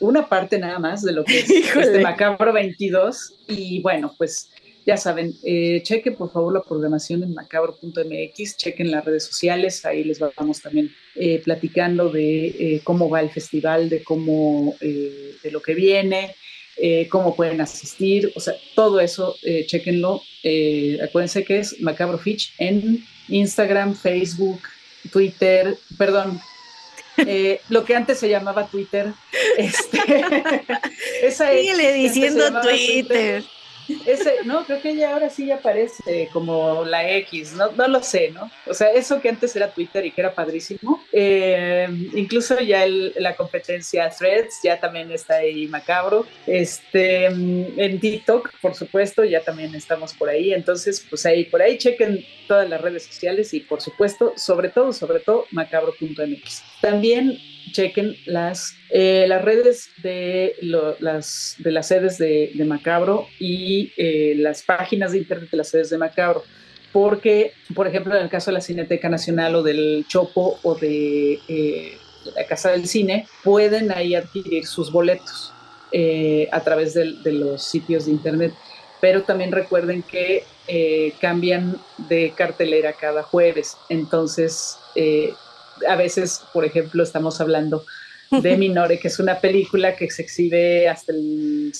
una 0.00 0.28
parte 0.28 0.58
nada 0.58 0.80
más 0.80 1.02
de 1.02 1.12
lo 1.12 1.24
que 1.24 1.38
es 1.38 1.50
este 1.76 2.00
Macabro 2.00 2.52
22. 2.52 3.34
Y 3.48 3.80
bueno, 3.80 4.14
pues 4.16 4.50
ya 4.84 4.96
saben, 4.96 5.34
eh, 5.44 5.80
chequen 5.82 6.16
por 6.16 6.32
favor 6.32 6.52
la 6.52 6.62
programación 6.62 7.22
en 7.22 7.34
macabro.mx, 7.34 8.56
chequen 8.56 8.90
las 8.90 9.04
redes 9.04 9.24
sociales, 9.24 9.84
ahí 9.84 10.04
les 10.04 10.18
vamos 10.18 10.60
también 10.60 10.92
eh, 11.14 11.40
platicando 11.44 12.08
de 12.08 12.46
eh, 12.46 12.80
cómo 12.84 13.08
va 13.08 13.20
el 13.20 13.30
festival, 13.30 13.88
de 13.88 14.02
cómo, 14.02 14.74
eh, 14.80 15.36
de 15.42 15.50
lo 15.50 15.60
que 15.60 15.74
viene, 15.74 16.34
cómo 17.10 17.36
pueden 17.36 17.60
asistir, 17.60 18.32
o 18.34 18.40
sea, 18.40 18.54
todo 18.74 18.98
eso, 18.98 19.36
chequenlo. 19.66 20.22
acuérdense 21.04 21.44
que 21.44 21.58
es 21.58 21.78
Macabro 21.80 22.16
Fitch 22.18 22.54
en 22.58 23.04
Instagram, 23.28 23.94
Facebook, 23.94 24.60
Twitter, 25.12 25.76
perdón, 25.98 26.40
lo 27.68 27.84
que 27.84 27.94
antes 27.94 28.18
se 28.18 28.28
llamaba 28.30 28.66
Twitter. 28.66 29.12
Este, 29.58 29.98
esa 31.22 31.50
Síguele 31.50 31.92
diciendo 31.92 32.60
Twitter. 32.62 33.44
Ese, 34.06 34.44
no, 34.44 34.64
creo 34.64 34.80
que 34.80 34.96
ya 34.96 35.12
ahora 35.12 35.30
sí 35.30 35.46
ya 35.46 35.56
aparece 35.56 36.28
como 36.32 36.84
la 36.84 37.08
X, 37.18 37.52
no, 37.54 37.72
no 37.72 37.88
lo 37.88 38.02
sé, 38.02 38.30
¿no? 38.30 38.50
O 38.66 38.74
sea, 38.74 38.88
eso 38.88 39.20
que 39.20 39.28
antes 39.28 39.54
era 39.56 39.72
Twitter 39.72 40.04
y 40.06 40.10
que 40.10 40.20
era 40.20 40.34
padrísimo, 40.34 41.02
eh, 41.12 41.88
incluso 42.14 42.58
ya 42.60 42.84
la 42.86 43.34
competencia 43.36 44.10
Threads 44.10 44.60
ya 44.62 44.78
también 44.78 45.10
está 45.10 45.36
ahí 45.36 45.66
macabro. 45.66 46.26
Este, 46.46 47.26
en 47.26 48.00
TikTok, 48.00 48.50
por 48.60 48.74
supuesto, 48.74 49.24
ya 49.24 49.42
también 49.42 49.74
estamos 49.74 50.14
por 50.14 50.28
ahí. 50.28 50.52
Entonces, 50.52 51.04
pues 51.08 51.26
ahí, 51.26 51.44
por 51.44 51.62
ahí 51.62 51.78
chequen 51.78 52.24
todas 52.46 52.68
las 52.68 52.80
redes 52.80 53.04
sociales 53.04 53.52
y 53.54 53.60
por 53.60 53.80
supuesto, 53.80 54.34
sobre 54.36 54.68
todo, 54.68 54.92
sobre 54.92 55.20
todo, 55.20 55.46
macabro.mx. 55.50 56.62
También 56.80 57.38
chequen 57.72 58.16
las, 58.26 58.74
eh, 58.90 59.24
las 59.26 59.42
redes 59.42 59.90
de, 60.02 60.54
las, 60.60 61.56
de 61.58 61.72
las 61.72 61.88
sedes 61.88 62.18
de, 62.18 62.52
Macabro 62.66 63.26
y 63.38 63.92
eh, 63.96 64.34
las 64.36 64.62
páginas 64.62 65.12
de 65.12 65.18
internet 65.18 65.50
de 65.50 65.56
las 65.56 65.68
sedes 65.68 65.90
de 65.90 65.98
Macabro. 65.98 66.44
Porque, 66.92 67.52
por 67.74 67.86
ejemplo, 67.86 68.14
en 68.14 68.22
el 68.22 68.28
caso 68.28 68.50
de 68.50 68.54
la 68.54 68.60
Cineteca 68.60 69.08
Nacional 69.08 69.54
o 69.54 69.62
del 69.62 70.04
Chopo 70.06 70.58
o 70.62 70.74
de, 70.74 71.38
eh, 71.48 71.96
la 72.36 72.44
Casa 72.46 72.70
del 72.70 72.86
Cine, 72.86 73.26
pueden 73.42 73.90
ahí 73.90 74.14
adquirir 74.14 74.66
sus 74.66 74.92
boletos 74.92 75.52
a 76.50 76.60
través 76.60 76.94
de, 76.94 77.12
de, 77.22 77.32
los 77.32 77.64
sitios 77.64 78.06
de 78.06 78.12
internet. 78.12 78.52
Pero 79.00 79.22
también 79.22 79.52
recuerden 79.52 80.02
que 80.02 80.44
cambian 81.20 81.76
de 82.08 82.32
cartelera 82.36 82.92
cada 82.92 83.22
jueves. 83.22 83.76
Entonces, 83.88 84.78
a 85.88 85.96
veces, 85.96 86.42
por 86.52 86.64
ejemplo, 86.64 87.02
estamos 87.02 87.40
hablando 87.40 87.84
de 88.30 88.56
Minore, 88.56 88.98
que 88.98 89.08
es 89.08 89.18
una 89.18 89.40
película 89.40 89.96
que 89.96 90.10
se 90.10 90.22
exhibe 90.22 90.88
hasta 90.88 91.12
el, 91.12 91.72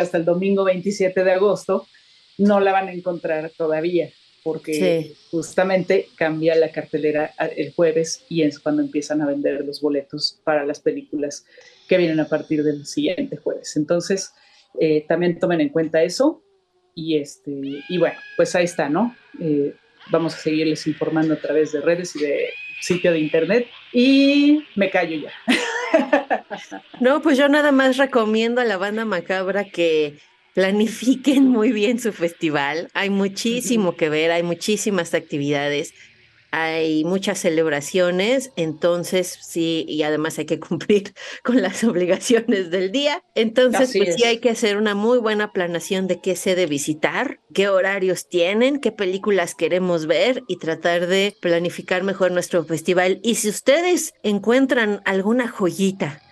hasta 0.00 0.18
el 0.18 0.24
domingo 0.24 0.64
27 0.64 1.24
de 1.24 1.32
agosto, 1.32 1.86
no 2.38 2.60
la 2.60 2.72
van 2.72 2.88
a 2.88 2.92
encontrar 2.92 3.50
todavía, 3.56 4.10
porque 4.42 5.14
justamente 5.30 6.08
cambia 6.16 6.54
la 6.54 6.72
cartelera 6.72 7.34
el 7.56 7.72
jueves 7.72 8.24
y 8.28 8.42
es 8.42 8.58
cuando 8.58 8.82
empiezan 8.82 9.20
a 9.20 9.26
vender 9.26 9.64
los 9.64 9.80
boletos 9.80 10.40
para 10.44 10.64
las 10.64 10.80
películas 10.80 11.44
que 11.88 11.98
vienen 11.98 12.20
a 12.20 12.28
partir 12.28 12.62
del 12.62 12.86
siguiente 12.86 13.36
jueves. 13.36 13.76
Entonces, 13.76 14.32
eh, 14.78 15.04
también 15.06 15.38
tomen 15.38 15.60
en 15.60 15.68
cuenta 15.68 16.02
eso. 16.02 16.42
Y, 16.94 17.18
este, 17.18 17.82
y 17.88 17.98
bueno, 17.98 18.18
pues 18.36 18.54
ahí 18.54 18.64
está, 18.64 18.88
¿no? 18.88 19.14
Eh, 19.40 19.74
vamos 20.10 20.34
a 20.34 20.38
seguirles 20.38 20.86
informando 20.86 21.34
a 21.34 21.40
través 21.40 21.72
de 21.72 21.80
redes 21.80 22.16
y 22.16 22.20
de 22.20 22.48
sitio 22.80 23.12
de 23.12 23.20
internet 23.20 23.68
y 23.92 24.64
me 24.74 24.90
callo 24.90 25.16
ya. 25.22 25.32
No, 27.00 27.20
pues 27.20 27.36
yo 27.38 27.48
nada 27.48 27.72
más 27.72 27.96
recomiendo 27.96 28.60
a 28.60 28.64
la 28.64 28.76
banda 28.76 29.04
macabra 29.04 29.64
que 29.64 30.18
planifiquen 30.54 31.48
muy 31.48 31.72
bien 31.72 31.98
su 31.98 32.12
festival. 32.12 32.88
Hay 32.94 33.10
muchísimo 33.10 33.96
que 33.96 34.08
ver, 34.08 34.30
hay 34.30 34.42
muchísimas 34.42 35.14
actividades 35.14 35.94
hay 36.50 37.04
muchas 37.04 37.38
celebraciones, 37.38 38.52
entonces 38.56 39.38
sí, 39.40 39.84
y 39.88 40.02
además 40.02 40.38
hay 40.38 40.46
que 40.46 40.60
cumplir 40.60 41.14
con 41.42 41.62
las 41.62 41.84
obligaciones 41.84 42.70
del 42.70 42.92
día. 42.92 43.22
Entonces, 43.34 43.92
pues 43.96 44.16
sí 44.16 44.24
hay 44.24 44.38
que 44.38 44.50
hacer 44.50 44.76
una 44.76 44.94
muy 44.94 45.18
buena 45.18 45.52
planación 45.52 46.06
de 46.06 46.20
qué 46.20 46.36
se 46.36 46.54
de 46.54 46.66
visitar, 46.66 47.40
qué 47.54 47.68
horarios 47.68 48.28
tienen, 48.28 48.80
qué 48.80 48.92
películas 48.92 49.54
queremos 49.54 50.06
ver 50.06 50.42
y 50.48 50.56
tratar 50.56 51.06
de 51.06 51.36
planificar 51.40 52.02
mejor 52.02 52.32
nuestro 52.32 52.64
festival. 52.64 53.20
Y 53.22 53.36
si 53.36 53.48
ustedes 53.48 54.14
encuentran 54.22 55.02
alguna 55.04 55.48
joyita 55.48 56.22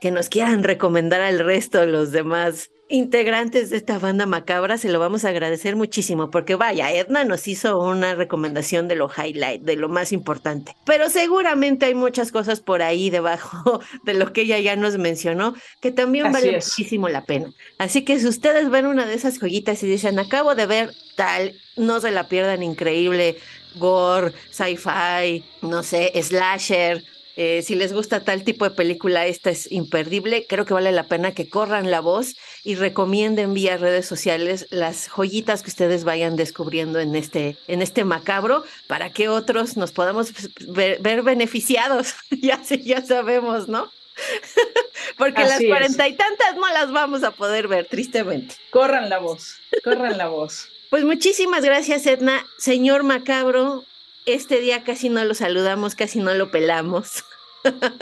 que 0.00 0.10
nos 0.10 0.28
quieran 0.28 0.64
recomendar 0.64 1.20
al 1.20 1.38
resto 1.38 1.78
de 1.78 1.86
los 1.86 2.10
demás 2.10 2.70
integrantes 2.92 3.70
de 3.70 3.78
esta 3.78 3.98
banda 3.98 4.26
macabra, 4.26 4.76
se 4.76 4.90
lo 4.90 5.00
vamos 5.00 5.24
a 5.24 5.30
agradecer 5.30 5.76
muchísimo, 5.76 6.30
porque 6.30 6.56
vaya, 6.56 6.92
Edna 6.92 7.24
nos 7.24 7.48
hizo 7.48 7.80
una 7.80 8.14
recomendación 8.14 8.86
de 8.86 8.96
lo 8.96 9.08
highlight, 9.08 9.62
de 9.62 9.76
lo 9.76 9.88
más 9.88 10.12
importante, 10.12 10.76
pero 10.84 11.08
seguramente 11.08 11.86
hay 11.86 11.94
muchas 11.94 12.30
cosas 12.30 12.60
por 12.60 12.82
ahí 12.82 13.08
debajo 13.08 13.80
de 14.04 14.12
lo 14.12 14.34
que 14.34 14.42
ella 14.42 14.58
ya 14.58 14.76
nos 14.76 14.98
mencionó, 14.98 15.54
que 15.80 15.90
también 15.90 16.30
vale 16.30 16.52
muchísimo 16.52 17.08
la 17.08 17.24
pena. 17.24 17.50
Así 17.78 18.04
que 18.04 18.20
si 18.20 18.26
ustedes 18.26 18.68
ven 18.68 18.84
una 18.84 19.06
de 19.06 19.14
esas 19.14 19.38
joyitas 19.38 19.82
y 19.82 19.86
dicen, 19.86 20.18
acabo 20.18 20.54
de 20.54 20.66
ver 20.66 20.90
tal, 21.16 21.54
no 21.78 21.98
se 21.98 22.10
la 22.10 22.28
pierdan, 22.28 22.62
increíble, 22.62 23.38
gore, 23.76 24.34
sci-fi, 24.50 25.42
no 25.62 25.82
sé, 25.82 26.12
slasher, 26.22 27.02
eh, 27.36 27.62
si 27.62 27.74
les 27.74 27.92
gusta 27.92 28.24
tal 28.24 28.44
tipo 28.44 28.68
de 28.68 28.74
película, 28.74 29.26
esta 29.26 29.50
es 29.50 29.70
imperdible. 29.72 30.46
Creo 30.46 30.64
que 30.64 30.74
vale 30.74 30.92
la 30.92 31.04
pena 31.04 31.32
que 31.32 31.48
corran 31.48 31.90
la 31.90 32.00
voz 32.00 32.36
y 32.64 32.76
recomienden 32.76 33.54
vía 33.54 33.76
redes 33.76 34.06
sociales 34.06 34.66
las 34.70 35.08
joyitas 35.08 35.62
que 35.62 35.70
ustedes 35.70 36.04
vayan 36.04 36.36
descubriendo 36.36 37.00
en 37.00 37.16
este, 37.16 37.56
en 37.66 37.82
este 37.82 38.04
macabro 38.04 38.64
para 38.86 39.10
que 39.10 39.28
otros 39.28 39.76
nos 39.76 39.92
podamos 39.92 40.32
ver, 40.68 41.22
beneficiados. 41.22 42.14
ya, 42.30 42.62
ya 42.62 43.04
sabemos, 43.04 43.68
¿no? 43.68 43.90
Porque 45.16 45.42
las 45.42 45.62
cuarenta 45.64 46.06
y 46.06 46.14
tantas 46.14 46.54
no 46.54 46.68
las 46.72 46.92
vamos 46.92 47.24
a 47.24 47.32
poder 47.32 47.66
ver, 47.68 47.86
tristemente. 47.86 48.54
Corran 48.70 49.08
la 49.08 49.18
voz, 49.18 49.56
corran 49.84 50.18
la 50.18 50.28
voz. 50.28 50.68
Pues 50.92 51.04
muchísimas 51.04 51.64
gracias, 51.64 52.06
Edna. 52.06 52.44
Señor 52.58 53.02
Macabro, 53.02 53.82
este 54.26 54.60
día 54.60 54.84
casi 54.84 55.08
no 55.08 55.24
lo 55.24 55.32
saludamos, 55.32 55.94
casi 55.94 56.18
no 56.18 56.34
lo 56.34 56.50
pelamos. 56.50 57.24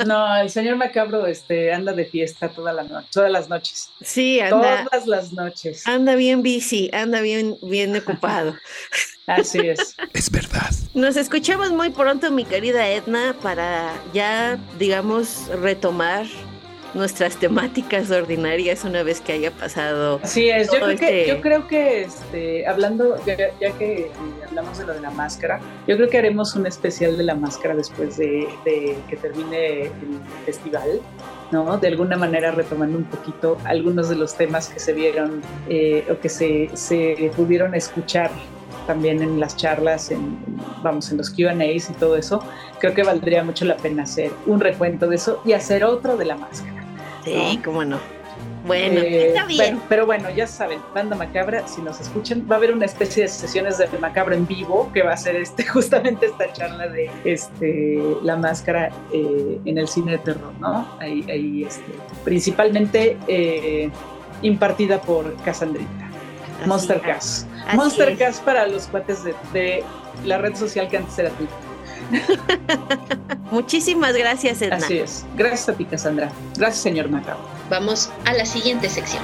No, 0.07 0.37
el 0.37 0.51
señor 0.51 0.77
Macabro 0.77 1.27
este, 1.27 1.73
anda 1.73 1.93
de 1.93 2.05
fiesta 2.05 2.49
toda 2.49 2.73
la 2.73 2.83
noche, 2.83 3.09
todas 3.13 3.31
las 3.31 3.49
noches. 3.49 3.91
Sí, 4.01 4.41
anda. 4.41 4.85
Todas 4.85 5.07
las 5.07 5.33
noches. 5.33 5.87
Anda 5.87 6.15
bien 6.15 6.43
bici, 6.43 6.91
anda 6.93 7.21
bien, 7.21 7.57
bien 7.63 7.97
ocupado. 7.97 8.57
Así 9.27 9.59
es. 9.59 9.97
Es 10.13 10.31
verdad. 10.31 10.71
Nos 10.95 11.17
escuchamos 11.17 11.71
muy 11.71 11.91
pronto, 11.91 12.31
mi 12.31 12.45
querida 12.45 12.89
Edna, 12.89 13.35
para 13.43 13.93
ya, 14.13 14.59
digamos, 14.79 15.47
retomar 15.49 16.27
nuestras 16.95 17.36
temáticas 17.36 18.11
ordinarias 18.11 18.84
una 18.84 19.03
vez 19.03 19.20
que 19.20 19.32
haya 19.32 19.51
pasado. 19.51 20.20
Así 20.22 20.49
es, 20.49 20.70
yo 20.72 20.80
creo, 20.80 20.88
que, 20.88 21.22
este 21.22 21.28
yo 21.28 21.41
creo 21.41 21.68
que 21.68 22.03
este, 22.03 22.66
hablando, 22.66 23.16
ya, 23.24 23.36
que 23.36 23.53
eh, 23.61 24.11
hablamos 24.47 24.78
de 24.78 24.86
lo 24.86 24.95
de 24.95 25.01
la 25.01 25.11
máscara, 25.11 25.61
yo 25.86 25.97
creo 25.97 26.09
que 26.09 26.18
haremos 26.18 26.55
un 26.55 26.66
especial 26.66 27.16
de 27.16 27.24
la 27.24 27.34
máscara 27.34 27.74
después 27.74 28.16
de, 28.16 28.49
que 28.64 29.16
termine 29.16 29.82
el 29.82 29.93
festival. 30.45 31.01
¿no? 31.51 31.78
De 31.78 31.88
alguna 31.88 32.16
manera 32.16 32.53
retomando 32.53 32.97
un 32.97 33.05
poquito 33.05 33.59
algunos 33.64 34.09
de 34.09 34.14
los 34.14 34.36
temas 34.36 34.68
que 34.68 34.78
se 34.78 34.93
vieron 34.93 35.43
eh, 35.68 36.07
o 36.09 36.20
que 36.20 36.28
se, 36.28 36.70
se 36.74 37.32
pudieron 37.34 37.74
escuchar 37.74 38.30
también 38.91 39.22
en 39.22 39.38
las 39.38 39.57
charlas, 39.57 40.11
en, 40.11 40.36
vamos, 40.82 41.12
en 41.12 41.18
los 41.18 41.30
QAs 41.30 41.91
y 41.91 41.93
todo 41.93 42.16
eso, 42.16 42.43
creo 42.80 42.93
que 42.93 43.05
valdría 43.05 43.45
mucho 43.45 43.64
la 43.64 43.76
pena 43.76 44.03
hacer 44.03 44.32
un 44.47 44.59
recuento 44.59 45.07
de 45.07 45.14
eso 45.14 45.41
y 45.45 45.53
hacer 45.53 45.84
otro 45.84 46.16
de 46.16 46.24
la 46.24 46.34
máscara. 46.34 46.82
Sí, 47.24 47.61
cómo 47.64 47.84
no. 47.84 48.01
Bueno, 48.66 48.99
eh, 48.99 49.28
está 49.28 49.47
bien. 49.47 49.80
Pero, 49.88 50.07
bueno, 50.07 50.28
ya 50.30 50.49
saben, 50.49 50.80
Banda 50.93 51.14
Macabra, 51.14 51.68
si 51.68 51.80
nos 51.82 52.01
escuchan, 52.01 52.45
va 52.51 52.57
a 52.57 52.59
haber 52.59 52.72
una 52.72 52.84
especie 52.84 53.22
de 53.22 53.28
sesiones 53.28 53.78
de 53.78 53.86
Macabra 54.01 54.34
en 54.34 54.45
vivo 54.45 54.91
que 54.93 55.05
va 55.05 55.12
a 55.12 55.16
ser 55.16 55.36
este, 55.36 55.64
justamente 55.68 56.26
esta 56.26 56.53
charla 56.53 56.88
de 56.88 57.09
este, 57.24 58.03
la 58.24 58.34
máscara 58.34 58.91
eh, 59.12 59.61
en 59.64 59.78
el 59.78 59.86
cine 59.86 60.12
de 60.12 60.18
terror, 60.18 60.53
¿no? 60.59 60.84
Ahí, 60.99 61.24
ahí 61.30 61.62
este, 61.62 61.93
principalmente 62.24 63.16
eh, 63.28 63.88
impartida 64.43 65.01
por 65.01 65.32
Casandrita. 65.45 66.10
Monster 66.67 67.01
Cast. 67.01 67.47
Monster 67.75 68.17
Cast 68.17 68.43
para 68.45 68.67
los 68.67 68.87
cuates 68.87 69.19
de, 69.53 69.85
la 70.25 70.39
red 70.39 70.55
social 70.55 70.89
que 70.89 70.99
antes 70.99 71.19
era 71.19 71.31
Twitter. 71.31 71.57
Muchísimas 73.51 74.15
gracias, 74.15 74.63
Edna. 74.63 74.77
Así 74.77 74.99
es. 74.99 75.25
Gracias 75.37 75.69
a 75.69 75.73
ti, 75.75 75.85
Cassandra. 75.85 76.31
Gracias, 76.57 76.83
señor 76.83 77.09
Macao. 77.09 77.39
Vamos 77.69 78.11
a 78.25 78.33
la 78.33 78.45
siguiente 78.45 78.89
sección. 78.89 79.23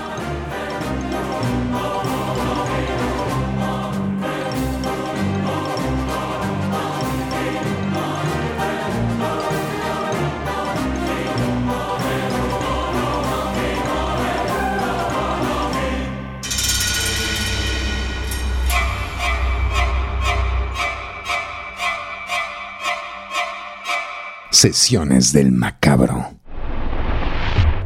Sesiones 24.66 25.32
del 25.32 25.52
Macabro. 25.52 26.26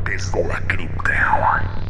Desde 0.03 0.49
la 0.49 0.67
cripta. 0.67 1.87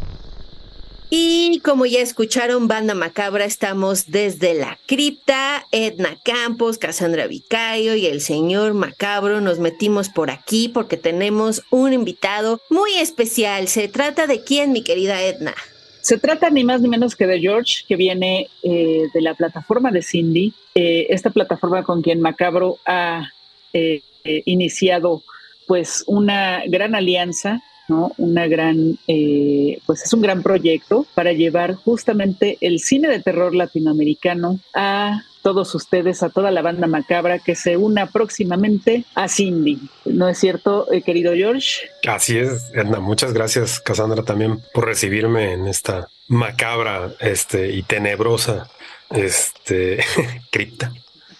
Y 1.10 1.60
como 1.60 1.86
ya 1.86 2.00
escucharon, 2.00 2.66
Banda 2.66 2.96
Macabra, 2.96 3.44
estamos 3.44 4.10
desde 4.10 4.54
la 4.54 4.78
cripta. 4.88 5.64
Edna 5.70 6.16
Campos, 6.24 6.78
Cassandra 6.78 7.28
Vicario 7.28 7.94
y 7.94 8.06
el 8.06 8.20
señor 8.20 8.74
Macabro 8.74 9.40
nos 9.40 9.60
metimos 9.60 10.08
por 10.08 10.28
aquí 10.28 10.68
porque 10.68 10.96
tenemos 10.96 11.62
un 11.70 11.92
invitado 11.92 12.60
muy 12.68 12.92
especial. 12.94 13.68
¿Se 13.68 13.86
trata 13.86 14.26
de 14.26 14.42
quién, 14.42 14.72
mi 14.72 14.82
querida 14.82 15.22
Edna? 15.22 15.54
Se 16.00 16.18
trata 16.18 16.50
ni 16.50 16.64
más 16.64 16.80
ni 16.80 16.88
menos 16.88 17.14
que 17.14 17.28
de 17.28 17.38
George, 17.38 17.84
que 17.86 17.94
viene 17.94 18.48
eh, 18.64 19.04
de 19.14 19.20
la 19.20 19.34
plataforma 19.34 19.92
de 19.92 20.02
Cindy, 20.02 20.52
eh, 20.74 21.06
esta 21.10 21.30
plataforma 21.30 21.84
con 21.84 22.02
quien 22.02 22.20
Macabro 22.20 22.78
ha 22.86 23.30
eh, 23.72 24.02
eh, 24.24 24.42
iniciado 24.46 25.22
pues 25.66 26.02
una 26.06 26.62
gran 26.66 26.94
alianza, 26.96 27.62
¿no? 27.88 28.12
Una 28.18 28.48
gran, 28.48 28.98
eh, 29.06 29.78
pues 29.86 30.02
es 30.02 30.12
un 30.12 30.20
gran 30.20 30.42
proyecto 30.42 31.06
para 31.14 31.32
llevar 31.32 31.74
justamente 31.74 32.58
el 32.60 32.80
cine 32.80 33.08
de 33.08 33.20
terror 33.20 33.54
latinoamericano 33.54 34.58
a 34.74 35.22
todos 35.42 35.74
ustedes, 35.74 36.22
a 36.22 36.30
toda 36.30 36.50
la 36.50 36.62
banda 36.62 36.86
macabra 36.86 37.38
que 37.38 37.54
se 37.54 37.76
una 37.76 38.06
próximamente 38.06 39.04
a 39.14 39.28
Cindy. 39.28 39.78
¿No 40.04 40.28
es 40.28 40.38
cierto, 40.38 40.92
eh, 40.92 41.02
querido 41.02 41.34
George? 41.34 41.88
Así 42.06 42.36
es, 42.36 42.70
Edna. 42.74 43.00
Muchas 43.00 43.32
gracias, 43.32 43.80
Cassandra, 43.80 44.22
también 44.22 44.60
por 44.74 44.86
recibirme 44.86 45.52
en 45.52 45.66
esta 45.66 46.08
macabra 46.28 47.14
este, 47.20 47.70
y 47.72 47.82
tenebrosa 47.82 48.68
este, 49.10 50.04
cripta 50.50 50.92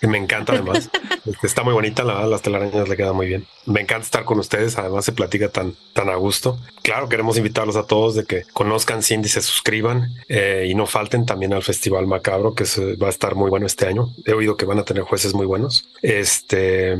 me 0.06 0.18
encanta 0.18 0.52
además. 0.52 0.90
Este, 1.26 1.46
está 1.46 1.62
muy 1.62 1.74
bonita, 1.74 2.02
la 2.02 2.26
las 2.26 2.40
telarañas 2.40 2.88
le 2.88 2.96
queda 2.96 3.12
muy 3.12 3.26
bien. 3.26 3.46
Me 3.66 3.82
encanta 3.82 4.04
estar 4.04 4.24
con 4.24 4.38
ustedes, 4.38 4.78
además 4.78 5.04
se 5.04 5.12
platica 5.12 5.50
tan, 5.50 5.76
tan 5.92 6.08
a 6.08 6.14
gusto. 6.14 6.58
Claro, 6.82 7.10
queremos 7.10 7.36
invitarlos 7.36 7.76
a 7.76 7.86
todos 7.86 8.14
de 8.14 8.24
que 8.24 8.44
conozcan 8.54 9.02
Cindy, 9.02 9.28
se 9.28 9.42
suscriban 9.42 10.14
eh, 10.28 10.66
y 10.66 10.74
no 10.74 10.86
falten 10.86 11.26
también 11.26 11.52
al 11.52 11.62
Festival 11.62 12.06
Macabro, 12.06 12.54
que 12.54 12.64
va 12.96 13.08
a 13.08 13.10
estar 13.10 13.34
muy 13.34 13.50
bueno 13.50 13.66
este 13.66 13.86
año. 13.86 14.14
He 14.24 14.32
oído 14.32 14.56
que 14.56 14.64
van 14.64 14.78
a 14.78 14.84
tener 14.84 15.02
jueces 15.02 15.34
muy 15.34 15.44
buenos. 15.44 15.90
Este, 16.00 16.96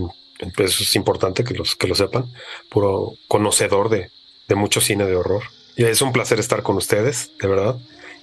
pues 0.55 0.78
es 0.78 0.94
importante 0.96 1.42
que 1.42 1.55
los 1.55 1.74
que 1.74 1.88
lo 1.88 1.94
sepan. 1.94 2.26
Puro 2.68 3.14
conocedor 3.26 3.88
de, 3.88 4.11
de 4.48 4.55
mucho 4.55 4.82
cine 4.82 5.07
de 5.07 5.16
horror. 5.16 5.44
Y 5.76 5.84
es 5.84 6.03
un 6.03 6.12
placer 6.12 6.38
estar 6.38 6.62
con 6.62 6.76
ustedes, 6.76 7.30
de 7.40 7.48
verdad 7.48 7.76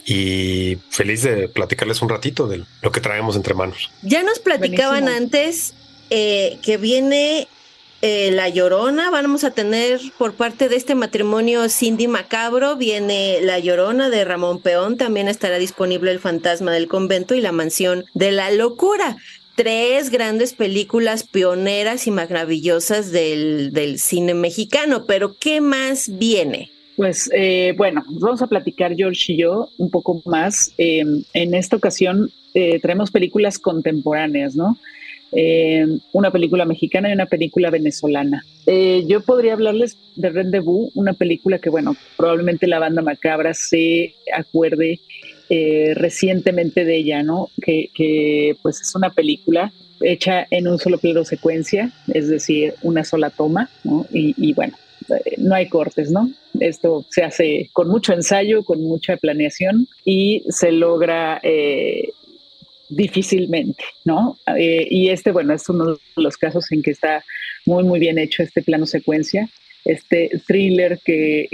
y 0.10 0.78
feliz 0.90 1.24
de 1.24 1.50
platicarles 1.50 2.02
un 2.02 2.08
ratito 2.08 2.48
de 2.48 2.64
lo 2.82 2.92
que 2.94 3.02
traemos 3.02 3.36
entre 3.36 3.54
manos. 3.54 3.92
Ya 4.02 4.24
nos 4.24 4.40
platicaban 4.40 5.10
antes 5.10 5.74
eh, 6.10 6.58
que 6.62 6.78
viene 6.78 7.50
eh, 8.02 8.32
La 8.32 8.48
Llorona, 8.48 9.10
vamos 9.10 9.44
a 9.44 9.52
tener 9.52 10.00
por 10.18 10.34
parte 10.34 10.70
de 10.70 10.78
este 10.78 10.96
matrimonio 10.96 11.68
Cindy 11.68 12.08
Macabro, 12.08 12.78
viene 12.78 13.40
La 13.42 13.60
Llorona 13.60 14.10
de 14.10 14.24
Ramón 14.24 14.62
Peón, 14.62 14.96
también 14.96 15.28
estará 15.28 15.58
disponible 15.58 16.10
El 16.10 16.22
Fantasma 16.22 16.72
del 16.72 16.88
Convento 16.88 17.36
y 17.36 17.42
La 17.42 17.52
Mansión 17.52 18.06
de 18.14 18.32
la 18.32 18.50
Locura. 18.52 19.18
Tres 19.56 20.10
grandes 20.10 20.54
películas 20.54 21.24
pioneras 21.24 22.08
y 22.08 22.12
maravillosas 22.12 23.12
del, 23.12 23.74
del 23.74 24.00
cine 24.00 24.36
mexicano, 24.36 25.06
pero 25.06 25.36
¿qué 25.38 25.60
más 25.60 26.18
viene? 26.18 26.72
Pues 26.98 27.30
eh, 27.32 27.76
bueno, 27.78 28.04
vamos 28.10 28.42
a 28.42 28.48
platicar 28.48 28.96
George 28.96 29.34
y 29.34 29.38
yo 29.38 29.70
un 29.78 29.92
poco 29.92 30.20
más. 30.26 30.74
Em, 30.80 31.24
en 31.36 31.54
esta 31.54 31.76
ocasión 31.76 32.32
eh, 32.56 32.80
traemos 32.80 33.12
películas 33.12 33.60
contemporáneas, 33.60 34.56
¿no? 34.56 34.76
Em, 35.32 36.00
una 36.12 36.32
película 36.32 36.66
mexicana 36.66 37.10
y 37.10 37.14
una 37.14 37.28
película 37.28 37.70
venezolana. 37.70 38.44
Eh, 38.66 39.04
yo 39.08 39.22
podría 39.22 39.54
hablarles 39.54 39.96
de 40.16 40.32
Rendezvous, 40.32 40.90
una 40.96 41.14
película 41.14 41.60
que, 41.60 41.70
bueno, 41.70 41.96
probablemente 42.18 42.66
la 42.66 42.80
banda 42.80 43.04
macabra 43.04 43.54
se 43.54 44.16
acuerde 44.36 45.00
recientemente 45.50 46.84
de 46.84 46.98
ella, 46.98 47.24
¿no? 47.24 47.50
Que, 47.62 47.90
que, 47.94 48.58
pues 48.62 48.82
es 48.82 48.94
una 48.96 49.12
película 49.12 49.72
hecha 50.02 50.46
en 50.50 50.68
un 50.68 50.78
solo 50.78 50.98
plano 50.98 51.24
secuencia, 51.24 51.92
es 52.14 52.28
decir, 52.28 52.74
una 52.82 53.06
sola 53.06 53.30
toma, 53.30 53.70
¿no? 53.86 54.06
Y, 54.12 54.34
y 54.36 54.54
bueno, 54.54 54.76
no 55.38 55.56
hay 55.56 55.70
cortes, 55.70 56.12
¿no? 56.12 56.30
Esto 56.62 57.06
se 57.10 57.24
hace 57.24 57.70
con 57.74 57.90
mucho 57.90 58.14
ensayo, 58.14 58.64
con 58.64 58.82
mucha 58.84 59.18
planeación 59.18 59.88
y 60.06 60.44
se 60.50 60.72
logra 60.72 61.40
eh, 61.44 62.10
difícilmente, 62.90 63.84
¿no? 64.06 64.38
Eh, 64.58 64.88
y 64.90 65.10
este, 65.10 65.32
bueno, 65.32 65.54
es 65.54 65.68
uno 65.70 65.94
de 65.94 66.00
los 66.16 66.38
casos 66.38 66.72
en 66.72 66.82
que 66.82 66.92
está 66.92 67.24
muy, 67.66 67.84
muy 67.84 68.00
bien 68.00 68.18
hecho 68.18 68.44
este 68.44 68.62
plano 68.62 68.86
secuencia, 68.86 69.50
este 69.86 70.30
thriller 70.48 71.00
que, 71.04 71.48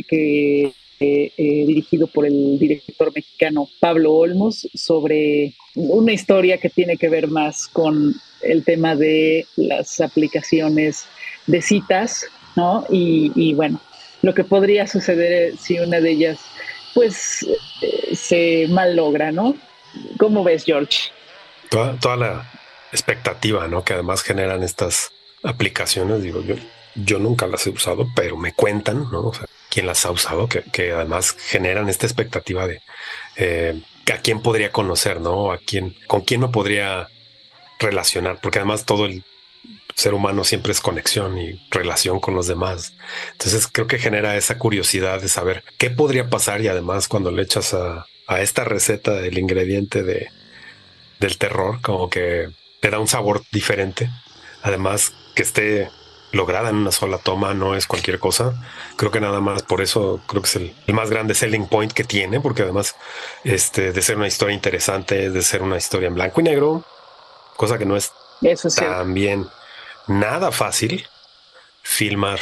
eh, 1.00 1.32
dirigido 1.68 2.08
por 2.08 2.26
el 2.26 2.58
director 2.58 3.12
mexicano 3.14 3.68
Pablo 3.82 4.14
Olmos 4.14 4.70
sobre 4.74 5.54
una 5.76 6.14
historia 6.14 6.58
que 6.60 6.70
tiene 6.70 6.96
que 6.98 7.10
ver 7.10 7.28
más 7.28 7.68
con 7.68 8.16
el 8.42 8.64
tema 8.64 8.96
de 8.96 9.46
las 9.56 10.00
aplicaciones 10.02 11.06
de 11.48 11.62
citas, 11.62 12.26
¿no? 12.56 12.86
Y, 12.90 13.54
bueno, 13.54 13.82
lo 14.24 14.34
que 14.34 14.44
podría 14.44 14.88
suceder 14.88 15.56
si 15.58 15.80
una 15.80 16.00
de 16.00 16.10
ellas, 16.10 16.40
pues, 16.96 17.46
eh, 17.82 18.16
se 18.16 18.68
mal 18.70 18.96
logra, 18.96 19.32
¿no? 19.32 19.56
¿Cómo 20.18 20.44
ves, 20.44 20.64
George? 20.64 21.12
Toda, 21.70 22.16
la 22.16 22.50
expectativa, 22.92 23.68
¿no? 23.68 23.84
Que 23.84 23.94
además 23.94 24.24
generan 24.24 24.64
estas 24.64 25.12
aplicaciones, 25.44 26.24
digo, 26.24 26.42
yo, 26.42 26.56
yo 26.96 27.20
nunca 27.20 27.48
las 27.48 27.68
he 27.68 27.72
usado, 27.72 28.08
pero 28.16 28.38
me 28.38 28.54
cuentan, 28.54 29.12
¿no? 29.12 29.28
O 29.28 29.34
sea, 29.34 29.46
quién 29.70 29.88
las 29.88 30.06
ha 30.06 30.12
usado, 30.12 30.48
que, 30.48 30.92
además 30.94 31.36
generan 31.38 31.90
esta 31.90 32.06
expectativa 32.06 32.66
de 32.66 32.80
eh, 33.36 33.82
a 34.12 34.18
quién 34.20 34.42
podría 34.42 34.72
conocer, 34.72 35.20
¿no? 35.20 35.52
A 35.52 35.58
quién, 35.58 35.96
con 36.08 36.22
quién 36.22 36.40
me 36.40 36.48
podría 36.48 37.10
relacionar, 37.78 38.40
porque 38.42 38.60
además 38.60 38.86
todo 38.86 39.06
el 39.06 39.26
ser 39.96 40.14
humano 40.14 40.44
siempre 40.44 40.72
es 40.72 40.82
conexión 40.82 41.38
y 41.38 41.62
relación 41.70 42.20
con 42.20 42.36
los 42.36 42.48
demás. 42.48 42.94
Entonces 43.34 43.68
creo 43.72 43.88
que 43.88 44.00
genera 44.00 44.36
esa 44.36 44.58
curiosidad 44.58 45.22
de 45.22 45.30
saber 45.30 45.64
qué 45.78 45.90
podría 45.90 46.30
pasar 46.30 46.62
y 46.62 46.68
además 46.68 47.08
cuando 47.08 47.32
le 47.32 47.44
echas 47.44 47.74
a, 47.74 48.06
esta 48.40 48.64
receta 48.64 49.20
el 49.20 49.38
ingrediente 49.38 50.02
de, 50.02 50.30
del 51.20 51.38
terror, 51.38 51.82
como 51.82 52.10
que 52.10 52.50
te 52.82 52.90
da 52.90 52.98
un 52.98 53.08
sabor 53.08 53.44
diferente. 53.52 54.10
Además 54.64 55.14
que 55.36 55.44
esté 55.44 55.90
lograda 56.32 56.70
en 56.70 56.78
una 56.78 56.92
sola 56.92 57.20
toma 57.20 57.54
no 57.54 57.76
es 57.76 57.86
cualquier 57.86 58.18
cosa. 58.18 58.54
Creo 58.96 59.12
que 59.12 59.22
nada 59.22 59.40
más 59.40 59.62
por 59.62 59.82
eso 59.82 60.20
creo 60.26 60.42
que 60.42 60.48
es 60.48 60.56
el, 60.56 60.74
más 60.94 61.12
grande 61.12 61.36
selling 61.36 61.68
point 61.68 61.92
que 61.92 62.04
tiene, 62.04 62.40
porque 62.40 62.64
además 62.64 62.96
este, 63.44 63.92
de 63.92 64.02
ser 64.02 64.18
una 64.18 64.28
historia 64.28 64.56
interesante, 64.56 65.30
de 65.30 65.42
ser 65.44 65.62
una 65.62 65.78
historia 65.78 66.08
en 66.08 66.16
blanco 66.16 66.42
y 66.42 66.46
negro, 66.46 66.84
cosa 67.56 67.78
que 67.78 67.86
no 67.86 67.96
es 67.96 68.12
eso 68.42 68.70
tan 68.70 69.14
bien 69.14 69.46
nada 70.08 70.52
fácil 70.52 71.06
filmar 71.82 72.40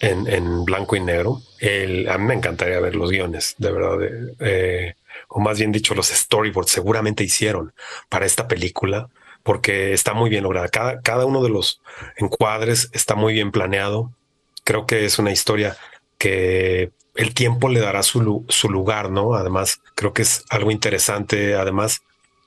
en, 0.00 0.64
blanco 0.64 0.96
y 0.96 1.00
negro. 1.00 1.40
El, 1.60 2.08
a 2.08 2.18
mí 2.18 2.26
me 2.26 2.34
encantaría 2.34 2.80
ver 2.80 2.96
los 2.96 3.10
guiones, 3.10 3.54
de 3.58 3.72
verdad, 3.72 3.98
eh, 4.40 4.94
o 5.28 5.40
más 5.40 5.58
bien 5.58 5.72
dicho, 5.72 5.94
los 5.94 6.08
storyboards 6.08 6.70
seguramente 6.70 7.24
hicieron 7.24 7.72
para 8.08 8.26
esta 8.26 8.48
película 8.48 9.08
porque 9.42 9.92
está 9.92 10.14
muy 10.14 10.30
bien 10.30 10.44
lograda. 10.44 10.68
Cada, 10.68 11.00
cada 11.00 11.26
uno 11.26 11.42
de 11.42 11.48
los 11.48 11.80
encuadres 12.16 12.90
está 12.92 13.14
muy 13.14 13.32
bien 13.32 13.50
planeado. 13.50 14.12
Creo 14.64 14.86
que 14.86 15.04
es 15.04 15.18
una 15.18 15.32
historia 15.32 15.76
que 16.18 16.92
el 17.14 17.34
tiempo 17.34 17.68
le 17.68 17.80
dará 17.80 18.02
su, 18.02 18.44
su 18.48 18.70
lugar, 18.70 19.10
¿no? 19.10 19.34
Además, 19.34 19.80
creo 19.94 20.12
que 20.12 20.22
es 20.22 20.44
algo 20.50 20.70
interesante, 20.70 21.54
además, 21.54 22.02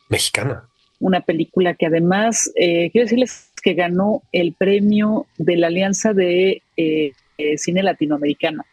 mexicana. 0.10 0.70
Una 1.00 1.22
película 1.22 1.76
que 1.76 1.86
además, 1.88 2.52
eh, 2.56 2.90
quiero 2.92 3.06
decirles 3.06 3.52
que 3.66 3.74
ganó 3.74 4.22
el 4.32 4.54
premio 4.54 5.26
de 5.40 5.58
la 5.58 5.68
Alianza 5.68 6.14
de 6.14 6.62
eh, 6.78 7.14
eh, 7.40 7.58
Cine 7.58 7.82
Latinoamericano. 7.82 8.64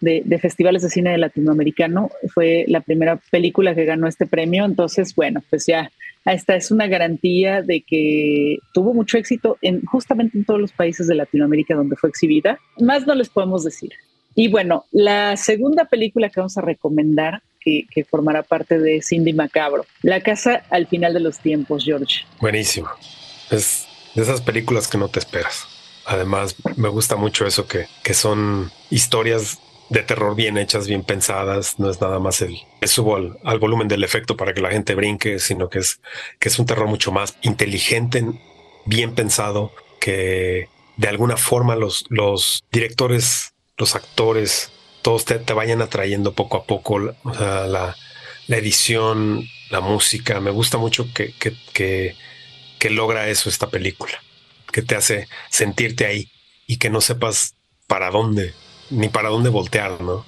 de, 0.00 0.38
festivales 0.40 0.82
de 0.82 0.90
cine 0.90 1.16
latinoamericano. 1.18 2.10
Fue 2.34 2.64
la 2.66 2.80
primera 2.80 3.20
película 3.30 3.76
que 3.76 3.84
ganó 3.84 4.08
este 4.08 4.26
premio. 4.26 4.64
Entonces, 4.64 5.14
bueno, 5.14 5.40
pues 5.48 5.66
ya 5.66 5.92
esta 6.24 6.56
es 6.56 6.72
una 6.72 6.88
garantía 6.88 7.62
de 7.62 7.82
que 7.82 8.58
tuvo 8.74 8.92
mucho 8.92 9.18
éxito 9.18 9.56
en 9.62 9.84
justamente 9.84 10.36
en 10.36 10.44
todos 10.44 10.60
los 10.60 10.72
países 10.72 11.06
de 11.06 11.14
Latinoamérica 11.14 11.76
donde 11.76 11.94
fue 11.94 12.10
exhibida. 12.10 12.58
Más 12.80 13.06
no 13.06 13.14
les 13.14 13.28
podemos 13.28 13.62
decir. 13.62 13.92
Y 14.34 14.48
bueno, 14.48 14.84
la 14.90 15.36
segunda 15.36 15.84
película 15.84 16.28
que 16.28 16.40
vamos 16.40 16.58
a 16.58 16.62
recomendar, 16.62 17.42
que, 17.60 17.84
que, 17.88 18.04
formará 18.04 18.42
parte 18.42 18.80
de 18.80 19.00
Cindy 19.02 19.32
Macabro, 19.32 19.84
La 20.02 20.22
casa 20.22 20.64
al 20.70 20.88
final 20.88 21.14
de 21.14 21.20
los 21.20 21.38
tiempos, 21.38 21.84
George. 21.84 22.24
Buenísimo. 22.40 22.88
Es 23.50 23.89
de 24.14 24.22
esas 24.22 24.40
películas 24.40 24.88
que 24.88 24.98
no 24.98 25.08
te 25.08 25.18
esperas. 25.18 25.66
Además, 26.06 26.56
me 26.76 26.88
gusta 26.88 27.16
mucho 27.16 27.46
eso 27.46 27.66
que, 27.66 27.86
que 28.02 28.14
son 28.14 28.72
historias 28.90 29.58
de 29.90 30.02
terror 30.02 30.34
bien 30.34 30.56
hechas, 30.56 30.86
bien 30.86 31.02
pensadas. 31.02 31.78
No 31.78 31.90
es 31.90 32.00
nada 32.00 32.18
más 32.18 32.40
el 32.42 32.58
subo 32.84 33.16
al, 33.16 33.38
al, 33.44 33.58
volumen 33.58 33.88
del 33.88 34.04
efecto 34.04 34.36
para 34.36 34.54
que 34.54 34.60
la 34.60 34.70
gente 34.70 34.94
brinque, 34.94 35.38
sino 35.38 35.68
que 35.68 35.80
es 35.80 36.00
que 36.38 36.48
es 36.48 36.58
un 36.58 36.66
terror 36.66 36.88
mucho 36.88 37.12
más 37.12 37.36
inteligente, 37.42 38.24
bien 38.86 39.14
pensado, 39.14 39.72
que 40.00 40.68
de 40.96 41.08
alguna 41.08 41.36
forma 41.36 41.76
los, 41.76 42.06
los 42.08 42.64
directores, 42.70 43.52
los 43.76 43.94
actores, 43.94 44.70
todos 45.02 45.24
te, 45.24 45.38
te 45.38 45.52
vayan 45.52 45.82
atrayendo 45.82 46.34
poco 46.34 46.58
a 46.58 46.64
poco 46.64 46.98
la, 46.98 47.14
la, 47.24 47.96
la, 48.46 48.56
edición, 48.56 49.44
la 49.70 49.80
música. 49.80 50.40
Me 50.40 50.50
gusta 50.50 50.78
mucho 50.78 51.06
que, 51.14 51.34
que, 51.72 52.16
que 52.80 52.90
logra 52.90 53.28
eso 53.28 53.48
esta 53.48 53.70
película, 53.70 54.20
que 54.72 54.82
te 54.82 54.96
hace 54.96 55.28
sentirte 55.50 56.06
ahí 56.06 56.28
y 56.66 56.78
que 56.78 56.90
no 56.90 57.00
sepas 57.00 57.54
para 57.86 58.10
dónde 58.10 58.54
ni 58.90 59.08
para 59.08 59.28
dónde 59.28 59.50
voltear, 59.50 60.00
¿no? 60.00 60.26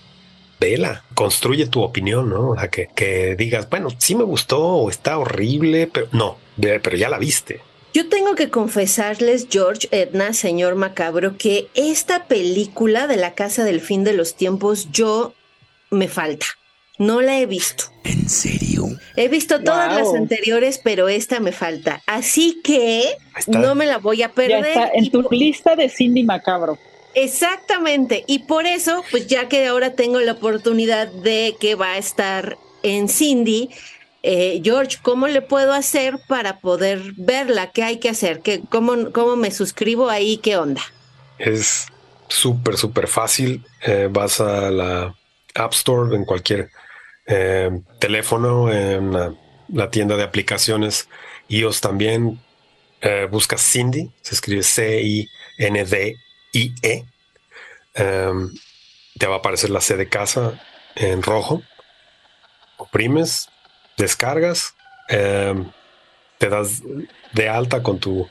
Vela, 0.60 1.04
construye 1.14 1.66
tu 1.66 1.82
opinión, 1.82 2.30
¿no? 2.30 2.50
O 2.50 2.56
sea, 2.56 2.68
que, 2.68 2.88
que 2.94 3.34
digas, 3.34 3.68
bueno, 3.68 3.88
sí 3.98 4.14
me 4.14 4.22
gustó 4.22 4.60
o 4.60 4.90
está 4.90 5.18
horrible, 5.18 5.88
pero 5.92 6.06
no, 6.12 6.38
pero 6.60 6.96
ya 6.96 7.08
la 7.08 7.18
viste. 7.18 7.60
Yo 7.92 8.08
tengo 8.08 8.36
que 8.36 8.48
confesarles, 8.48 9.48
George 9.50 9.88
Edna, 9.90 10.32
señor 10.32 10.76
Macabro, 10.76 11.36
que 11.36 11.68
esta 11.74 12.26
película 12.26 13.06
de 13.08 13.16
la 13.16 13.34
Casa 13.34 13.64
del 13.64 13.80
Fin 13.80 14.04
de 14.04 14.12
los 14.12 14.36
Tiempos, 14.36 14.90
yo 14.92 15.34
me 15.90 16.06
falta. 16.08 16.46
No 17.02 17.20
la 17.20 17.40
he 17.40 17.46
visto. 17.46 17.84
¿En 18.04 18.28
serio? 18.28 18.86
He 19.16 19.28
visto 19.28 19.60
todas 19.62 19.92
las 19.92 20.14
anteriores, 20.14 20.78
pero 20.82 21.08
esta 21.08 21.40
me 21.40 21.50
falta. 21.50 22.00
Así 22.06 22.60
que 22.62 23.16
no 23.48 23.74
me 23.74 23.86
la 23.86 23.98
voy 23.98 24.22
a 24.22 24.32
perder. 24.32 24.62
Ya 24.62 24.84
está 24.84 24.90
en 24.94 25.10
tu 25.10 25.22
lista 25.30 25.74
de 25.74 25.88
Cindy 25.88 26.22
Macabro. 26.22 26.78
Exactamente, 27.14 28.24
y 28.26 28.38
por 28.40 28.64
eso, 28.64 29.04
pues 29.10 29.26
ya 29.26 29.46
que 29.46 29.66
ahora 29.66 29.94
tengo 29.94 30.18
la 30.20 30.32
oportunidad 30.32 31.08
de 31.08 31.56
que 31.60 31.74
va 31.74 31.92
a 31.92 31.98
estar 31.98 32.56
en 32.82 33.08
Cindy, 33.10 33.68
eh, 34.22 34.62
George, 34.64 34.96
¿cómo 35.02 35.26
le 35.26 35.42
puedo 35.42 35.74
hacer 35.74 36.20
para 36.26 36.60
poder 36.60 37.12
verla? 37.16 37.70
¿Qué 37.70 37.82
hay 37.82 37.98
que 37.98 38.08
hacer? 38.08 38.40
¿Qué, 38.40 38.62
cómo, 38.70 39.12
¿Cómo 39.12 39.36
me 39.36 39.50
suscribo 39.50 40.08
ahí? 40.08 40.38
¿Qué 40.38 40.56
onda? 40.56 40.80
Es 41.38 41.88
súper, 42.28 42.78
súper 42.78 43.08
fácil. 43.08 43.62
Eh, 43.84 44.08
vas 44.10 44.40
a 44.40 44.70
la 44.70 45.14
App 45.54 45.72
Store 45.74 46.16
en 46.16 46.24
cualquier 46.24 46.70
eh, 47.26 47.70
teléfono, 47.98 48.72
en 48.72 49.12
la, 49.68 49.90
tienda 49.90 50.16
de 50.16 50.24
aplicaciones 50.24 51.08
iOS 51.48 51.80
también. 51.80 52.40
buscas 53.30 53.60
Cindy, 53.60 54.10
se 54.20 54.34
escribe 54.34 54.62
C-I-N-D 54.62 56.16
IE. 56.52 57.04
Em, 57.94 58.50
te 59.18 59.26
va 59.26 59.36
a 59.36 59.38
aparecer 59.38 59.70
la 59.70 59.80
C 59.80 59.96
de 59.96 60.08
casa 60.08 60.60
en 60.94 61.22
rojo. 61.22 61.62
Oprimes, 62.76 63.48
descargas, 63.96 64.74
em, 65.08 65.70
te 66.38 66.48
das 66.48 66.82
de 67.32 67.48
alta 67.48 67.82
con 67.82 67.98
tu 67.98 68.28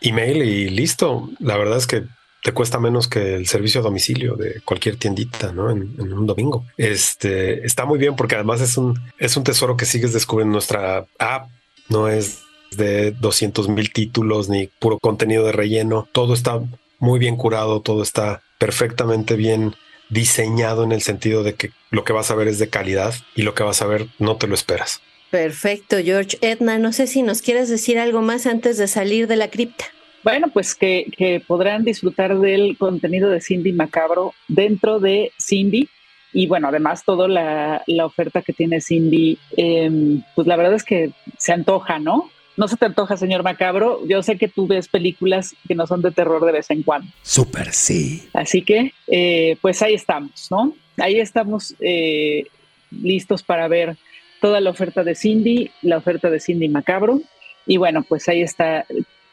email 0.00 0.42
y 0.42 0.68
listo. 0.68 1.28
La 1.40 1.56
verdad 1.56 1.78
es 1.78 1.86
que 1.86 2.04
te 2.42 2.52
cuesta 2.52 2.78
menos 2.78 3.08
que 3.08 3.34
el 3.34 3.46
servicio 3.46 3.80
a 3.80 3.84
domicilio 3.84 4.34
de 4.34 4.60
cualquier 4.64 4.96
tiendita, 4.96 5.52
¿no? 5.52 5.70
En, 5.70 5.94
en, 5.98 6.12
un 6.12 6.26
domingo. 6.26 6.64
Este 6.76 7.66
está 7.66 7.84
muy 7.84 7.98
bien 7.98 8.16
porque 8.16 8.36
además 8.36 8.60
es 8.60 8.76
un, 8.76 8.98
es 9.18 9.36
un 9.36 9.44
tesoro 9.44 9.76
que 9.76 9.84
sigues 9.84 10.12
descubriendo 10.12 10.52
nuestra 10.52 11.06
app. 11.18 11.48
No 11.88 12.08
es 12.08 12.40
de 12.76 13.12
200 13.12 13.68
mil 13.68 13.92
títulos 13.92 14.48
ni 14.48 14.66
puro 14.66 14.98
contenido 14.98 15.44
de 15.44 15.52
relleno. 15.52 16.08
Todo 16.12 16.34
está 16.34 16.60
muy 16.98 17.18
bien 17.18 17.36
curado, 17.36 17.80
todo 17.80 18.02
está 18.02 18.42
perfectamente 18.58 19.36
bien 19.36 19.74
diseñado 20.10 20.84
en 20.84 20.92
el 20.92 21.02
sentido 21.02 21.42
de 21.42 21.54
que 21.54 21.70
lo 21.90 22.04
que 22.04 22.12
vas 22.12 22.30
a 22.30 22.34
ver 22.34 22.48
es 22.48 22.58
de 22.58 22.68
calidad 22.68 23.14
y 23.34 23.42
lo 23.42 23.54
que 23.54 23.62
vas 23.62 23.82
a 23.82 23.86
ver 23.86 24.06
no 24.18 24.36
te 24.36 24.46
lo 24.46 24.54
esperas. 24.54 25.00
Perfecto, 25.30 25.98
George. 26.02 26.38
Edna, 26.40 26.78
no 26.78 26.92
sé 26.92 27.06
si 27.06 27.22
nos 27.22 27.42
quieres 27.42 27.68
decir 27.68 27.98
algo 27.98 28.22
más 28.22 28.46
antes 28.46 28.78
de 28.78 28.88
salir 28.88 29.26
de 29.26 29.36
la 29.36 29.48
cripta. 29.48 29.84
Bueno, 30.28 30.48
pues 30.52 30.74
que, 30.74 31.42
podrán 31.46 31.84
disfrutar 31.84 32.38
del 32.38 32.76
contenido 32.76 33.30
de 33.30 33.40
Cindy 33.40 33.72
Macabro 33.72 34.34
dentro 34.46 35.00
de 35.00 35.32
Cindy. 35.40 35.88
Y 36.34 36.46
bueno, 36.46 36.68
además 36.68 37.02
toda 37.02 37.28
la, 37.28 37.82
oferta 38.04 38.42
que 38.42 38.52
tiene 38.52 38.82
Cindy, 38.82 39.38
em, 39.56 40.20
pues 40.34 40.46
la 40.46 40.56
verdad 40.56 40.74
es 40.74 40.84
que 40.84 41.12
se 41.38 41.54
antoja, 41.54 41.98
¿no? 41.98 42.30
no 42.58 42.68
se 42.68 42.76
te 42.76 42.84
antoja, 42.84 43.16
señor 43.16 43.42
Macabro. 43.42 44.06
Yo 44.06 44.22
sé 44.22 44.36
que 44.36 44.48
tú 44.48 44.66
ves 44.66 44.88
películas 44.88 45.56
que 45.66 45.74
no 45.74 45.86
son 45.86 46.02
de 46.02 46.10
terror 46.10 46.44
de 46.44 46.52
vez 46.52 46.68
en 46.68 46.82
cuando. 46.82 47.10
Súper, 47.22 47.72
sí. 47.72 48.28
Así 48.34 48.60
que, 48.60 48.92
eh, 49.06 49.56
pues 49.62 49.80
ahí 49.80 49.94
estamos, 49.94 50.48
¿no? 50.50 50.74
Ahí 50.98 51.20
estamos 51.20 51.74
eh, 51.80 52.44
listos 52.90 53.42
para 53.42 53.66
ver 53.66 53.96
toda 54.42 54.60
la 54.60 54.68
oferta 54.68 55.04
de 55.04 55.14
Cindy, 55.14 55.70
la 55.80 55.96
oferta 55.96 56.28
de 56.28 56.38
Cindy 56.38 56.68
Macabro. 56.68 57.22
Y 57.66 57.78
bueno, 57.78 58.02
pues 58.06 58.28
ahí 58.28 58.42
está 58.42 58.84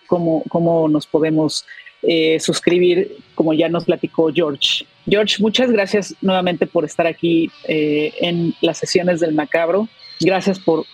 cómo, 0.07 0.43
cómo 0.49 0.87
nos 0.87 1.07
podemos 1.07 1.65
eh, 2.01 2.39
suscribir, 2.39 3.17
como 3.35 3.53
ya 3.53 3.69
nos 3.69 3.85
platicó 3.85 4.31
George. 4.33 4.85
George, 5.09 5.41
muchas 5.41 5.71
gracias 5.71 6.15
nuevamente 6.21 6.67
por 6.67 6.85
estar 6.85 7.05
aquí 7.07 7.51
en 7.67 8.55
las 8.61 8.77
sesiones 8.77 9.19
del 9.19 9.33
Macabro. 9.33 9.87
Gracias 10.19 10.59
por, 10.59 10.85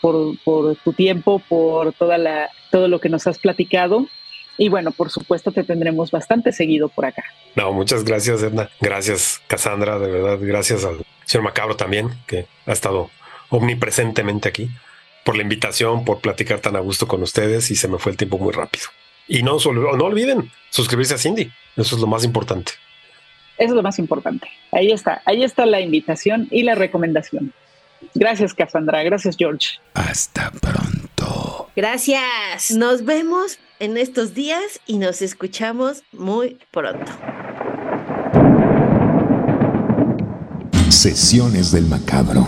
tu 0.84 0.93
tiempo, 0.93 1.41
por 1.47 1.93
toda 1.93 2.18
la, 2.18 2.49
todo 2.72 2.88
lo 2.88 2.99
que 2.99 3.09
nos 3.09 3.28
has 3.28 3.38
platicado. 3.39 4.07
Y 4.57 4.70
bueno, 4.70 4.91
por 4.91 5.09
supuesto 5.09 5.51
te 5.51 5.64
tendremos 5.64 6.12
bastante 6.12 6.51
seguido 6.51 6.89
por 6.89 7.05
acá. 7.05 7.24
No, 7.55 7.72
muchas 7.72 8.03
gracias, 8.03 8.43
Edna. 8.43 8.70
Gracias, 8.80 9.41
Cassandra, 9.47 9.97
de 9.99 10.12
verdad. 10.12 10.38
Gracias 10.41 10.86
al 10.86 11.05
señor 11.26 11.45
Macabro 11.45 11.76
también, 11.76 12.09
que 12.28 12.45
ha 12.66 12.72
estado 12.72 13.09
omnipresentemente 13.49 14.49
aquí, 14.49 14.70
por 15.24 15.36
la 15.36 15.43
invitación, 15.43 16.05
por 16.05 16.19
platicar 16.19 16.59
tan 16.59 16.76
a 16.76 16.80
gusto 16.80 17.07
con 17.07 17.22
ustedes 17.22 17.72
y 17.72 17.76
se 17.76 17.88
me 17.88 17.97
fue 17.97 18.11
el 18.11 18.17
tiempo 18.17 18.38
muy 18.38 18.53
rápido. 18.53 18.86
Y 19.28 19.43
no, 19.43 19.57
no 19.57 20.05
olviden 20.05 20.51
suscribirse 20.69 21.13
a 21.13 21.17
Cindy. 21.17 21.51
Eso 21.78 21.95
es 21.95 22.01
lo 22.01 22.07
más 22.07 22.24
importante. 22.24 22.74
Eso 23.57 23.69
es 23.69 23.76
lo 23.76 23.84
más 23.84 23.99
importante. 23.99 24.47
Ahí 24.72 24.91
está, 24.91 25.22
ahí 25.26 25.43
está 25.43 25.65
la 25.65 25.80
invitación 25.80 26.47
y 26.51 26.63
la 26.63 26.76
recomendación. 26.76 27.53
Gracias, 28.15 28.53
Cassandra. 28.53 29.03
Gracias, 29.03 29.36
George. 29.38 29.80
Hasta 29.93 30.51
pronto. 30.51 31.69
Gracias. 31.76 32.72
Nos 32.72 33.05
vemos 33.05 33.59
en 33.80 33.97
estos 33.97 34.34
días 34.34 34.80
y 34.86 34.97
nos 34.97 35.22
escuchamos 35.22 36.03
muy 36.11 36.57
pronto. 36.72 37.11
Sesiones 40.89 41.72
del 41.72 41.86
Macabro. 41.86 42.47